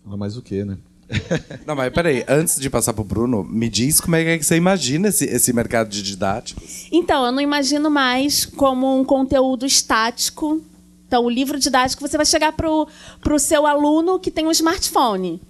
Fala 0.03 0.17
mais 0.17 0.37
o 0.37 0.43
quê, 0.43 0.65
né? 0.65 0.79
Não, 1.67 1.75
mas 1.75 1.93
peraí, 1.93 2.25
antes 2.29 2.61
de 2.61 2.71
passar 2.71 2.93
pro 2.93 3.05
Bruno, 3.05 3.45
me 3.45 3.69
diz 3.69 4.01
como 4.01 4.17
é 4.17 4.39
que 4.39 4.45
você 4.45 4.57
imagina 4.57 5.09
esse, 5.09 5.25
esse 5.25 5.53
mercado 5.53 5.89
de 5.89 6.03
didáticos. 6.03 6.87
Então, 6.93 7.27
eu 7.27 7.33
não 7.33 7.41
imagino 7.41 7.91
mais 7.91 8.45
como 8.45 8.99
um 8.99 9.05
conteúdo 9.05 9.67
estático. 9.67 10.63
Então, 11.07 11.25
o 11.25 11.31
livro 11.31 11.59
didático, 11.59 12.07
você 12.07 12.17
vai 12.17 12.27
chegar 12.27 12.53
pro, 12.53 12.87
pro 13.21 13.39
seu 13.39 13.67
aluno 13.67 14.21
que 14.21 14.31
tem 14.31 14.47
um 14.47 14.51
smartphone. 14.53 15.41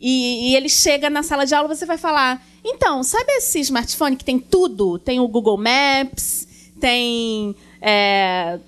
E, 0.00 0.50
e 0.50 0.56
ele 0.56 0.68
chega 0.68 1.08
na 1.08 1.22
sala 1.22 1.46
de 1.46 1.54
aula, 1.54 1.74
você 1.74 1.86
vai 1.86 1.96
falar: 1.96 2.44
então, 2.64 3.02
sabe 3.02 3.32
esse 3.32 3.60
smartphone 3.60 4.16
que 4.16 4.24
tem 4.24 4.38
tudo? 4.38 4.98
Tem 4.98 5.20
o 5.20 5.28
Google 5.28 5.56
Maps, 5.56 6.46
tem. 6.80 7.54
É, 7.80 8.58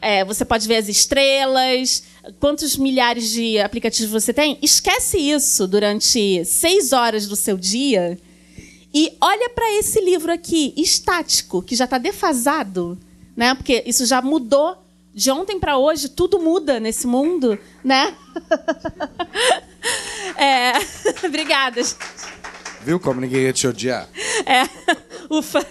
é, 0.00 0.24
você 0.24 0.44
pode 0.44 0.66
ver 0.68 0.76
as 0.76 0.88
estrelas, 0.88 2.04
quantos 2.40 2.76
milhares 2.76 3.30
de 3.30 3.58
aplicativos 3.58 4.10
você 4.10 4.32
tem. 4.32 4.58
Esquece 4.62 5.18
isso 5.18 5.66
durante 5.66 6.44
seis 6.44 6.92
horas 6.92 7.26
do 7.26 7.36
seu 7.36 7.56
dia 7.56 8.18
e 8.92 9.12
olha 9.20 9.50
para 9.50 9.70
esse 9.74 10.00
livro 10.00 10.32
aqui, 10.32 10.72
estático, 10.76 11.62
que 11.62 11.76
já 11.76 11.84
está 11.84 11.98
defasado, 11.98 12.98
né? 13.36 13.54
Porque 13.54 13.82
isso 13.86 14.06
já 14.06 14.22
mudou 14.22 14.76
de 15.14 15.30
ontem 15.30 15.58
para 15.58 15.76
hoje, 15.76 16.08
tudo 16.08 16.38
muda 16.38 16.80
nesse 16.80 17.06
mundo, 17.06 17.58
né? 17.84 18.16
é, 20.36 20.72
obrigada. 21.26 21.82
Viu 22.82 22.98
como 22.98 23.20
ninguém 23.20 23.42
ia 23.42 23.52
te 23.52 23.66
odiar? 23.66 24.08
É, 24.46 24.62
ufa. 25.28 25.66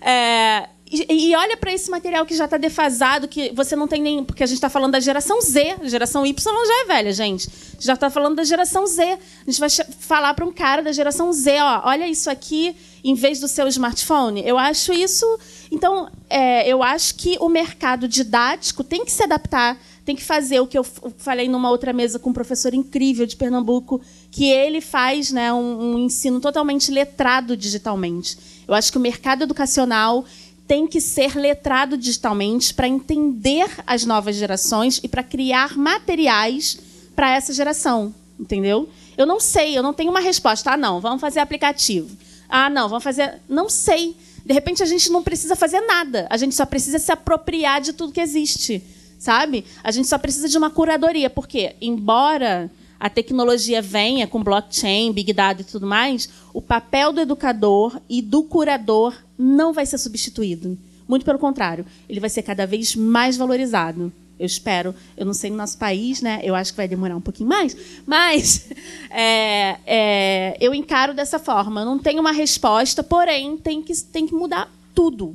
É, 0.00 0.68
e, 0.88 1.34
olha 1.34 1.56
para 1.56 1.72
esse 1.72 1.90
material 1.90 2.24
que 2.24 2.36
já 2.36 2.44
está 2.44 2.56
defasado, 2.56 3.26
que 3.26 3.52
você 3.52 3.74
não 3.74 3.88
tem 3.88 4.00
nem. 4.00 4.22
Porque 4.22 4.44
a 4.44 4.46
gente 4.46 4.56
está 4.56 4.70
falando 4.70 4.92
da 4.92 5.00
geração 5.00 5.40
Z, 5.40 5.78
a 5.82 5.88
geração 5.88 6.24
Y 6.24 6.66
já 6.66 6.82
é 6.82 6.84
velha, 6.86 7.12
gente. 7.12 7.48
Já 7.80 7.94
está 7.94 8.08
falando 8.08 8.36
da 8.36 8.44
geração 8.44 8.86
Z. 8.86 9.02
A 9.02 9.50
gente 9.50 9.58
vai 9.58 9.68
falar 9.98 10.32
para 10.34 10.44
um 10.44 10.52
cara 10.52 10.82
da 10.82 10.92
geração 10.92 11.32
Z: 11.32 11.60
ó, 11.60 11.82
olha 11.86 12.06
isso 12.06 12.30
aqui 12.30 12.76
em 13.02 13.14
vez 13.14 13.40
do 13.40 13.48
seu 13.48 13.66
smartphone. 13.66 14.42
Eu 14.46 14.58
acho 14.58 14.92
isso 14.92 15.26
Então, 15.72 16.08
é, 16.30 16.68
eu 16.68 16.82
acho 16.82 17.16
que 17.16 17.36
o 17.40 17.48
mercado 17.48 18.06
didático 18.06 18.84
tem 18.84 19.04
que 19.04 19.10
se 19.10 19.22
adaptar, 19.24 19.76
tem 20.04 20.14
que 20.14 20.22
fazer 20.22 20.60
o 20.60 20.66
que 20.68 20.78
eu 20.78 20.84
falei 21.16 21.48
numa 21.48 21.68
outra 21.68 21.92
mesa 21.92 22.18
com 22.18 22.30
um 22.30 22.32
professor 22.32 22.72
incrível 22.72 23.26
de 23.26 23.34
Pernambuco, 23.34 24.00
que 24.30 24.48
ele 24.50 24.80
faz 24.80 25.32
né, 25.32 25.52
um, 25.52 25.94
um 25.94 25.98
ensino 25.98 26.40
totalmente 26.40 26.92
letrado 26.92 27.56
digitalmente. 27.56 28.38
Eu 28.66 28.74
acho 28.74 28.90
que 28.90 28.98
o 28.98 29.00
mercado 29.00 29.42
educacional 29.42 30.24
tem 30.66 30.86
que 30.86 31.00
ser 31.00 31.36
letrado 31.36 31.96
digitalmente 31.96 32.74
para 32.74 32.88
entender 32.88 33.68
as 33.86 34.04
novas 34.04 34.36
gerações 34.36 35.00
e 35.02 35.08
para 35.08 35.22
criar 35.22 35.76
materiais 35.76 36.78
para 37.14 37.30
essa 37.30 37.52
geração, 37.52 38.14
entendeu? 38.38 38.88
Eu 39.16 39.26
não 39.26 39.40
sei, 39.40 39.76
eu 39.76 39.82
não 39.82 39.94
tenho 39.94 40.10
uma 40.10 40.20
resposta. 40.20 40.72
Ah, 40.72 40.76
não, 40.76 41.00
vamos 41.00 41.20
fazer 41.20 41.40
aplicativo. 41.40 42.16
Ah, 42.48 42.68
não, 42.68 42.88
vamos 42.88 43.04
fazer. 43.04 43.40
Não 43.48 43.68
sei. 43.68 44.16
De 44.44 44.52
repente 44.52 44.82
a 44.82 44.86
gente 44.86 45.10
não 45.10 45.22
precisa 45.22 45.56
fazer 45.56 45.80
nada. 45.80 46.26
A 46.28 46.36
gente 46.36 46.54
só 46.54 46.66
precisa 46.66 46.98
se 46.98 47.10
apropriar 47.10 47.80
de 47.80 47.92
tudo 47.92 48.12
que 48.12 48.20
existe, 48.20 48.82
sabe? 49.18 49.64
A 49.82 49.90
gente 49.90 50.06
só 50.08 50.18
precisa 50.18 50.48
de 50.48 50.58
uma 50.58 50.70
curadoria, 50.70 51.30
porque 51.30 51.74
embora 51.80 52.70
a 52.98 53.10
tecnologia 53.10 53.82
venha 53.82 54.26
com 54.26 54.42
blockchain, 54.42 55.12
big 55.12 55.32
data 55.32 55.62
e 55.62 55.64
tudo 55.64 55.86
mais, 55.86 56.28
o 56.52 56.62
papel 56.62 57.12
do 57.12 57.20
educador 57.20 58.00
e 58.08 58.22
do 58.22 58.42
curador 58.42 59.14
não 59.38 59.72
vai 59.72 59.86
ser 59.86 59.98
substituído. 59.98 60.78
Muito 61.06 61.24
pelo 61.24 61.38
contrário, 61.38 61.86
ele 62.08 62.20
vai 62.20 62.30
ser 62.30 62.42
cada 62.42 62.66
vez 62.66 62.96
mais 62.96 63.36
valorizado. 63.36 64.12
Eu 64.38 64.44
espero. 64.44 64.94
Eu 65.16 65.24
não 65.24 65.32
sei 65.32 65.50
no 65.50 65.56
nosso 65.56 65.78
país, 65.78 66.20
né? 66.20 66.40
Eu 66.42 66.54
acho 66.54 66.72
que 66.72 66.76
vai 66.76 66.86
demorar 66.86 67.16
um 67.16 67.20
pouquinho 67.20 67.48
mais, 67.48 67.76
mas 68.06 68.68
é, 69.10 69.76
é, 69.86 70.56
eu 70.60 70.74
encaro 70.74 71.14
dessa 71.14 71.38
forma. 71.38 71.84
Não 71.84 71.98
tenho 71.98 72.20
uma 72.20 72.32
resposta, 72.32 73.02
porém 73.02 73.56
tem 73.56 73.82
que, 73.82 73.96
tem 74.02 74.26
que 74.26 74.34
mudar 74.34 74.70
tudo. 74.94 75.34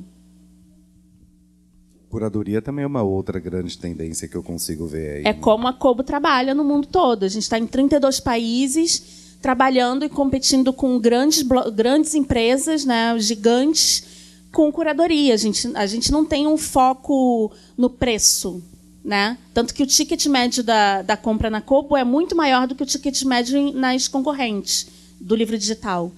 Curadoria 2.12 2.60
também 2.60 2.82
é 2.82 2.86
uma 2.86 3.02
outra 3.02 3.40
grande 3.40 3.78
tendência 3.78 4.28
que 4.28 4.36
eu 4.36 4.42
consigo 4.42 4.86
ver 4.86 5.16
aí. 5.16 5.22
É 5.24 5.32
como 5.32 5.66
a 5.66 5.72
Kobo 5.72 6.02
trabalha 6.02 6.54
no 6.54 6.62
mundo 6.62 6.86
todo. 6.86 7.24
A 7.24 7.28
gente 7.28 7.44
está 7.44 7.58
em 7.58 7.66
32 7.66 8.20
países 8.20 9.38
trabalhando 9.40 10.04
e 10.04 10.10
competindo 10.10 10.74
com 10.74 10.98
grandes, 10.98 11.42
grandes 11.74 12.14
empresas, 12.14 12.84
né, 12.84 13.18
gigantes, 13.18 14.04
com 14.52 14.70
curadoria. 14.70 15.32
A 15.32 15.38
gente, 15.38 15.66
a 15.74 15.86
gente 15.86 16.12
não 16.12 16.22
tem 16.22 16.46
um 16.46 16.58
foco 16.58 17.50
no 17.78 17.88
preço. 17.88 18.62
Né? 19.02 19.38
Tanto 19.54 19.72
que 19.72 19.82
o 19.82 19.86
ticket 19.86 20.26
médio 20.26 20.62
da, 20.62 21.00
da 21.00 21.16
compra 21.16 21.48
na 21.48 21.62
Kobo 21.62 21.96
é 21.96 22.04
muito 22.04 22.36
maior 22.36 22.66
do 22.66 22.74
que 22.74 22.82
o 22.82 22.86
ticket 22.86 23.22
médio 23.22 23.72
nas 23.72 24.06
concorrentes 24.06 24.86
do 25.18 25.34
livro 25.34 25.56
digital. 25.56 26.12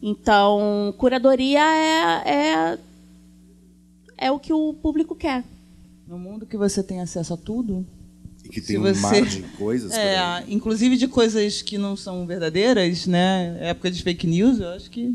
Então, 0.00 0.94
curadoria 0.96 1.60
é, 1.60 2.22
é, 2.24 2.78
é 4.20 4.30
o 4.30 4.38
que 4.38 4.52
o 4.52 4.74
público 4.74 5.16
quer. 5.16 5.42
No 6.06 6.18
mundo 6.18 6.46
que 6.46 6.56
você 6.56 6.82
tem 6.82 7.00
acesso 7.00 7.34
a 7.34 7.36
tudo. 7.36 7.86
E 8.44 8.48
que 8.48 8.60
tem 8.60 8.78
um 8.78 8.82
você, 8.82 9.00
mar 9.00 9.22
de 9.22 9.42
coisas. 9.56 9.92
É, 9.92 10.44
inclusive 10.48 10.96
de 10.96 11.08
coisas 11.08 11.62
que 11.62 11.78
não 11.78 11.96
são 11.96 12.26
verdadeiras, 12.26 13.06
né? 13.06 13.56
Época 13.60 13.90
de 13.90 14.02
fake 14.02 14.26
news, 14.26 14.60
eu 14.60 14.68
acho 14.68 14.90
que 14.90 15.14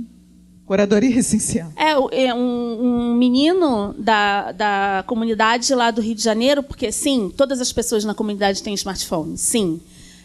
Curadoria 0.66 1.20
essencial. 1.20 1.72
É, 1.76 1.92
é 2.26 2.34
um, 2.34 2.40
um, 2.40 3.16
menino 3.16 3.94
da, 4.00 4.52
da 4.52 5.04
comunidade 5.06 5.74
lá 5.76 5.92
do 5.92 6.02
Rio 6.02 6.16
de 6.16 6.24
Janeiro, 6.24 6.64
porque, 6.64 6.92
sim, 6.92 7.32
todas 7.38 7.62
as 7.62 7.72
pessoas 7.72 8.04
na 8.04 8.16
comunidade 8.16 8.64
têm 8.64 8.74
smartphone, 8.74 9.38
sim. 9.38 9.80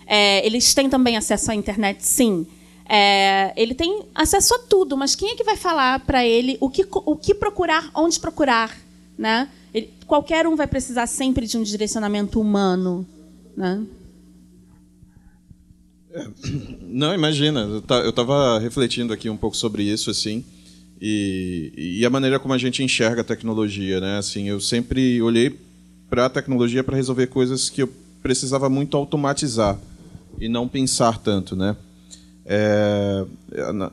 É, 0.07 0.45
eles 0.45 0.73
têm 0.73 0.89
também 0.89 1.17
acesso 1.17 1.51
à 1.51 1.55
internet, 1.55 2.05
sim. 2.05 2.47
É, 2.93 3.53
ele 3.57 3.73
tem 3.73 4.03
acesso 4.13 4.53
a 4.53 4.59
tudo, 4.59 4.97
mas 4.97 5.15
quem 5.15 5.31
é 5.31 5.37
que 5.37 5.45
vai 5.45 5.57
falar 5.57 6.01
para 6.01 6.27
ele 6.27 6.59
o 6.61 6.69
que, 6.69 6.85
o 6.91 7.15
que 7.15 7.33
procurar, 7.33 7.89
onde 7.95 8.19
procurar? 8.19 8.77
Né? 9.17 9.49
Ele, 9.73 9.91
qualquer 10.09 10.45
um 10.45 10.57
vai 10.57 10.67
precisar 10.67 11.07
sempre 11.07 11.47
de 11.47 11.57
um 11.57 11.63
direcionamento 11.63 12.41
humano. 12.41 13.07
Né? 13.57 13.87
Não, 16.83 17.15
imagina. 17.15 17.61
Eu 17.61 18.11
estava 18.11 18.59
refletindo 18.59 19.13
aqui 19.13 19.31
um 19.31 19.37
pouco 19.37 19.57
sobre 19.57 19.85
isso, 19.85 20.11
assim, 20.11 20.45
e, 21.01 22.01
e, 22.01 22.05
a 22.05 22.11
maneira 22.11 22.41
como 22.41 22.53
a 22.53 22.59
gente 22.59 22.83
enxerga 22.83 23.21
a 23.21 23.25
tecnologia, 23.25 24.01
né? 24.01 24.19
Assim, 24.19 24.49
eu 24.49 24.61
sempre 24.61 25.23
olhei 25.23 25.57
para 26.11 26.27
a 26.27 26.31
tecnologia 26.31 26.83
para 26.83 26.97
resolver 26.97 27.29
coisas 27.29 27.71
que 27.71 27.83
eu 27.85 27.93
precisava 28.21 28.69
muito 28.69 28.97
automatizar 28.97 29.79
e 30.41 30.49
não 30.49 30.67
pensar 30.67 31.19
tanto, 31.19 31.55
né? 31.55 31.77
É, 32.53 33.25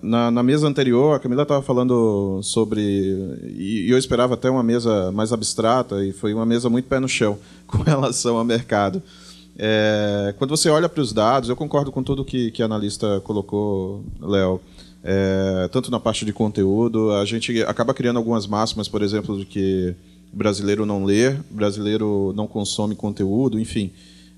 na, 0.01 0.31
na, 0.31 0.41
mesa 0.41 0.67
anterior, 0.67 1.15
a 1.15 1.19
Camila 1.19 1.43
estava 1.43 1.61
falando 1.61 2.39
sobre. 2.41 2.81
E, 3.55 3.85
eu 3.87 3.99
esperava 3.99 4.33
até 4.33 4.49
uma 4.49 4.63
mesa 4.63 5.11
mais 5.11 5.31
abstrata, 5.31 6.03
e 6.03 6.11
foi 6.11 6.33
uma 6.33 6.43
mesa 6.43 6.67
muito 6.67 6.85
pé 6.85 6.99
no 6.99 7.07
chão 7.07 7.37
com 7.67 7.83
relação 7.83 8.35
ao 8.35 8.43
mercado. 8.43 8.99
É, 9.59 10.33
quando 10.39 10.49
você 10.49 10.71
olha 10.71 10.89
para 10.89 11.01
os 11.01 11.13
dados, 11.13 11.49
eu 11.49 11.55
concordo 11.55 11.91
com 11.91 12.01
tudo 12.01 12.25
que, 12.25 12.49
que 12.49 12.63
a 12.63 12.65
analista 12.65 13.21
colocou, 13.23 14.03
Léo. 14.19 14.59
É, 15.03 15.69
tanto 15.71 15.91
na 15.91 15.99
parte 15.99 16.25
de 16.25 16.33
conteúdo, 16.33 17.11
a 17.11 17.25
gente 17.25 17.61
acaba 17.61 17.93
criando 17.93 18.17
algumas 18.17 18.47
máximas, 18.47 18.87
por 18.87 19.03
exemplo, 19.03 19.37
de 19.37 19.45
que 19.45 19.93
brasileiro 20.33 20.83
não 20.83 21.05
lê, 21.05 21.35
brasileiro 21.51 22.33
não 22.35 22.47
consome 22.47 22.95
conteúdo, 22.95 23.59
enfim. 23.59 23.91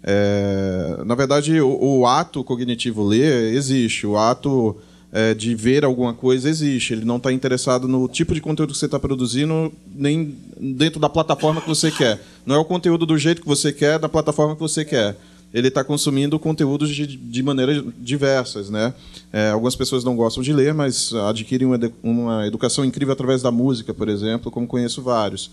É, 0.04 1.02
na 1.06 1.16
verdade, 1.16 1.60
o, 1.60 2.00
o, 2.00 2.06
ato 2.06 2.44
cognitivo 2.44 3.04
ler 3.04 3.54
existe, 3.54 4.08
o 4.08 4.18
ato 4.18 4.78
é, 5.12 5.34
de 5.34 5.54
ver 5.56 5.84
alguma 5.84 6.14
coisa 6.14 6.50
existe. 6.50 6.94
Ele 6.94 7.06
não 7.06 7.18
está 7.18 7.32
interessado 7.32 7.88
no 7.88 8.08
tipo 8.08 8.34
de 8.34 8.42
conteúdo 8.42 8.74
que 8.74 8.80
você 8.80 8.86
está 8.86 9.00
produzindo, 9.00 9.72
nem 9.94 10.36
dentro 10.60 11.00
da 11.00 11.10
plataforma 11.10 11.62
que 11.62 11.68
você 11.68 11.92
quer. 11.92 12.20
Não 12.46 12.56
é 12.56 12.60
o 12.60 12.66
conteúdo 12.66 13.06
do 13.06 13.18
jeito 13.18 13.42
que 13.42 13.48
você 13.48 13.74
quer, 13.74 14.00
da 14.00 14.10
plataforma 14.10 14.56
que 14.56 14.62
você 14.62 14.86
quer. 14.86 15.18
Ele 15.52 15.68
está 15.68 15.84
consumindo 15.84 16.38
conteúdos 16.38 16.94
de, 16.94 17.08
de 17.08 17.44
maneiras 17.44 17.84
diversas. 17.98 18.70
Né? 18.70 18.94
É, 19.34 19.50
algumas 19.50 19.76
pessoas 19.76 20.04
não 20.04 20.16
gostam 20.16 20.44
de 20.44 20.54
ler, 20.54 20.74
mas 20.74 21.12
adquirem 21.14 21.68
uma, 21.68 21.80
uma 22.04 22.48
educação 22.48 22.86
incrível 22.86 23.14
através 23.14 23.42
da 23.42 23.52
música, 23.52 23.94
por 23.94 24.08
exemplo, 24.08 24.52
como 24.52 24.68
conheço 24.68 25.02
vários. 25.02 25.50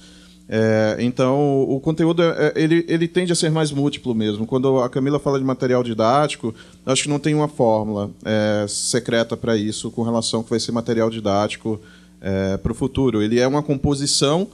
É, 0.48 0.96
então, 1.00 1.62
o 1.62 1.80
conteúdo 1.80 2.22
é, 2.22 2.28
é, 2.28 2.52
ele, 2.54 2.84
ele 2.88 3.08
tende 3.08 3.32
a 3.32 3.34
ser 3.34 3.50
mais 3.50 3.72
múltiplo 3.72 4.14
mesmo. 4.14 4.46
Quando 4.46 4.78
a 4.80 4.88
Camila 4.88 5.18
fala 5.18 5.38
de 5.38 5.44
material 5.44 5.82
didático, 5.82 6.54
acho 6.84 7.04
que 7.04 7.08
não 7.08 7.18
tem 7.18 7.34
uma 7.34 7.48
fórmula 7.48 8.10
é, 8.24 8.64
secreta 8.68 9.36
para 9.36 9.56
isso 9.56 9.90
com 9.90 10.02
relação 10.02 10.40
ao 10.40 10.44
que 10.44 10.50
vai 10.50 10.60
ser 10.60 10.72
material 10.72 11.10
didático 11.10 11.80
é, 12.20 12.56
para 12.56 12.70
o 12.70 12.74
futuro. 12.74 13.22
Ele 13.22 13.40
é 13.40 13.46
uma 13.46 13.62
composição 13.62 14.46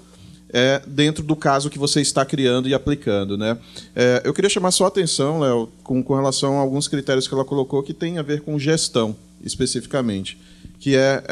é, 0.48 0.80
dentro 0.86 1.22
do 1.22 1.36
caso 1.36 1.68
que 1.68 1.78
você 1.78 2.00
está 2.00 2.24
criando 2.24 2.68
e 2.68 2.74
aplicando. 2.74 3.36
Né? 3.36 3.58
eu 4.24 4.34
queria 4.34 4.50
chamar 4.50 4.70
só 4.70 4.84
a 4.84 4.88
atenção, 4.88 5.40
Léo, 5.40 5.68
com, 5.82 6.02
com 6.02 6.14
relação 6.14 6.58
a 6.58 6.60
alguns 6.60 6.88
critérios 6.88 7.28
que 7.28 7.34
ela 7.34 7.44
colocou 7.44 7.82
que 7.82 7.94
tem 7.94 8.18
a 8.18 8.22
ver 8.22 8.42
com 8.42 8.58
gestão, 8.58 9.14
especificamente 9.42 10.38
que 10.78 10.96
é 10.96 11.22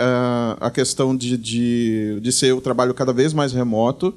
a 0.61 0.70
questão 0.70 1.16
de, 1.16 1.36
de, 1.36 2.20
de 2.20 2.30
ser 2.30 2.52
o 2.52 2.61
trabalho 2.61 2.94
cada 2.94 3.12
vez 3.12 3.32
mais 3.32 3.52
remoto, 3.52 4.14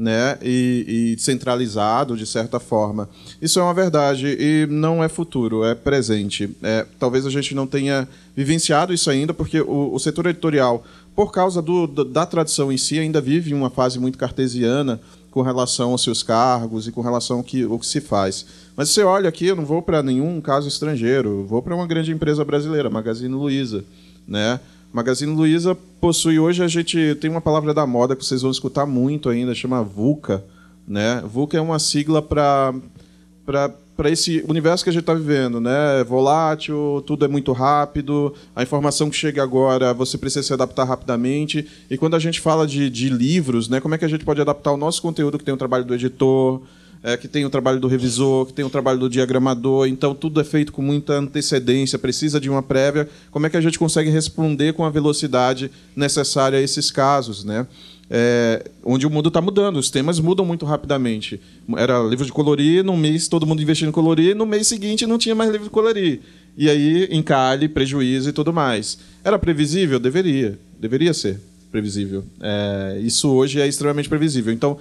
né, 0.00 0.38
e, 0.40 1.14
e, 1.14 1.20
centralizado 1.20 2.16
de 2.16 2.24
certa 2.26 2.58
forma. 2.58 3.06
Isso 3.40 3.60
é 3.60 3.62
uma 3.62 3.74
verdade 3.74 4.34
e 4.40 4.66
não 4.66 5.04
é 5.04 5.10
futuro, 5.10 5.62
é 5.62 5.74
presente. 5.74 6.48
É, 6.62 6.86
talvez 6.98 7.26
a 7.26 7.30
gente 7.30 7.54
não 7.54 7.66
tenha 7.66 8.08
vivenciado 8.34 8.94
isso 8.94 9.10
ainda, 9.10 9.34
porque 9.34 9.60
o, 9.60 9.92
o 9.92 9.98
setor 9.98 10.24
editorial, 10.24 10.82
por 11.14 11.30
causa 11.30 11.60
do, 11.60 11.86
da 11.86 12.24
tradição 12.24 12.72
em 12.72 12.78
si, 12.78 12.98
ainda 12.98 13.20
vive 13.20 13.52
uma 13.52 13.68
fase 13.68 13.98
muito 13.98 14.16
cartesiana 14.16 14.98
com 15.30 15.42
relação 15.42 15.90
aos 15.90 16.02
seus 16.02 16.22
cargos 16.22 16.88
e 16.88 16.92
com 16.92 17.02
relação 17.02 17.36
ao 17.36 17.44
que, 17.44 17.62
ao 17.62 17.78
que 17.78 17.86
se 17.86 18.00
faz. 18.00 18.46
Mas 18.74 18.88
você 18.88 19.02
olha 19.02 19.28
aqui, 19.28 19.48
eu 19.48 19.56
não 19.56 19.66
vou 19.66 19.82
para 19.82 20.02
nenhum 20.02 20.40
caso 20.40 20.66
estrangeiro, 20.66 21.44
vou 21.46 21.60
para 21.60 21.74
uma 21.74 21.86
grande 21.86 22.10
empresa 22.10 22.42
brasileira, 22.42 22.88
Magazine 22.88 23.34
Luiza, 23.34 23.84
né? 24.26 24.60
Magazine 24.92 25.32
Luiza 25.32 25.76
possui 26.00 26.38
hoje 26.38 26.64
a 26.64 26.68
gente 26.68 27.14
tem 27.20 27.30
uma 27.30 27.40
palavra 27.40 27.72
da 27.72 27.86
moda 27.86 28.16
que 28.16 28.24
vocês 28.24 28.42
vão 28.42 28.50
escutar 28.50 28.86
muito 28.86 29.28
ainda, 29.28 29.54
chama 29.54 29.82
VUCA, 29.82 30.44
né? 30.86 31.22
VUCA 31.24 31.58
é 31.58 31.60
uma 31.60 31.78
sigla 31.78 32.20
para 32.20 32.74
para 33.96 34.08
esse 34.08 34.42
universo 34.48 34.82
que 34.82 34.88
a 34.88 34.92
gente 34.92 35.02
está 35.02 35.12
vivendo, 35.12 35.60
né? 35.60 36.00
É 36.00 36.04
volátil, 36.04 37.04
tudo 37.06 37.24
é 37.24 37.28
muito 37.28 37.52
rápido, 37.52 38.34
a 38.56 38.62
informação 38.62 39.10
que 39.10 39.16
chega 39.16 39.42
agora 39.42 39.92
você 39.92 40.16
precisa 40.16 40.42
se 40.42 40.52
adaptar 40.52 40.84
rapidamente. 40.84 41.66
E 41.90 41.98
quando 41.98 42.16
a 42.16 42.18
gente 42.18 42.40
fala 42.40 42.66
de, 42.66 42.88
de 42.88 43.10
livros, 43.10 43.68
né? 43.68 43.78
Como 43.78 43.94
é 43.94 43.98
que 43.98 44.04
a 44.04 44.08
gente 44.08 44.24
pode 44.24 44.40
adaptar 44.40 44.72
o 44.72 44.76
nosso 44.76 45.02
conteúdo 45.02 45.38
que 45.38 45.44
tem 45.44 45.52
o 45.52 45.58
trabalho 45.58 45.84
do 45.84 45.94
editor, 45.94 46.62
é, 47.02 47.16
que 47.16 47.26
tem 47.26 47.44
o 47.44 47.50
trabalho 47.50 47.80
do 47.80 47.88
revisor, 47.88 48.46
que 48.46 48.52
tem 48.52 48.64
o 48.64 48.70
trabalho 48.70 48.98
do 48.98 49.08
diagramador, 49.08 49.86
então 49.86 50.14
tudo 50.14 50.40
é 50.40 50.44
feito 50.44 50.72
com 50.72 50.82
muita 50.82 51.14
antecedência, 51.14 51.98
precisa 51.98 52.38
de 52.40 52.50
uma 52.50 52.62
prévia. 52.62 53.08
Como 53.30 53.46
é 53.46 53.50
que 53.50 53.56
a 53.56 53.60
gente 53.60 53.78
consegue 53.78 54.10
responder 54.10 54.74
com 54.74 54.84
a 54.84 54.90
velocidade 54.90 55.70
necessária 55.96 56.58
a 56.58 56.62
esses 56.62 56.90
casos, 56.90 57.44
né? 57.44 57.66
É, 58.12 58.68
onde 58.84 59.06
o 59.06 59.10
mundo 59.10 59.28
está 59.28 59.40
mudando, 59.40 59.76
os 59.76 59.88
temas 59.88 60.18
mudam 60.18 60.44
muito 60.44 60.66
rapidamente. 60.66 61.40
Era 61.76 62.02
livro 62.02 62.26
de 62.26 62.32
colorir, 62.32 62.84
num 62.84 62.96
mês 62.96 63.28
todo 63.28 63.46
mundo 63.46 63.62
investindo 63.62 63.88
em 63.88 63.92
colorir, 63.92 64.34
no 64.34 64.44
mês 64.44 64.66
seguinte 64.66 65.06
não 65.06 65.16
tinha 65.16 65.34
mais 65.34 65.50
livro 65.50 65.68
de 65.68 65.70
colorir. 65.70 66.20
E 66.56 66.68
aí 66.68 67.08
encalhe, 67.12 67.68
prejuízo 67.68 68.28
e 68.28 68.32
tudo 68.32 68.52
mais. 68.52 68.98
Era 69.22 69.38
previsível? 69.38 70.00
Deveria, 70.00 70.58
deveria 70.78 71.14
ser. 71.14 71.40
previsível. 71.70 72.24
É, 72.40 72.98
isso 73.00 73.30
hoje 73.30 73.60
é 73.60 73.68
extremamente 73.68 74.08
previsível. 74.08 74.52
Então, 74.52 74.76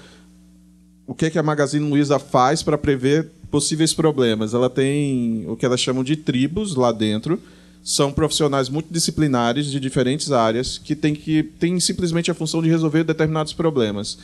o 1.09 1.15
que, 1.15 1.25
é 1.25 1.29
que 1.31 1.39
a 1.39 1.43
Magazine 1.43 1.89
Luiza 1.89 2.19
faz 2.19 2.61
para 2.61 2.77
prever 2.77 3.31
possíveis 3.49 3.95
problemas? 3.95 4.53
Ela 4.53 4.69
tem 4.69 5.43
o 5.47 5.55
que 5.55 5.65
elas 5.65 5.81
chamam 5.81 6.03
de 6.03 6.15
tribos 6.15 6.75
lá 6.75 6.91
dentro. 6.91 7.41
São 7.83 8.11
profissionais 8.11 8.69
multidisciplinares 8.69 9.65
de 9.71 9.79
diferentes 9.79 10.31
áreas 10.31 10.77
que 10.77 10.95
têm, 10.95 11.15
que 11.15 11.41
têm 11.41 11.79
simplesmente 11.79 12.29
a 12.29 12.35
função 12.35 12.61
de 12.61 12.69
resolver 12.69 13.03
determinados 13.03 13.53
problemas 13.53 14.19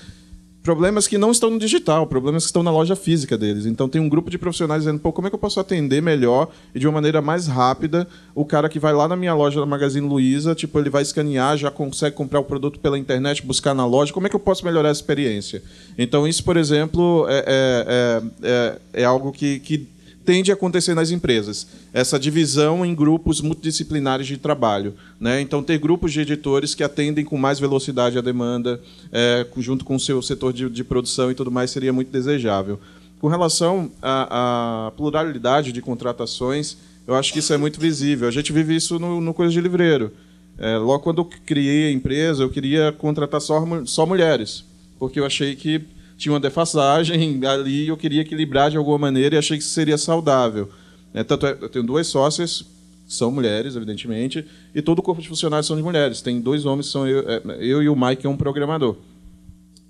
problemas 0.66 1.08
que 1.08 1.16
não 1.16 1.30
estão 1.30 1.52
no 1.52 1.60
digital, 1.60 2.08
problemas 2.08 2.44
que 2.44 2.48
estão 2.48 2.64
na 2.64 2.72
loja 2.72 2.96
física 2.96 3.38
deles. 3.38 3.68
Então 3.68 3.88
tem 3.88 4.02
um 4.02 4.10
grupo 4.10 4.32
de 4.32 4.38
profissionais 4.40 4.82
dizendo, 4.82 5.00
pô, 5.00 5.14
como 5.14 5.28
é 5.28 5.30
que 5.30 5.36
eu 5.36 5.40
posso 5.40 5.60
atender 5.60 6.02
melhor 6.02 6.50
e 6.74 6.80
de 6.80 6.88
uma 6.88 6.94
maneira 6.94 7.22
mais 7.22 7.46
rápida 7.46 8.08
o 8.34 8.44
cara 8.44 8.68
que 8.68 8.80
vai 8.80 8.92
lá 8.92 9.08
na 9.08 9.16
minha 9.16 9.36
loja 9.36 9.60
da 9.60 9.66
Magazine 9.66 10.08
Luiza, 10.08 10.56
tipo, 10.56 10.80
ele 10.80 10.90
vai 10.90 11.04
escanear, 11.04 11.56
já 11.56 11.70
consegue 11.70 12.16
comprar 12.16 12.40
o 12.40 12.44
produto 12.44 12.80
pela 12.80 12.98
internet, 12.98 13.46
buscar 13.46 13.76
na 13.76 13.86
loja, 13.86 14.12
como 14.12 14.26
é 14.26 14.30
que 14.30 14.36
eu 14.36 14.40
posso 14.40 14.66
melhorar 14.66 14.90
a 14.90 14.92
experiência? 14.92 15.62
Então 16.00 16.28
isso, 16.28 16.44
por 16.44 16.58
exemplo, 16.58 17.28
é, 17.30 17.46
é, 17.48 17.86
é, 17.88 18.24
é, 18.42 19.02
é 19.02 19.06
algo 19.06 19.32
que, 19.32 19.60
que 19.60 19.88
tende 20.26 20.52
a 20.52 20.56
acontecer 20.56 20.96
nas 20.96 21.12
empresas. 21.12 21.68
Essa 21.94 22.20
divisão 22.20 22.86
em 22.86 22.96
grupos 22.96 23.40
multidisciplinares 23.40 24.26
de 24.26 24.38
trabalho. 24.38 24.96
Né? 25.20 25.40
Então, 25.40 25.62
ter 25.62 25.78
grupos 25.78 26.12
de 26.12 26.22
editores 26.22 26.74
que 26.74 26.84
atendem 26.84 27.24
com 27.24 27.38
mais 27.38 27.60
velocidade 27.60 28.18
a 28.18 28.22
demanda, 28.22 28.82
é, 29.12 29.46
junto 29.58 29.86
com 29.86 29.96
o 29.96 30.00
seu 30.00 30.22
setor 30.22 30.52
de, 30.52 30.70
de, 30.70 30.84
produção 30.84 31.30
e 31.30 31.36
tudo 31.36 31.52
mais, 31.52 31.70
seria 31.72 31.94
muito 31.94 32.12
desejável. 32.12 32.80
Com 33.20 33.28
relação 33.28 33.92
à, 34.02 34.88
à, 34.88 34.92
pluralidade 34.92 35.72
de 35.72 35.82
contratações, 35.82 36.78
eu 37.08 37.14
acho 37.14 37.32
que 37.32 37.40
isso 37.40 37.54
é 37.54 37.58
muito 37.58 37.80
visível. 37.80 38.28
A 38.28 38.32
gente 38.32 38.52
vive 38.52 38.76
isso 38.76 39.00
no, 39.00 39.22
no 39.22 39.34
Coisa 39.34 39.54
de 39.54 39.62
Livreiro. 39.62 40.12
É, 40.58 40.78
logo 40.78 41.04
quando 41.04 41.20
eu 41.20 41.26
criei 41.26 41.90
a 41.90 41.92
empresa, 41.92 42.44
eu 42.44 42.50
queria 42.50 42.92
contratar 42.92 43.42
só, 43.42 43.64
só 43.86 44.06
mulheres, 44.06 44.64
porque 44.98 45.20
eu 45.20 45.26
achei 45.26 45.56
que 45.56 45.82
tinha 46.18 46.34
uma 46.34 46.40
defasagem 46.40 47.46
ali 47.46 47.88
eu 47.88 47.98
queria 47.98 48.22
equilibrar 48.22 48.72
de 48.72 48.78
alguma 48.78 48.98
maneira 48.98 49.36
e 49.36 49.38
achei 49.38 49.58
que 49.58 49.64
isso 49.64 49.74
seria 49.74 49.98
saudável. 49.98 50.70
É, 51.14 51.24
tanto 51.24 51.46
é, 51.46 51.58
eu 51.62 51.70
tenho 51.70 51.86
duas 51.86 52.08
sócias, 52.08 52.66
são 53.08 53.32
mulheres, 53.32 53.76
evidentemente, 53.76 54.46
e 54.74 54.82
todo 54.82 55.00
o 55.00 55.02
corpo 55.02 55.22
de 55.22 55.28
funcionários 55.28 55.68
são 55.68 55.78
de 55.78 55.84
mulheres. 55.84 56.22
Tem 56.22 56.42
dois 56.42 56.66
homens, 56.66 56.88
são 56.88 57.08
eu, 57.08 57.24
é, 57.30 57.42
eu 57.60 57.82
e 57.82 57.90
o 57.90 57.96
Mike, 57.96 58.22
que 58.22 58.28
é 58.28 58.30
um 58.30 58.38
programador. 58.38 58.98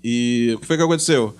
E 0.04 0.52
o 0.54 0.60
que 0.60 0.66
foi 0.66 0.76
que 0.76 0.82
aconteceu? 0.82 1.34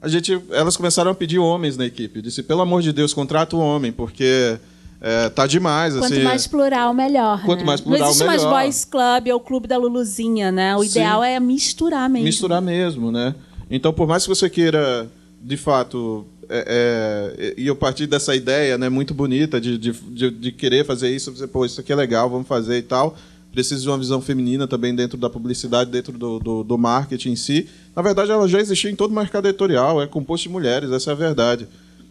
A 0.00 0.06
gente, 0.06 0.40
elas 0.50 0.76
começaram 0.76 1.10
a 1.10 1.14
pedir 1.14 1.38
homens 1.38 1.76
na 1.76 1.84
equipe. 1.84 2.22
disse, 2.22 2.42
pelo 2.42 2.60
amor 2.60 2.82
de 2.82 2.92
Deus, 2.92 3.12
contrata 3.12 3.56
um 3.56 3.60
homem, 3.60 3.90
porque 3.90 4.56
é, 5.00 5.28
tá 5.28 5.46
demais. 5.46 5.94
Quanto 5.94 6.12
assim, 6.12 6.22
mais 6.22 6.46
plural, 6.46 6.94
melhor. 6.94 7.42
Quanto 7.44 7.60
né? 7.60 7.66
mais 7.66 7.80
plural, 7.80 8.00
Não 8.00 8.08
existe 8.08 8.28
melhor. 8.28 8.52
mais 8.52 8.64
boys 8.64 8.84
club 8.84 9.28
ou 9.32 9.40
clube 9.40 9.66
da 9.66 9.76
Luluzinha, 9.76 10.52
né? 10.52 10.76
O 10.76 10.82
Sim. 10.82 10.90
ideal 10.90 11.24
é 11.24 11.40
misturar 11.40 12.08
mesmo. 12.08 12.26
Misturar 12.26 12.62
mesmo, 12.62 13.10
né? 13.10 13.34
Então, 13.70 13.92
por 13.92 14.06
mais 14.06 14.22
que 14.22 14.28
você 14.28 14.48
queira, 14.48 15.10
de 15.42 15.56
fato, 15.56 16.26
é, 16.48 17.34
é, 17.38 17.54
e 17.56 17.66
eu 17.66 17.76
partir 17.76 18.06
dessa 18.06 18.34
ideia, 18.34 18.78
né, 18.78 18.88
muito 18.88 19.12
bonita 19.12 19.60
de, 19.60 19.76
de, 19.76 19.92
de, 19.92 20.30
de 20.30 20.52
querer 20.52 20.84
fazer 20.84 21.14
isso, 21.14 21.34
você, 21.34 21.46
pô, 21.46 21.64
isso 21.64 21.80
aqui 21.80 21.92
é 21.92 21.96
legal, 21.96 22.30
vamos 22.30 22.48
fazer 22.48 22.78
e 22.78 22.82
tal. 22.82 23.16
Precisa 23.52 23.80
de 23.82 23.88
uma 23.88 23.98
visão 23.98 24.20
feminina 24.20 24.66
também 24.66 24.94
dentro 24.94 25.18
da 25.18 25.28
publicidade, 25.28 25.90
dentro 25.90 26.12
do, 26.12 26.38
do, 26.38 26.62
do 26.62 26.78
marketing 26.78 27.30
em 27.30 27.36
si. 27.36 27.68
Na 27.96 28.02
verdade, 28.02 28.30
ela 28.30 28.46
já 28.46 28.60
existia 28.60 28.90
em 28.90 28.96
todo 28.96 29.10
o 29.10 29.14
mercado 29.14 29.48
editorial, 29.48 30.02
é 30.02 30.06
composto 30.06 30.46
de 30.46 30.52
mulheres, 30.52 30.90
essa 30.90 31.10
é 31.10 31.12
a 31.12 31.16
verdade. 31.16 31.66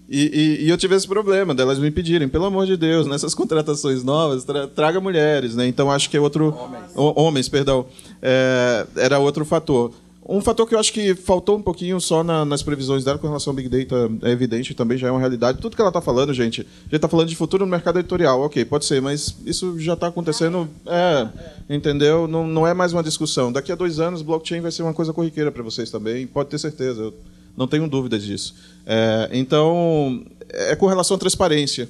E, 0.10 0.22
e, 0.62 0.66
e, 0.66 0.70
eu 0.70 0.78
tive 0.78 0.96
esse 0.96 1.08
problema 1.08 1.54
delas 1.54 1.80
me 1.80 1.92
pedirem, 1.92 2.30
pelo 2.30 2.46
amor 2.46 2.66
de 2.66 2.78
Deus, 2.78 3.06
nessas 3.08 3.36
contratações 3.36 4.04
novas, 4.04 4.46
tra 4.46 4.66
traga 4.66 5.02
mulheres, 5.02 5.54
né? 5.54 5.68
Então 5.68 5.92
acho 5.92 6.10
que 6.10 6.16
é 6.16 6.20
outro 6.20 6.56
homens, 6.56 6.92
o, 6.96 7.22
homens 7.22 7.50
perdão, 7.50 7.86
é, 8.22 8.88
era 8.96 9.20
outro 9.20 9.44
fator. 9.44 9.92
Um 10.30 10.42
fator 10.42 10.68
que 10.68 10.76
eu 10.76 10.80
acho 10.80 10.92
que 10.92 11.16
faltou 11.16 11.58
um 11.58 11.62
pouquinho 11.62 12.02
só 12.02 12.22
na, 12.22 12.44
nas 12.44 12.62
previsões 12.62 13.06
dela 13.06 13.18
com 13.18 13.28
relação 13.28 13.52
ao 13.52 13.56
Big 13.56 13.70
Data 13.70 14.12
é 14.24 14.32
evidente, 14.32 14.74
também 14.74 14.98
já 14.98 15.08
é 15.08 15.12
uma 15.12 15.22
realidade. 15.22 15.60
Tudo 15.60 15.74
que 15.74 15.82
ela 15.82 15.90
está 15.90 16.02
falando, 16.02 16.34
gente, 16.34 16.62
a 16.62 16.64
gente 16.64 16.96
está 16.96 17.08
falando 17.08 17.30
de 17.30 17.36
futuro 17.36 17.66
no 17.66 17.72
mercado 17.72 17.98
editorial. 17.98 18.42
Ok, 18.42 18.66
pode 18.66 18.84
ser, 18.84 19.02
mas 19.02 19.38
isso 19.46 19.80
já 19.80 19.94
está 19.94 20.08
acontecendo. 20.08 20.68
É, 20.86 21.30
entendeu? 21.70 22.28
Não, 22.28 22.46
não 22.46 22.68
é 22.68 22.74
mais 22.74 22.92
uma 22.92 23.02
discussão. 23.02 23.54
Daqui 23.54 23.72
a 23.72 23.76
dois 23.76 24.02
anos, 24.02 24.22
blockchain 24.22 24.60
vai 24.60 24.72
ser 24.72 24.84
uma 24.84 24.94
coisa 24.94 25.14
corriqueira 25.14 25.50
para 25.50 25.64
vocês 25.64 25.90
também, 25.90 26.28
pode 26.28 26.50
ter 26.50 26.58
certeza. 26.58 27.04
Eu 27.04 27.14
não 27.56 27.66
tenho 27.66 27.88
dúvidas 27.88 28.22
disso. 28.24 28.54
É, 28.86 29.30
então, 29.32 30.26
é 30.50 30.76
com 30.76 30.88
relação 30.88 31.16
à 31.16 31.20
transparência. 31.20 31.90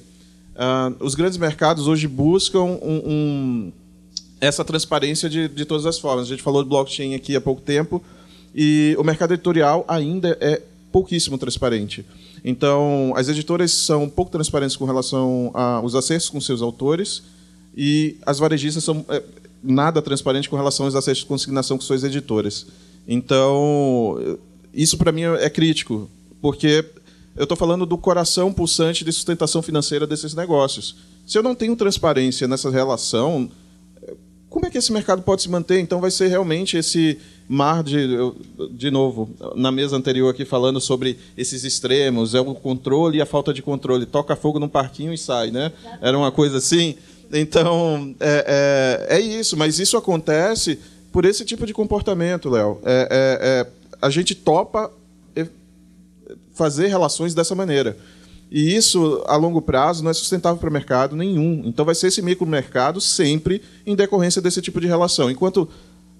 Uh, 0.54 1.04
os 1.04 1.16
grandes 1.16 1.38
mercados 1.38 1.88
hoje 1.88 2.06
buscam 2.06 2.62
um, 2.62 3.02
um, 3.04 3.72
essa 4.40 4.64
transparência 4.64 5.28
de, 5.28 5.48
de 5.48 5.64
todas 5.64 5.86
as 5.86 5.98
formas. 5.98 6.26
A 6.26 6.28
gente 6.28 6.42
falou 6.42 6.62
de 6.62 6.68
blockchain 6.68 7.14
aqui 7.14 7.34
há 7.34 7.40
pouco 7.40 7.62
tempo. 7.62 8.02
E 8.60 8.96
o 8.98 9.04
mercado 9.04 9.34
editorial 9.34 9.84
ainda 9.86 10.36
é 10.40 10.60
pouquíssimo 10.90 11.38
transparente. 11.38 12.04
Então, 12.44 13.12
as 13.14 13.28
editoras 13.28 13.70
são 13.70 14.08
pouco 14.08 14.32
transparentes 14.32 14.74
com 14.74 14.84
relação 14.84 15.52
aos 15.54 15.94
acertos 15.94 16.28
com 16.28 16.40
seus 16.40 16.60
autores 16.60 17.22
e 17.76 18.16
as 18.26 18.40
varejistas 18.40 18.82
são 18.82 19.06
é, 19.10 19.22
nada 19.62 20.02
transparentes 20.02 20.48
com 20.48 20.56
relação 20.56 20.86
aos 20.86 20.96
acertos 20.96 21.22
de 21.22 21.28
consignação 21.28 21.78
com 21.78 21.84
suas 21.84 22.02
editoras. 22.02 22.66
Então, 23.06 24.18
isso 24.74 24.98
para 24.98 25.12
mim 25.12 25.22
é 25.22 25.48
crítico, 25.48 26.10
porque 26.42 26.84
eu 27.36 27.44
estou 27.44 27.56
falando 27.56 27.86
do 27.86 27.96
coração 27.96 28.52
pulsante 28.52 29.04
de 29.04 29.12
sustentação 29.12 29.62
financeira 29.62 30.04
desses 30.04 30.34
negócios. 30.34 30.96
Se 31.24 31.38
eu 31.38 31.44
não 31.44 31.54
tenho 31.54 31.76
transparência 31.76 32.48
nessa 32.48 32.70
relação, 32.70 33.48
como 34.50 34.66
é 34.66 34.70
que 34.70 34.78
esse 34.78 34.92
mercado 34.92 35.22
pode 35.22 35.42
se 35.42 35.48
manter? 35.48 35.78
Então, 35.78 36.00
vai 36.00 36.10
ser 36.10 36.26
realmente 36.26 36.76
esse 36.76 37.18
mar 37.48 37.82
de, 37.82 38.06
de 38.70 38.90
novo, 38.90 39.30
na 39.56 39.72
mesa 39.72 39.96
anterior 39.96 40.28
aqui 40.28 40.44
falando 40.44 40.80
sobre 40.80 41.18
esses 41.36 41.64
extremos, 41.64 42.34
é 42.34 42.40
o 42.40 42.54
controle 42.54 43.18
e 43.18 43.22
a 43.22 43.26
falta 43.26 43.52
de 43.54 43.62
controle. 43.62 44.04
Toca 44.04 44.36
fogo 44.36 44.58
num 44.58 44.68
parquinho 44.68 45.12
e 45.12 45.18
sai, 45.18 45.50
né? 45.50 45.72
Era 46.00 46.16
uma 46.16 46.30
coisa 46.30 46.58
assim. 46.58 46.96
Então, 47.32 48.14
é, 48.20 49.06
é, 49.10 49.16
é 49.16 49.20
isso, 49.20 49.56
mas 49.56 49.78
isso 49.78 49.96
acontece 49.96 50.78
por 51.10 51.24
esse 51.24 51.44
tipo 51.44 51.66
de 51.66 51.72
comportamento, 51.72 52.50
Léo. 52.50 52.80
É, 52.84 53.08
é, 53.10 53.66
é 53.66 53.78
a 54.00 54.10
gente 54.10 54.34
topa 54.34 54.92
fazer 56.58 56.88
relações 56.88 57.34
dessa 57.34 57.54
maneira. 57.54 57.96
E 58.50 58.74
isso, 58.74 59.22
a 59.26 59.36
longo 59.36 59.62
prazo, 59.62 60.02
não 60.02 60.10
é 60.10 60.14
sustentável 60.14 60.58
para 60.58 60.68
o 60.68 60.72
mercado 60.72 61.14
nenhum. 61.14 61.62
Então, 61.64 61.84
vai 61.84 61.94
ser 61.94 62.08
esse 62.08 62.20
micromercado 62.20 63.00
sempre 63.00 63.62
em 63.86 63.94
decorrência 63.94 64.42
desse 64.42 64.60
tipo 64.60 64.80
de 64.80 64.86
relação. 64.86 65.30
Enquanto 65.30 65.68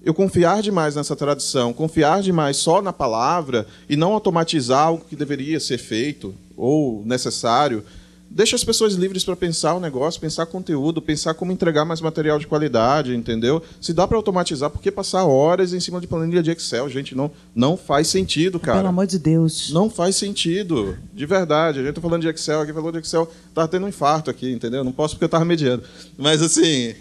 eu 0.03 0.13
confiar 0.13 0.61
demais 0.61 0.95
nessa 0.95 1.15
tradição, 1.15 1.73
confiar 1.73 2.21
demais 2.21 2.57
só 2.57 2.81
na 2.81 2.93
palavra 2.93 3.67
e 3.89 3.95
não 3.95 4.13
automatizar 4.13 4.87
algo 4.87 5.05
que 5.05 5.15
deveria 5.15 5.59
ser 5.59 5.77
feito 5.77 6.33
ou 6.55 7.03
necessário, 7.05 7.83
deixa 8.29 8.55
as 8.55 8.63
pessoas 8.63 8.93
livres 8.93 9.23
para 9.23 9.35
pensar 9.35 9.73
o 9.73 9.79
negócio, 9.79 10.21
pensar 10.21 10.45
conteúdo, 10.45 11.01
pensar 11.01 11.33
como 11.33 11.51
entregar 11.51 11.83
mais 11.83 11.99
material 11.99 12.37
de 12.37 12.45
qualidade, 12.45 13.15
entendeu? 13.15 13.61
Se 13.81 13.91
dá 13.91 14.07
para 14.07 14.17
automatizar, 14.17 14.69
por 14.69 14.81
que 14.81 14.91
passar 14.91 15.25
horas 15.25 15.73
em 15.73 15.79
cima 15.79 15.99
de 15.99 16.07
planilha 16.07 16.43
de 16.43 16.51
Excel? 16.51 16.87
Gente, 16.89 17.15
não, 17.15 17.31
não 17.55 17.75
faz 17.75 18.07
sentido, 18.07 18.59
cara. 18.59 18.77
Pelo 18.77 18.89
amor 18.89 19.07
de 19.07 19.17
Deus. 19.17 19.71
Não 19.71 19.89
faz 19.89 20.15
sentido, 20.15 20.97
de 21.13 21.25
verdade. 21.25 21.79
A 21.79 21.83
gente 21.83 21.95
tá 21.95 22.01
falando 22.01 22.21
de 22.21 22.27
Excel, 22.27 22.61
aqui 22.61 22.71
falou 22.71 22.91
de 22.91 22.99
Excel, 22.99 23.29
tá 23.53 23.67
tendo 23.67 23.85
um 23.85 23.89
infarto 23.89 24.29
aqui, 24.29 24.51
entendeu? 24.51 24.83
Não 24.83 24.91
posso 24.91 25.15
porque 25.15 25.25
eu 25.25 25.29
tava 25.29 25.45
mediando. 25.45 25.83
Mas 26.17 26.41
assim, 26.41 26.93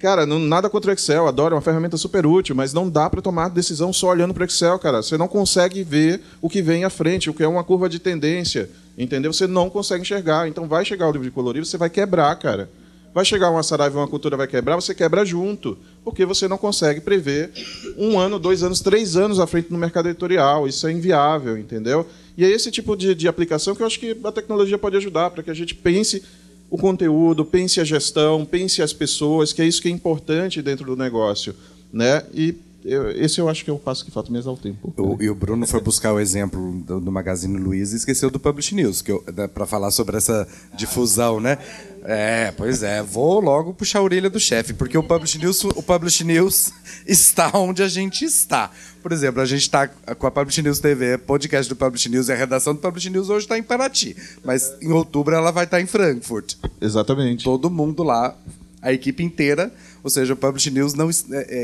Cara, 0.00 0.24
não, 0.24 0.38
nada 0.38 0.70
contra 0.70 0.90
o 0.90 0.94
Excel, 0.94 1.28
adoro, 1.28 1.54
é 1.54 1.56
uma 1.56 1.60
ferramenta 1.60 1.98
super 1.98 2.24
útil, 2.24 2.56
mas 2.56 2.72
não 2.72 2.88
dá 2.88 3.10
para 3.10 3.20
tomar 3.20 3.50
decisão 3.50 3.92
só 3.92 4.08
olhando 4.08 4.32
para 4.32 4.40
o 4.40 4.46
Excel, 4.46 4.78
cara. 4.78 5.02
Você 5.02 5.18
não 5.18 5.28
consegue 5.28 5.84
ver 5.84 6.22
o 6.40 6.48
que 6.48 6.62
vem 6.62 6.84
à 6.84 6.90
frente, 6.90 7.28
o 7.28 7.34
que 7.34 7.42
é 7.42 7.46
uma 7.46 7.62
curva 7.62 7.86
de 7.86 7.98
tendência, 7.98 8.70
entendeu? 8.96 9.30
Você 9.30 9.46
não 9.46 9.68
consegue 9.68 10.00
enxergar. 10.00 10.48
Então 10.48 10.66
vai 10.66 10.86
chegar 10.86 11.06
o 11.06 11.12
livro 11.12 11.26
de 11.26 11.30
colorir, 11.30 11.62
você 11.62 11.76
vai 11.76 11.90
quebrar, 11.90 12.34
cara. 12.36 12.70
Vai 13.12 13.26
chegar 13.26 13.50
uma 13.50 13.62
Saraiva, 13.62 13.98
uma 13.98 14.08
cultura 14.08 14.38
vai 14.38 14.46
quebrar, 14.46 14.76
você 14.76 14.94
quebra 14.94 15.22
junto, 15.22 15.76
porque 16.02 16.24
você 16.24 16.48
não 16.48 16.56
consegue 16.56 17.02
prever 17.02 17.50
um 17.98 18.18
ano, 18.18 18.38
dois 18.38 18.62
anos, 18.62 18.80
três 18.80 19.16
anos 19.16 19.38
à 19.38 19.46
frente 19.46 19.70
no 19.70 19.76
mercado 19.76 20.08
editorial. 20.08 20.66
Isso 20.66 20.86
é 20.86 20.92
inviável, 20.92 21.58
entendeu? 21.58 22.06
E 22.38 22.44
é 22.44 22.48
esse 22.48 22.70
tipo 22.70 22.96
de, 22.96 23.14
de 23.14 23.28
aplicação 23.28 23.74
que 23.74 23.82
eu 23.82 23.86
acho 23.86 24.00
que 24.00 24.16
a 24.24 24.32
tecnologia 24.32 24.78
pode 24.78 24.96
ajudar, 24.96 25.28
para 25.30 25.42
que 25.42 25.50
a 25.50 25.54
gente 25.54 25.74
pense 25.74 26.22
o 26.70 26.78
conteúdo, 26.78 27.44
pense 27.44 27.80
a 27.80 27.84
gestão, 27.84 28.44
pense 28.44 28.80
as 28.80 28.92
pessoas, 28.92 29.52
que 29.52 29.60
é 29.60 29.66
isso 29.66 29.82
que 29.82 29.88
é 29.88 29.90
importante 29.90 30.62
dentro 30.62 30.86
do 30.86 30.96
negócio. 30.96 31.54
Né? 31.92 32.22
E 32.32 32.54
eu, 32.84 33.10
esse 33.10 33.40
eu 33.40 33.48
acho 33.48 33.64
que 33.64 33.70
é 33.70 33.72
o 33.72 33.78
passo 33.78 34.04
que 34.04 34.10
falta 34.10 34.32
mesmo 34.32 34.50
ao 34.50 34.56
tempo. 34.56 34.92
O, 34.96 35.20
e 35.20 35.28
o 35.28 35.34
Bruno 35.34 35.66
foi 35.66 35.80
buscar 35.80 36.14
o 36.14 36.20
exemplo 36.20 36.80
do, 36.86 37.00
do 37.00 37.12
Magazine 37.12 37.58
Luiza 37.58 37.94
e 37.94 37.98
esqueceu 37.98 38.30
do 38.30 38.38
Publish 38.38 38.74
News, 38.74 39.04
para 39.52 39.66
falar 39.66 39.90
sobre 39.90 40.16
essa 40.16 40.48
difusão, 40.74 41.40
né? 41.40 41.58
É, 42.04 42.52
pois 42.56 42.82
é. 42.82 43.02
Vou 43.02 43.40
logo 43.40 43.74
puxar 43.74 43.98
a 43.98 44.02
orelha 44.02 44.30
do 44.30 44.40
chefe, 44.40 44.72
porque 44.72 44.96
o 44.96 45.02
Publish 45.02 45.38
News, 45.38 45.64
o 45.64 45.82
Publish 45.82 46.24
News 46.24 46.72
está 47.06 47.50
onde 47.54 47.82
a 47.82 47.88
gente 47.88 48.24
está. 48.24 48.70
Por 49.02 49.12
exemplo, 49.12 49.40
a 49.40 49.46
gente 49.46 49.62
está 49.62 49.88
com 49.88 50.26
a 50.26 50.30
Publish 50.30 50.62
News 50.62 50.78
TV, 50.78 51.18
podcast 51.18 51.68
do 51.68 51.76
Publish 51.76 52.08
News 52.08 52.28
e 52.28 52.32
a 52.32 52.36
redação 52.36 52.74
do 52.74 52.80
Publish 52.80 53.10
News 53.10 53.28
hoje 53.28 53.44
está 53.44 53.58
em 53.58 53.62
Paraty, 53.62 54.16
mas 54.44 54.74
em 54.80 54.92
outubro 54.92 55.34
ela 55.34 55.50
vai 55.50 55.64
estar 55.64 55.80
em 55.80 55.86
Frankfurt. 55.86 56.54
Exatamente. 56.80 57.44
Todo 57.44 57.70
mundo 57.70 58.02
lá 58.02 58.36
a 58.82 58.92
equipe 58.92 59.22
inteira, 59.22 59.72
ou 60.02 60.08
seja, 60.08 60.32
o 60.32 60.36
Publish 60.36 60.70
News 60.70 60.94
não, 60.94 61.10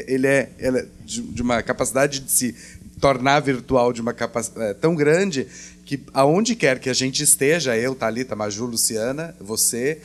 ele 0.06 0.26
é, 0.26 0.50
ele 0.58 0.78
é 0.78 0.86
de 1.04 1.40
uma 1.40 1.62
capacidade 1.62 2.20
de 2.20 2.30
se 2.30 2.54
tornar 3.00 3.40
virtual 3.40 3.92
de 3.92 4.00
uma 4.00 4.12
capacidade 4.12 4.78
tão 4.78 4.94
grande 4.94 5.46
que 5.84 6.00
aonde 6.12 6.54
quer 6.54 6.78
que 6.80 6.90
a 6.90 6.94
gente 6.94 7.22
esteja, 7.22 7.76
eu, 7.76 7.94
Thalita, 7.94 8.34
Maju, 8.34 8.66
Luciana, 8.66 9.34
você, 9.40 10.00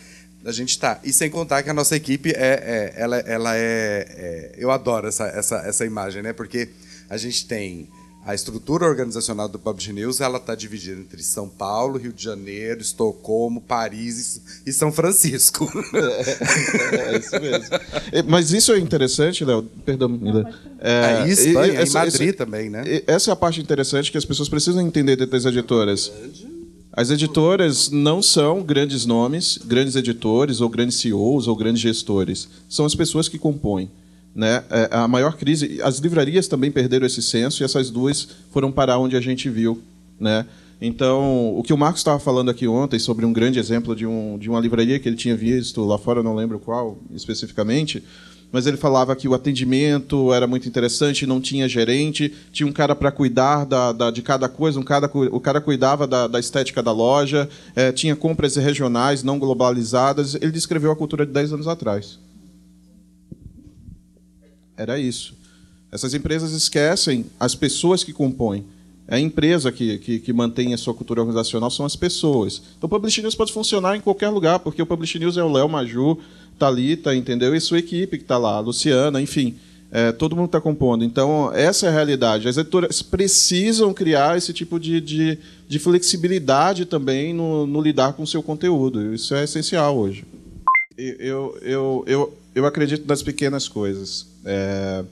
a 0.46 0.52
gente 0.52 0.70
está. 0.70 1.00
E 1.04 1.14
sem 1.14 1.30
contar 1.30 1.64
que 1.64 1.70
a 1.70 1.74
nossa 1.74 1.96
equipe 1.96 2.32
é, 2.32 2.36
é 2.36 2.94
ela, 2.96 3.18
ela 3.18 3.56
é, 3.56 4.06
é, 4.10 4.56
Eu 4.58 4.72
adoro 4.72 5.08
essa, 5.08 5.26
essa, 5.26 5.58
essa 5.58 5.86
imagem, 5.86 6.22
né? 6.22 6.34
Porque 6.34 6.70
a 7.10 7.18
gente 7.18 7.46
tem 7.46 7.90
a 8.24 8.36
estrutura 8.36 8.86
organizacional 8.86 9.50
do 9.50 9.58
Publish 9.58 9.92
News 9.92 10.22
ela 10.22 10.38
está 10.38 10.54
dividida 10.54 11.02
entre 11.02 11.24
São 11.24 11.50
Paulo, 11.50 11.98
Rio 11.98 12.14
de 12.14 12.24
Janeiro, 12.24 12.80
Estocolmo, 12.80 13.60
Paris 13.60 14.62
e 14.64 14.72
São 14.72 14.92
Francisco. 14.92 15.68
É, 15.96 17.16
é, 17.16 17.18
isso 17.18 17.42
mesmo. 17.42 17.66
Mas 18.28 18.52
isso 18.52 18.72
é 18.74 18.80
interessante, 18.80 19.44
Léo. 19.44 19.64
Perdão, 19.84 20.08
Mila. 20.08 20.54
É, 20.80 21.24
é 21.24 21.30
Espanha, 21.30 21.80
essa, 21.80 21.90
em 21.90 21.94
Madrid 21.94 22.30
essa, 22.30 22.38
também, 22.38 22.70
né? 22.70 22.84
Essa 23.08 23.32
é 23.32 23.34
a 23.34 23.36
parte 23.36 23.60
interessante 23.60 24.12
que 24.12 24.18
as 24.18 24.26
pessoas 24.26 24.48
precisam 24.48 24.86
entender 24.86 25.16
das 25.16 25.46
editoras. 25.46 26.12
As 26.94 27.10
editoras 27.10 27.90
não 27.90 28.22
são 28.22 28.62
grandes 28.62 29.06
nomes, 29.06 29.58
grandes 29.66 29.96
editores, 29.96 30.60
ou 30.60 30.68
grandes 30.68 30.98
CEOs, 30.98 31.48
ou 31.48 31.56
grandes 31.56 31.82
gestores. 31.82 32.50
São 32.68 32.86
as 32.86 32.94
pessoas 32.94 33.30
que 33.30 33.40
compõem. 33.40 33.90
Né? 34.36 34.64
É, 34.70 34.90
a 34.92 35.08
maior 35.08 35.38
crise, 35.38 35.82
as 35.82 36.00
livrarias 36.00 36.48
também 36.48 36.72
perderam 36.72 37.06
esse 37.06 37.22
senso 37.22 37.62
e 37.62 37.66
essas 37.66 37.90
duas 37.90 38.28
foram 38.52 38.72
para 38.72 38.98
onde 38.98 39.16
a 39.16 39.22
gente 39.22 39.50
viu, 39.50 39.82
né? 40.20 40.46
Então, 40.82 41.56
o 41.56 41.62
que 41.62 41.74
o 41.74 41.78
Marcos 41.78 42.00
estava 42.00 42.18
falando 42.18 42.50
aqui 42.50 42.68
ontem 42.68 42.98
sobre 42.98 43.24
um 43.24 43.32
grande 43.32 43.60
exemplo 43.60 43.96
de, 43.96 44.06
um, 44.08 44.36
de 44.40 44.50
uma 44.50 44.60
livraria 44.60 44.98
que 45.00 45.08
ele 45.08 45.16
tinha 45.16 45.36
visto 45.36 45.86
lá 45.86 45.96
fora, 45.98 46.24
não 46.24 46.34
lembro 46.34 46.58
qual 46.58 46.98
especificamente, 47.14 48.04
mas 48.52 48.68
ele 48.68 48.78
falava 48.78 49.16
que 49.16 49.28
o 49.28 49.34
atendimento 49.34 50.34
era 50.34 50.46
muito 50.46 50.68
interessante, 50.68 51.26
não 51.26 51.40
tinha 51.40 51.70
gerente, 51.70 52.34
tinha 52.52 52.68
um 52.68 52.72
cara 52.72 52.94
para 52.94 53.12
cuidar 53.12 53.66
da, 53.66 53.92
da, 53.92 54.12
de 54.12 54.22
cada 54.22 54.50
coisa, 54.50 54.80
um 54.80 54.84
cara, 54.84 55.10
o 55.14 55.40
cara 55.40 55.62
cuidava 55.62 56.06
da, 56.06 56.28
da 56.28 56.40
estética 56.40 56.84
da 56.84 56.92
loja, 56.92 57.50
é, 57.76 57.92
tinha 57.92 58.16
compras 58.16 58.58
regionais, 58.58 59.24
não 59.24 59.40
globalizadas. 59.40 60.36
Ele 60.36 60.52
descreveu 60.52 60.92
a 60.92 60.96
cultura 60.96 61.26
de 61.26 61.32
10 61.32 61.54
anos 61.54 61.68
atrás. 61.68 62.20
Era 64.76 65.00
isso. 65.00 65.34
Essas 65.92 66.14
empresas 66.14 66.52
esquecem 66.52 67.26
as 67.40 67.56
pessoas 67.56 68.04
que 68.04 68.12
compõem. 68.12 68.66
É 69.08 69.16
a 69.16 69.20
empresa 69.20 69.72
que, 69.72 69.98
que, 69.98 70.20
que, 70.20 70.32
mantém 70.32 70.74
a 70.74 70.78
sua 70.78 70.94
cultura 70.94 71.20
organizacional 71.20 71.70
são 71.70 71.86
as 71.86 71.98
pessoas. 71.98 72.62
Então, 72.78 72.88
o 72.88 72.90
Publish 72.90 73.22
News 73.22 73.36
pode 73.36 73.52
funcionar 73.52 73.98
em 73.98 74.00
qualquer 74.00 74.30
lugar, 74.30 74.60
porque 74.60 74.82
o 74.82 74.86
Publish 74.86 75.20
News 75.20 75.36
é 75.36 75.44
o 75.44 75.52
Léo 75.52 75.68
Maju, 75.68 76.18
Talita, 76.62 77.16
entendeu? 77.16 77.56
E 77.56 77.60
sua 77.60 77.80
equipe 77.80 78.18
que 78.18 78.24
está 78.24 78.38
lá, 78.38 78.60
Luciana, 78.60 79.20
enfim. 79.20 79.56
É, 79.92 80.12
todo 80.12 80.36
mundo 80.36 80.46
está 80.46 80.62
compondo. 80.62 81.04
Então, 81.04 81.52
essa 81.56 81.88
é 81.88 81.90
a 81.90 81.92
realidade. 81.92 82.48
As 82.48 82.56
editoras 82.56 83.02
precisam 83.02 83.92
criar 83.96 84.38
esse 84.38 84.54
tipo 84.54 84.80
de, 84.80 85.02
de, 85.02 85.40
de 85.68 85.80
flexibilidade 85.80 86.86
também 86.86 87.34
no, 87.34 87.66
no, 87.66 87.82
lidar 87.82 88.14
com 88.14 88.22
o 88.22 88.28
seu 88.28 88.44
conteúdo. 88.44 89.12
Isso 89.12 89.34
é 89.34 89.44
essencial 89.44 89.98
hoje. 89.98 90.24
Eu, 90.96 91.58
eu, 91.64 92.04
eu, 92.06 92.38
eu 92.54 92.66
acredito 92.68 93.08
nas 93.08 93.24
pequenas 93.24 93.68
coisas. 93.68 94.28
É, 94.46 95.04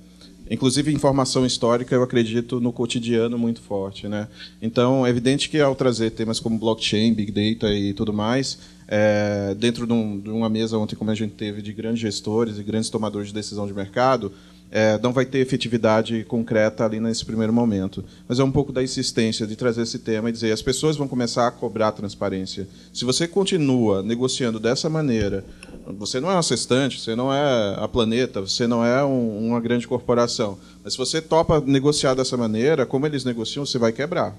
inclusive, 0.51 0.93
informação 0.93 1.47
histórica, 1.47 1.95
eu 1.95 2.03
acredito 2.03 2.61
no 2.61 2.71
cotidiano 2.71 3.39
muito 3.39 3.59
forte. 3.59 4.07
Né? 4.07 4.27
Então, 4.61 5.03
é 5.03 5.09
evidente 5.09 5.49
que 5.49 5.59
ao 5.59 5.73
trazer 5.73 6.11
temas 6.11 6.39
como 6.39 6.59
blockchain, 6.59 7.11
big 7.11 7.31
data 7.31 7.73
e 7.73 7.91
tudo 7.91 8.13
mais, 8.13 8.59
é, 8.91 9.53
dentro 9.53 9.85
de, 9.85 9.93
um, 9.93 10.19
de, 10.19 10.31
uma 10.31 10.49
mesa 10.49 10.75
ontem, 10.75 10.95
como 10.95 11.11
a 11.11 11.15
gente 11.15 11.35
teve, 11.35 11.61
de 11.61 11.71
grandes 11.71 11.99
gestores 11.99 12.57
e 12.57 12.63
grandes 12.63 12.89
tomadores 12.89 13.27
de 13.27 13.35
decisão 13.35 13.67
de 13.67 13.73
mercado, 13.73 14.33
é, 14.71 14.99
não 14.99 15.13
vai 15.13 15.25
ter 15.25 15.37
efetividade 15.39 16.23
concreta 16.23 16.85
ali 16.85 16.99
nesse 16.99 17.23
primeiro 17.23 17.53
momento. 17.53 18.03
Mas 18.27 18.39
é 18.39 18.43
um 18.43 18.51
pouco 18.51 18.71
da 18.71 18.81
insistência 18.81 19.45
de 19.45 19.55
trazer 19.55 19.83
esse 19.83 19.99
tema 19.99 20.29
e 20.29 20.31
dizer 20.31 20.51
as 20.51 20.61
pessoas 20.63 20.97
vão 20.97 21.07
começar 21.07 21.47
a 21.47 21.51
cobrar 21.51 21.91
transparência. 21.91 22.67
Se 22.91 23.05
você 23.05 23.27
continua 23.27 24.01
negociando 24.01 24.59
dessa 24.59 24.89
maneira, 24.89 25.45
você 25.85 26.19
não 26.19 26.31
é 26.31 26.35
um 26.35 26.39
assistente, 26.39 26.99
você 26.99 27.15
não 27.15 27.31
é 27.31 27.75
a 27.77 27.87
Planeta, 27.87 28.41
você 28.41 28.65
não 28.65 28.83
é 28.83 29.05
um, 29.05 29.49
uma 29.49 29.59
grande 29.59 29.87
corporação. 29.87 30.57
Mas 30.83 30.93
se 30.93 30.99
você 30.99 31.21
topa 31.21 31.61
negociar 31.61 32.15
dessa 32.15 32.35
maneira, 32.35 32.87
como 32.87 33.05
eles 33.05 33.23
negociam, 33.23 33.67
você 33.67 33.77
vai 33.77 33.91
quebrar. 33.91 34.35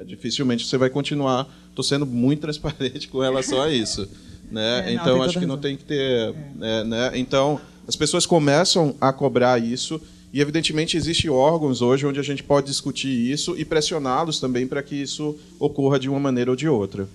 É, 0.00 0.04
dificilmente 0.04 0.66
você 0.66 0.78
vai 0.78 0.88
continuar. 0.88 1.46
Estou 1.68 1.84
sendo 1.84 2.06
muito 2.06 2.40
transparente 2.40 3.08
com 3.08 3.20
relação 3.20 3.60
a 3.60 3.70
isso. 3.70 4.08
Né? 4.50 4.90
É, 4.90 4.92
então, 4.94 5.22
acho 5.22 5.38
que 5.38 5.46
não 5.46 5.58
tem 5.58 5.76
que 5.76 5.84
ter. 5.84 6.34
É. 6.60 6.84
né? 6.84 7.12
Então, 7.14 7.60
as 7.86 7.96
pessoas 7.96 8.26
começam 8.26 8.94
a 9.00 9.12
cobrar 9.12 9.62
isso. 9.62 10.00
E, 10.32 10.40
evidentemente, 10.40 10.96
existem 10.96 11.28
órgãos 11.28 11.82
hoje 11.82 12.06
onde 12.06 12.20
a 12.20 12.22
gente 12.22 12.42
pode 12.42 12.68
discutir 12.68 13.08
isso 13.08 13.56
e 13.58 13.64
pressioná-los 13.64 14.38
também 14.38 14.66
para 14.66 14.82
que 14.82 14.94
isso 14.94 15.36
ocorra 15.58 15.98
de 15.98 16.08
uma 16.08 16.20
maneira 16.20 16.50
ou 16.50 16.56
de 16.56 16.68
outra. 16.68 17.08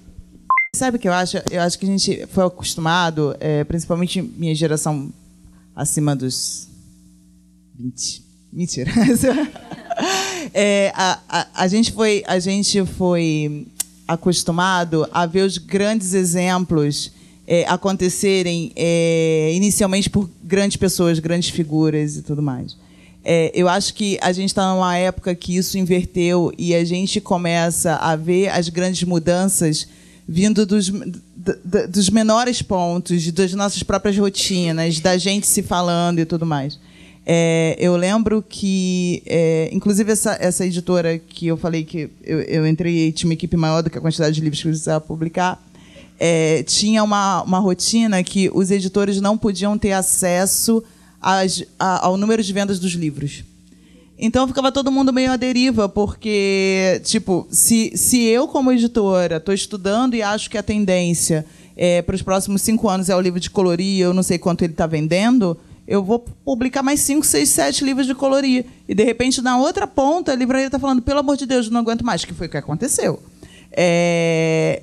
Sabe 0.76 0.98
o 0.98 1.00
que 1.00 1.08
eu 1.08 1.14
acho? 1.14 1.38
Eu 1.50 1.62
acho 1.62 1.80
que 1.80 1.86
a 1.86 1.90
gente 1.90 2.28
foi 2.28 2.44
acostumado, 2.44 3.36
é, 3.40 3.64
principalmente 3.64 4.22
minha 4.22 4.54
geração 4.54 5.10
acima 5.74 6.14
dos 6.14 6.68
20. 7.80 8.26
Mentira. 8.52 8.92
É, 10.58 10.93
a, 10.95 11.20
a, 11.28 11.47
a, 11.53 11.68
gente 11.68 11.91
foi, 11.91 12.24
a 12.26 12.39
gente 12.39 12.86
foi 12.86 13.68
acostumado 14.08 15.06
a 15.12 15.26
ver 15.26 15.41
os 15.41 15.58
grandes 15.58 16.14
exemplos 16.14 17.12
é, 17.45 17.66
acontecerem 17.68 18.72
é, 18.74 19.51
inicialmente 19.53 20.10
por 20.10 20.30
grandes 20.41 20.78
pessoas, 20.78 21.20
grandes 21.20 21.49
figuras 21.49 22.16
e 22.16 22.22
tudo 22.22 22.41
mais. 22.41 22.78
É, 23.22 23.51
eu 23.53 23.68
acho 23.68 23.93
que 23.93 24.18
a 24.22 24.32
gente 24.32 24.47
está 24.47 24.74
numa 24.74 24.95
época 24.95 25.36
que 25.36 25.58
isso 25.58 25.78
inverteu 25.78 26.53
e 26.58 26.74
a 26.74 26.86
gente 26.86 27.20
começa 27.20 27.97
a 27.97 28.16
ver 28.16 28.47
as 28.47 28.70
grandes 28.70 29.03
mudanças 29.03 29.86
vindo 30.26 30.66
dos, 30.66 30.89
dos 31.89 32.10
menores 32.10 32.62
pontos, 32.62 33.30
das 33.30 33.53
nossas 33.53 33.84
próprias 33.84 34.18
rotinas, 34.18 35.01
da 35.01 35.18
gente 35.18 35.45
se 35.47 35.62
falando 35.62 36.20
e 36.20 36.26
tudo 36.26 36.45
mais. 36.45 36.80
É, 37.26 37.76
eu 37.80 37.95
lembro 37.95 38.43
que, 38.47 39.23
é, 39.26 39.69
inclusive, 39.71 40.11
essa, 40.11 40.38
essa 40.39 40.65
editora 40.65 41.17
que 41.17 41.47
eu 41.47 41.57
falei 41.57 41.84
que 41.84 42.09
eu, 42.23 42.41
eu 42.41 42.67
entrei 42.67 43.07
e 43.07 43.11
tinha 43.11 43.28
uma 43.28 43.34
equipe 43.34 43.57
maior 43.57 43.82
do 43.82 43.89
que 43.89 43.97
a 43.97 44.01
quantidade 44.01 44.36
de 44.36 44.41
livros 44.41 44.61
que 44.61 44.67
eu 44.67 44.71
precisava 44.71 45.01
publicar, 45.01 45.59
é, 46.19 46.61
tinha 46.63 47.03
uma, 47.03 47.41
uma 47.41 47.59
rotina 47.59 48.23
que 48.23 48.49
os 48.53 48.69
editores 48.69 49.19
não 49.19 49.38
podiam 49.38 49.78
ter 49.78 49.91
acesso 49.91 50.84
às, 51.19 51.63
a, 51.80 52.05
ao 52.05 52.15
número 52.15 52.43
de 52.43 52.53
vendas 52.53 52.78
dos 52.80 52.91
livros. 52.91 53.43
Então 54.17 54.47
ficava 54.47 54.71
todo 54.71 54.91
mundo 54.91 55.11
meio 55.11 55.32
à 55.32 55.36
deriva, 55.36 55.89
porque, 55.89 57.01
tipo, 57.03 57.45
se, 57.49 57.91
se 57.97 58.21
eu, 58.23 58.47
como 58.47 58.71
editora, 58.71 59.38
estou 59.38 59.53
estudando 59.53 60.13
e 60.13 60.21
acho 60.21 60.49
que 60.49 60.57
a 60.57 60.63
tendência 60.63 61.45
é, 61.76 62.01
para 62.01 62.15
os 62.15 62.21
próximos 62.21 62.61
cinco 62.61 62.88
anos 62.88 63.09
é 63.09 63.15
o 63.15 63.19
livro 63.19 63.39
de 63.39 63.49
colorir, 63.49 63.99
eu 63.99 64.13
não 64.13 64.23
sei 64.23 64.38
quanto 64.38 64.63
ele 64.63 64.71
está 64.71 64.88
vendendo, 64.88 65.57
eu 65.88 66.04
vou 66.04 66.20
publicar 66.20 66.82
mais 66.82 67.00
cinco, 67.00 67.26
seis, 67.26 67.50
sete 67.50 67.84
livros 67.84 68.08
de 68.08 68.16
colorir. 68.16 68.66
E, 68.88 68.96
de 68.96 69.04
repente, 69.04 69.42
na 69.42 69.58
outra 69.58 69.86
ponta, 69.86 70.32
a 70.32 70.36
livraria 70.36 70.68
está 70.68 70.80
falando, 70.80 71.02
pelo 71.02 71.20
amor 71.20 71.38
de 71.38 71.46
Deus, 71.46 71.70
não 71.70 71.82
aguento 71.82 72.04
mais, 72.04 72.26
que 72.26 72.34
foi 72.34 72.48
o 72.48 72.50
que 72.50 72.58
aconteceu. 72.58 73.22
É... 73.72 74.82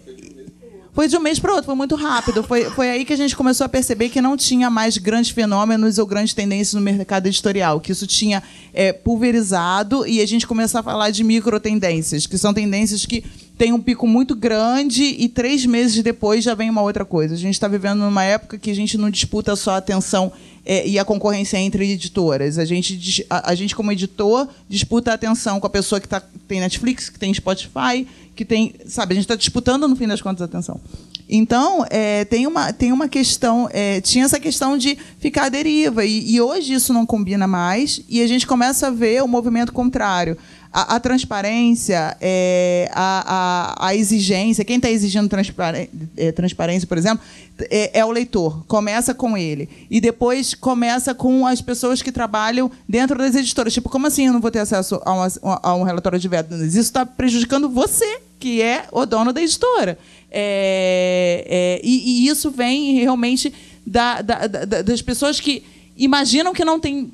Foi 0.94 1.08
de 1.08 1.16
um 1.16 1.20
mês 1.20 1.38
para 1.38 1.52
outro, 1.52 1.64
foi 1.64 1.74
muito 1.74 1.94
rápido. 1.94 2.42
Foi, 2.42 2.64
foi 2.66 2.90
aí 2.90 3.04
que 3.06 3.14
a 3.14 3.16
gente 3.16 3.34
começou 3.34 3.64
a 3.64 3.68
perceber 3.68 4.10
que 4.10 4.20
não 4.20 4.36
tinha 4.36 4.68
mais 4.68 4.98
grandes 4.98 5.30
fenômenos 5.30 5.96
ou 5.96 6.04
grandes 6.04 6.34
tendências 6.34 6.74
no 6.74 6.82
mercado 6.82 7.26
editorial, 7.26 7.80
que 7.80 7.90
isso 7.90 8.06
tinha 8.06 8.42
é, 8.74 8.92
pulverizado 8.92 10.06
e 10.06 10.20
a 10.20 10.26
gente 10.26 10.46
começou 10.46 10.80
a 10.80 10.82
falar 10.82 11.10
de 11.10 11.24
micro 11.24 11.58
tendências, 11.58 12.26
que 12.26 12.36
são 12.36 12.52
tendências 12.52 13.06
que 13.06 13.24
têm 13.56 13.72
um 13.72 13.80
pico 13.80 14.06
muito 14.06 14.34
grande 14.34 15.02
e 15.02 15.30
três 15.30 15.64
meses 15.64 16.02
depois 16.02 16.44
já 16.44 16.54
vem 16.54 16.68
uma 16.68 16.82
outra 16.82 17.06
coisa. 17.06 17.32
A 17.32 17.38
gente 17.38 17.54
está 17.54 17.68
vivendo 17.68 18.00
numa 18.00 18.24
época 18.24 18.58
que 18.58 18.70
a 18.70 18.74
gente 18.74 18.98
não 18.98 19.08
disputa 19.08 19.56
só 19.56 19.70
a 19.70 19.76
atenção 19.78 20.30
é, 20.64 20.86
e 20.86 20.98
a 20.98 21.04
concorrência 21.04 21.56
entre 21.58 21.92
editoras. 21.92 22.58
A 22.58 22.64
gente, 22.64 23.26
a, 23.28 23.50
a, 23.50 23.54
gente, 23.54 23.74
como 23.74 23.90
editor, 23.92 24.48
disputa 24.68 25.10
a 25.10 25.14
atenção 25.14 25.58
com 25.58 25.66
a 25.66 25.70
pessoa 25.70 26.00
que 26.00 26.08
tá, 26.08 26.22
tem 26.46 26.60
Netflix, 26.60 27.08
que 27.08 27.18
tem 27.18 27.32
Spotify, 27.34 28.06
que 28.34 28.44
tem. 28.44 28.74
Sabe, 28.86 29.12
a 29.12 29.14
gente 29.14 29.24
está 29.24 29.36
disputando, 29.36 29.88
no 29.88 29.96
fim 29.96 30.06
das 30.06 30.22
contas, 30.22 30.42
a 30.42 30.44
atenção. 30.44 30.80
Então, 31.28 31.84
é, 31.88 32.24
tem, 32.26 32.46
uma, 32.46 32.72
tem 32.72 32.92
uma 32.92 33.08
questão. 33.08 33.68
É, 33.72 34.00
tinha 34.00 34.24
essa 34.24 34.38
questão 34.38 34.76
de 34.76 34.96
ficar 35.18 35.44
à 35.44 35.48
deriva. 35.48 36.04
E, 36.04 36.34
e 36.34 36.40
hoje 36.40 36.74
isso 36.74 36.92
não 36.92 37.06
combina 37.06 37.46
mais, 37.46 38.00
e 38.08 38.22
a 38.22 38.26
gente 38.26 38.46
começa 38.46 38.88
a 38.88 38.90
ver 38.90 39.22
o 39.22 39.28
movimento 39.28 39.72
contrário 39.72 40.36
a, 40.72 40.96
a 40.96 41.00
transparência, 41.00 42.16
é, 42.20 42.88
a, 42.92 43.76
a, 43.78 43.88
a, 43.88 43.94
exigência, 43.94 44.64
quem 44.64 44.76
está 44.76 44.90
exigindo 44.90 45.28
transparência, 45.28 45.90
é, 46.16 46.32
transparência, 46.32 46.88
por 46.88 46.96
exemplo, 46.96 47.22
é, 47.70 47.98
é, 47.98 48.04
o 48.04 48.10
leitor. 48.10 48.64
Começa 48.66 49.12
com 49.12 49.36
ele. 49.36 49.68
E 49.90 50.00
depois 50.00 50.54
começa 50.54 51.14
com 51.14 51.46
as 51.46 51.60
pessoas 51.60 52.00
que 52.00 52.10
trabalham 52.10 52.70
dentro 52.88 53.18
das 53.18 53.34
editoras. 53.34 53.74
Tipo, 53.74 53.90
como 53.90 54.06
assim 54.06 54.26
eu 54.26 54.32
não 54.32 54.40
vou 54.40 54.50
ter 54.50 54.60
acesso 54.60 54.98
a, 55.04 55.12
uma, 55.12 55.60
a 55.62 55.74
um 55.74 55.82
relatório 55.82 56.18
de 56.18 56.28
vendas? 56.28 56.60
Isso 56.60 56.78
está 56.78 57.04
prejudicando 57.04 57.68
você, 57.68 58.20
que 58.40 58.62
é 58.62 58.86
o 58.90 59.04
dono 59.04 59.32
da 59.32 59.42
editora. 59.42 59.98
É, 60.30 61.44
é, 61.46 61.80
e, 61.84 62.24
e, 62.24 62.28
isso 62.28 62.50
vem 62.50 62.94
realmente 62.94 63.52
da, 63.86 64.22
da, 64.22 64.46
da, 64.46 64.80
das 64.80 65.02
pessoas 65.02 65.38
que 65.38 65.62
imaginam 65.96 66.54
que 66.54 66.64
não 66.64 66.80
tem 66.80 67.12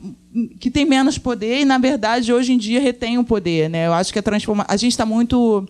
que 0.59 0.71
tem 0.71 0.85
menos 0.85 1.19
poder 1.19 1.61
e 1.61 1.65
na 1.65 1.79
verdade 1.79 2.33
hoje 2.33 2.53
em 2.53 2.59
dia 2.59 2.81
retém 2.81 3.19
o 3.19 3.25
poder, 3.25 3.69
né? 3.69 3.87
Eu 3.87 3.93
acho 3.93 4.13
que 4.13 4.19
a 4.19 4.23
transforma 4.23 4.65
a 4.69 4.77
gente 4.77 4.93
está 4.93 5.07
muito 5.07 5.67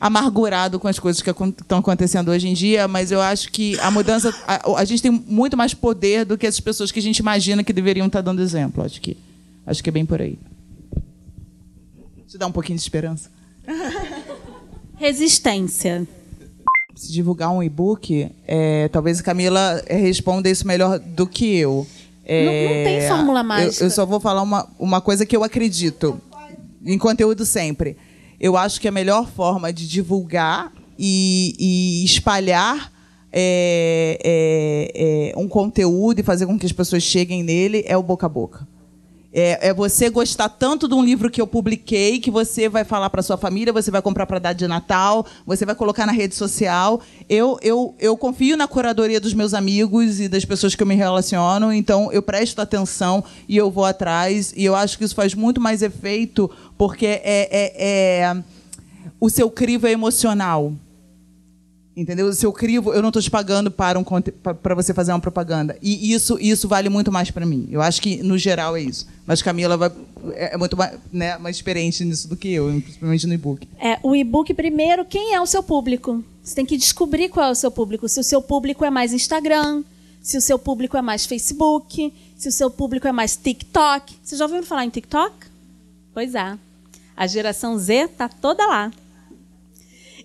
amargurado 0.00 0.78
com 0.78 0.88
as 0.88 0.98
coisas 0.98 1.22
que 1.22 1.30
estão 1.30 1.78
acontecendo 1.78 2.30
hoje 2.30 2.48
em 2.48 2.54
dia, 2.54 2.86
mas 2.86 3.10
eu 3.10 3.20
acho 3.20 3.50
que 3.50 3.78
a 3.80 3.90
mudança 3.90 4.34
a, 4.46 4.78
a, 4.80 4.84
gente 4.84 5.02
tem 5.02 5.10
muito 5.10 5.56
mais 5.56 5.72
poder 5.72 6.24
do 6.24 6.36
que 6.36 6.46
essas 6.46 6.60
pessoas 6.60 6.92
que 6.92 6.98
a 6.98 7.02
gente 7.02 7.18
imagina 7.18 7.64
que 7.64 7.72
deveriam 7.72 8.06
estar 8.06 8.18
tá 8.18 8.22
dando 8.22 8.42
exemplo. 8.42 8.84
Acho 8.84 9.00
que 9.00 9.16
acho 9.66 9.82
que 9.82 9.88
é 9.88 9.92
bem 9.92 10.04
por 10.04 10.20
aí. 10.20 10.38
Te 12.28 12.36
dá 12.36 12.46
um 12.46 12.52
pouquinho 12.52 12.76
de 12.76 12.82
esperança. 12.82 13.30
Resistência. 14.96 16.06
Se 16.94 17.12
divulgar 17.12 17.50
um 17.50 17.62
e-book, 17.62 18.30
é, 18.46 18.88
talvez 18.88 19.20
a 19.20 19.22
Camila 19.22 19.82
responda 19.86 20.48
isso 20.48 20.66
melhor 20.66 20.98
do 20.98 21.26
que 21.26 21.56
eu. 21.56 21.86
É, 22.26 22.44
não, 22.44 22.76
não, 22.76 22.84
tem 22.84 23.08
fórmula 23.08 23.42
mágica. 23.42 23.84
Eu, 23.84 23.86
eu, 23.86 23.90
só 23.90 24.04
vou 24.04 24.18
falar 24.18 24.42
uma, 24.42 24.68
uma 24.78 25.00
coisa 25.00 25.24
que 25.24 25.36
eu 25.36 25.44
acredito 25.44 26.20
em 26.84 26.98
conteúdo 26.98 27.46
sempre. 27.46 27.96
Eu 28.38 28.56
acho 28.56 28.80
que 28.80 28.88
a 28.88 28.92
melhor 28.92 29.28
forma 29.28 29.72
de 29.72 29.88
divulgar 29.88 30.72
e, 30.98 31.54
e 31.58 32.04
espalhar 32.04 32.92
é, 33.32 34.18
é, 34.24 35.32
é, 35.34 35.38
um 35.38 35.48
conteúdo 35.48 36.20
e 36.20 36.22
fazer 36.22 36.46
com 36.46 36.58
que 36.58 36.66
as 36.66 36.72
pessoas 36.72 37.02
cheguem 37.02 37.42
nele 37.42 37.84
é 37.86 37.96
o 37.96 38.02
boca 38.02 38.26
a 38.26 38.28
boca. 38.28 38.66
É, 39.38 39.68
é, 39.68 39.74
você 39.74 40.08
gostar 40.08 40.48
tanto 40.48 40.88
de 40.88 40.94
um 40.94 41.04
livro 41.04 41.30
que 41.30 41.42
eu 41.42 41.46
publiquei 41.46 42.18
que 42.18 42.30
você 42.30 42.70
vai 42.70 42.84
falar 42.84 43.10
para 43.10 43.20
sua 43.20 43.36
família, 43.36 43.70
você 43.70 43.90
vai 43.90 44.00
comprar 44.00 44.24
para 44.24 44.38
dar 44.38 44.54
de 44.54 44.66
Natal, 44.66 45.26
você 45.44 45.66
vai 45.66 45.74
colocar 45.74 46.06
na 46.06 46.12
rede 46.12 46.34
social. 46.34 47.02
Eu, 47.28 47.58
eu, 47.60 47.94
eu 47.98 48.16
confio 48.16 48.56
na 48.56 48.66
curadoria 48.66 49.20
dos 49.20 49.34
meus 49.34 49.52
amigos 49.52 50.20
e 50.20 50.26
das 50.26 50.46
pessoas 50.46 50.74
que 50.74 50.82
eu 50.82 50.86
me 50.86 50.94
relaciono, 50.94 51.70
então 51.70 52.10
eu 52.10 52.22
presto 52.22 52.62
atenção 52.62 53.22
e 53.46 53.58
eu 53.58 53.70
vou 53.70 53.84
atrás. 53.84 54.54
E 54.56 54.64
eu 54.64 54.74
acho 54.74 54.96
que 54.96 55.04
isso 55.04 55.14
faz 55.14 55.34
muito 55.34 55.60
mais 55.60 55.82
efeito 55.82 56.50
porque 56.78 57.04
é, 57.04 57.20
é, 57.22 57.72
é 58.22 58.36
o 59.20 59.28
seu 59.28 59.50
crivo 59.50 59.86
é 59.86 59.92
emocional. 59.92 60.72
Entendeu? 61.96 62.30
Se 62.34 62.44
eu 62.44 62.52
crivo, 62.52 62.92
eu 62.92 63.00
não 63.00 63.08
estou 63.08 63.22
te 63.22 63.30
pagando 63.30 63.70
para, 63.70 63.98
um, 63.98 64.04
para 64.04 64.74
você 64.74 64.92
fazer 64.92 65.12
uma 65.12 65.20
propaganda. 65.20 65.78
E 65.80 66.12
isso, 66.12 66.36
isso 66.38 66.68
vale 66.68 66.90
muito 66.90 67.10
mais 67.10 67.30
para 67.30 67.46
mim. 67.46 67.66
Eu 67.70 67.80
acho 67.80 68.02
que, 68.02 68.22
no 68.22 68.36
geral, 68.36 68.76
é 68.76 68.82
isso. 68.82 69.06
Mas 69.26 69.40
Camila 69.40 69.78
vai, 69.78 69.90
é, 70.34 70.54
é 70.54 70.56
muito 70.58 70.76
mais, 70.76 70.92
né, 71.10 71.38
mais 71.38 71.56
experiente 71.56 72.04
nisso 72.04 72.28
do 72.28 72.36
que 72.36 72.52
eu, 72.52 72.66
principalmente 72.82 73.26
no 73.26 73.32
e-book. 73.32 73.66
É, 73.78 73.98
o 74.02 74.14
e-book, 74.14 74.52
primeiro, 74.52 75.06
quem 75.06 75.34
é 75.34 75.40
o 75.40 75.46
seu 75.46 75.62
público? 75.62 76.22
Você 76.42 76.54
tem 76.54 76.66
que 76.66 76.76
descobrir 76.76 77.30
qual 77.30 77.46
é 77.48 77.50
o 77.50 77.54
seu 77.54 77.70
público. 77.70 78.06
Se 78.10 78.20
o 78.20 78.24
seu 78.24 78.42
público 78.42 78.84
é 78.84 78.90
mais 78.90 79.14
Instagram, 79.14 79.82
se 80.20 80.36
o 80.36 80.40
seu 80.42 80.58
público 80.58 80.98
é 80.98 81.02
mais 81.02 81.24
Facebook, 81.24 82.12
se 82.36 82.48
o 82.48 82.52
seu 82.52 82.70
público 82.70 83.08
é 83.08 83.12
mais 83.12 83.36
TikTok. 83.36 84.16
Você 84.22 84.36
já 84.36 84.44
ouviu 84.44 84.62
falar 84.62 84.84
em 84.84 84.90
TikTok? 84.90 85.34
Pois 86.12 86.34
é. 86.34 86.58
A 87.16 87.26
geração 87.26 87.78
Z 87.78 87.94
está 87.94 88.28
toda 88.28 88.66
lá. 88.66 88.92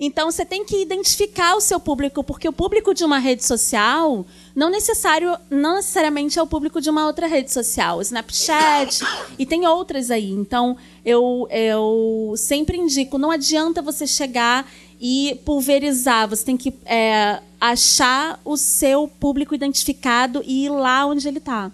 Então 0.03 0.31
você 0.31 0.43
tem 0.43 0.65
que 0.65 0.81
identificar 0.81 1.55
o 1.55 1.61
seu 1.61 1.79
público, 1.79 2.23
porque 2.23 2.49
o 2.49 2.51
público 2.51 2.91
de 2.91 3.03
uma 3.03 3.19
rede 3.19 3.45
social 3.45 4.25
não, 4.55 4.71
necessário, 4.71 5.37
não 5.47 5.75
necessariamente 5.75 6.39
é 6.39 6.41
o 6.41 6.47
público 6.47 6.81
de 6.81 6.89
uma 6.89 7.05
outra 7.05 7.27
rede 7.27 7.53
social. 7.53 7.99
O 7.99 8.01
Snapchat 8.01 9.05
e 9.37 9.45
tem 9.45 9.67
outras 9.67 10.09
aí. 10.09 10.31
Então 10.31 10.75
eu, 11.05 11.47
eu 11.51 12.33
sempre 12.35 12.77
indico, 12.77 13.19
não 13.19 13.29
adianta 13.29 13.79
você 13.79 14.07
chegar 14.07 14.67
e 14.99 15.39
pulverizar. 15.45 16.27
Você 16.27 16.45
tem 16.45 16.57
que 16.57 16.73
é, 16.83 17.39
achar 17.59 18.39
o 18.43 18.57
seu 18.57 19.07
público 19.07 19.53
identificado 19.53 20.41
e 20.43 20.65
ir 20.65 20.69
lá 20.69 21.05
onde 21.05 21.27
ele 21.27 21.37
está. 21.37 21.71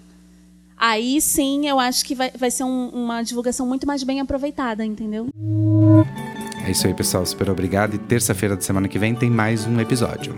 Aí 0.75 1.21
sim, 1.21 1.65
eu 1.65 1.79
acho 1.79 2.03
que 2.03 2.13
vai, 2.13 2.29
vai 2.31 2.51
ser 2.51 2.65
um, 2.65 2.89
uma 2.89 3.23
divulgação 3.23 3.65
muito 3.65 3.87
mais 3.87 4.03
bem 4.03 4.19
aproveitada, 4.19 4.83
entendeu? 4.83 5.29
É 6.67 6.71
isso 6.71 6.85
aí, 6.85 6.93
pessoal. 6.93 7.25
Super 7.25 7.49
obrigado. 7.49 7.93
E 7.93 7.97
terça-feira 7.97 8.53
da 8.55 8.61
semana 8.61 8.89
que 8.89 8.99
vem 8.99 9.15
tem 9.15 9.29
mais 9.29 9.65
um 9.65 9.79
episódio. 9.79 10.37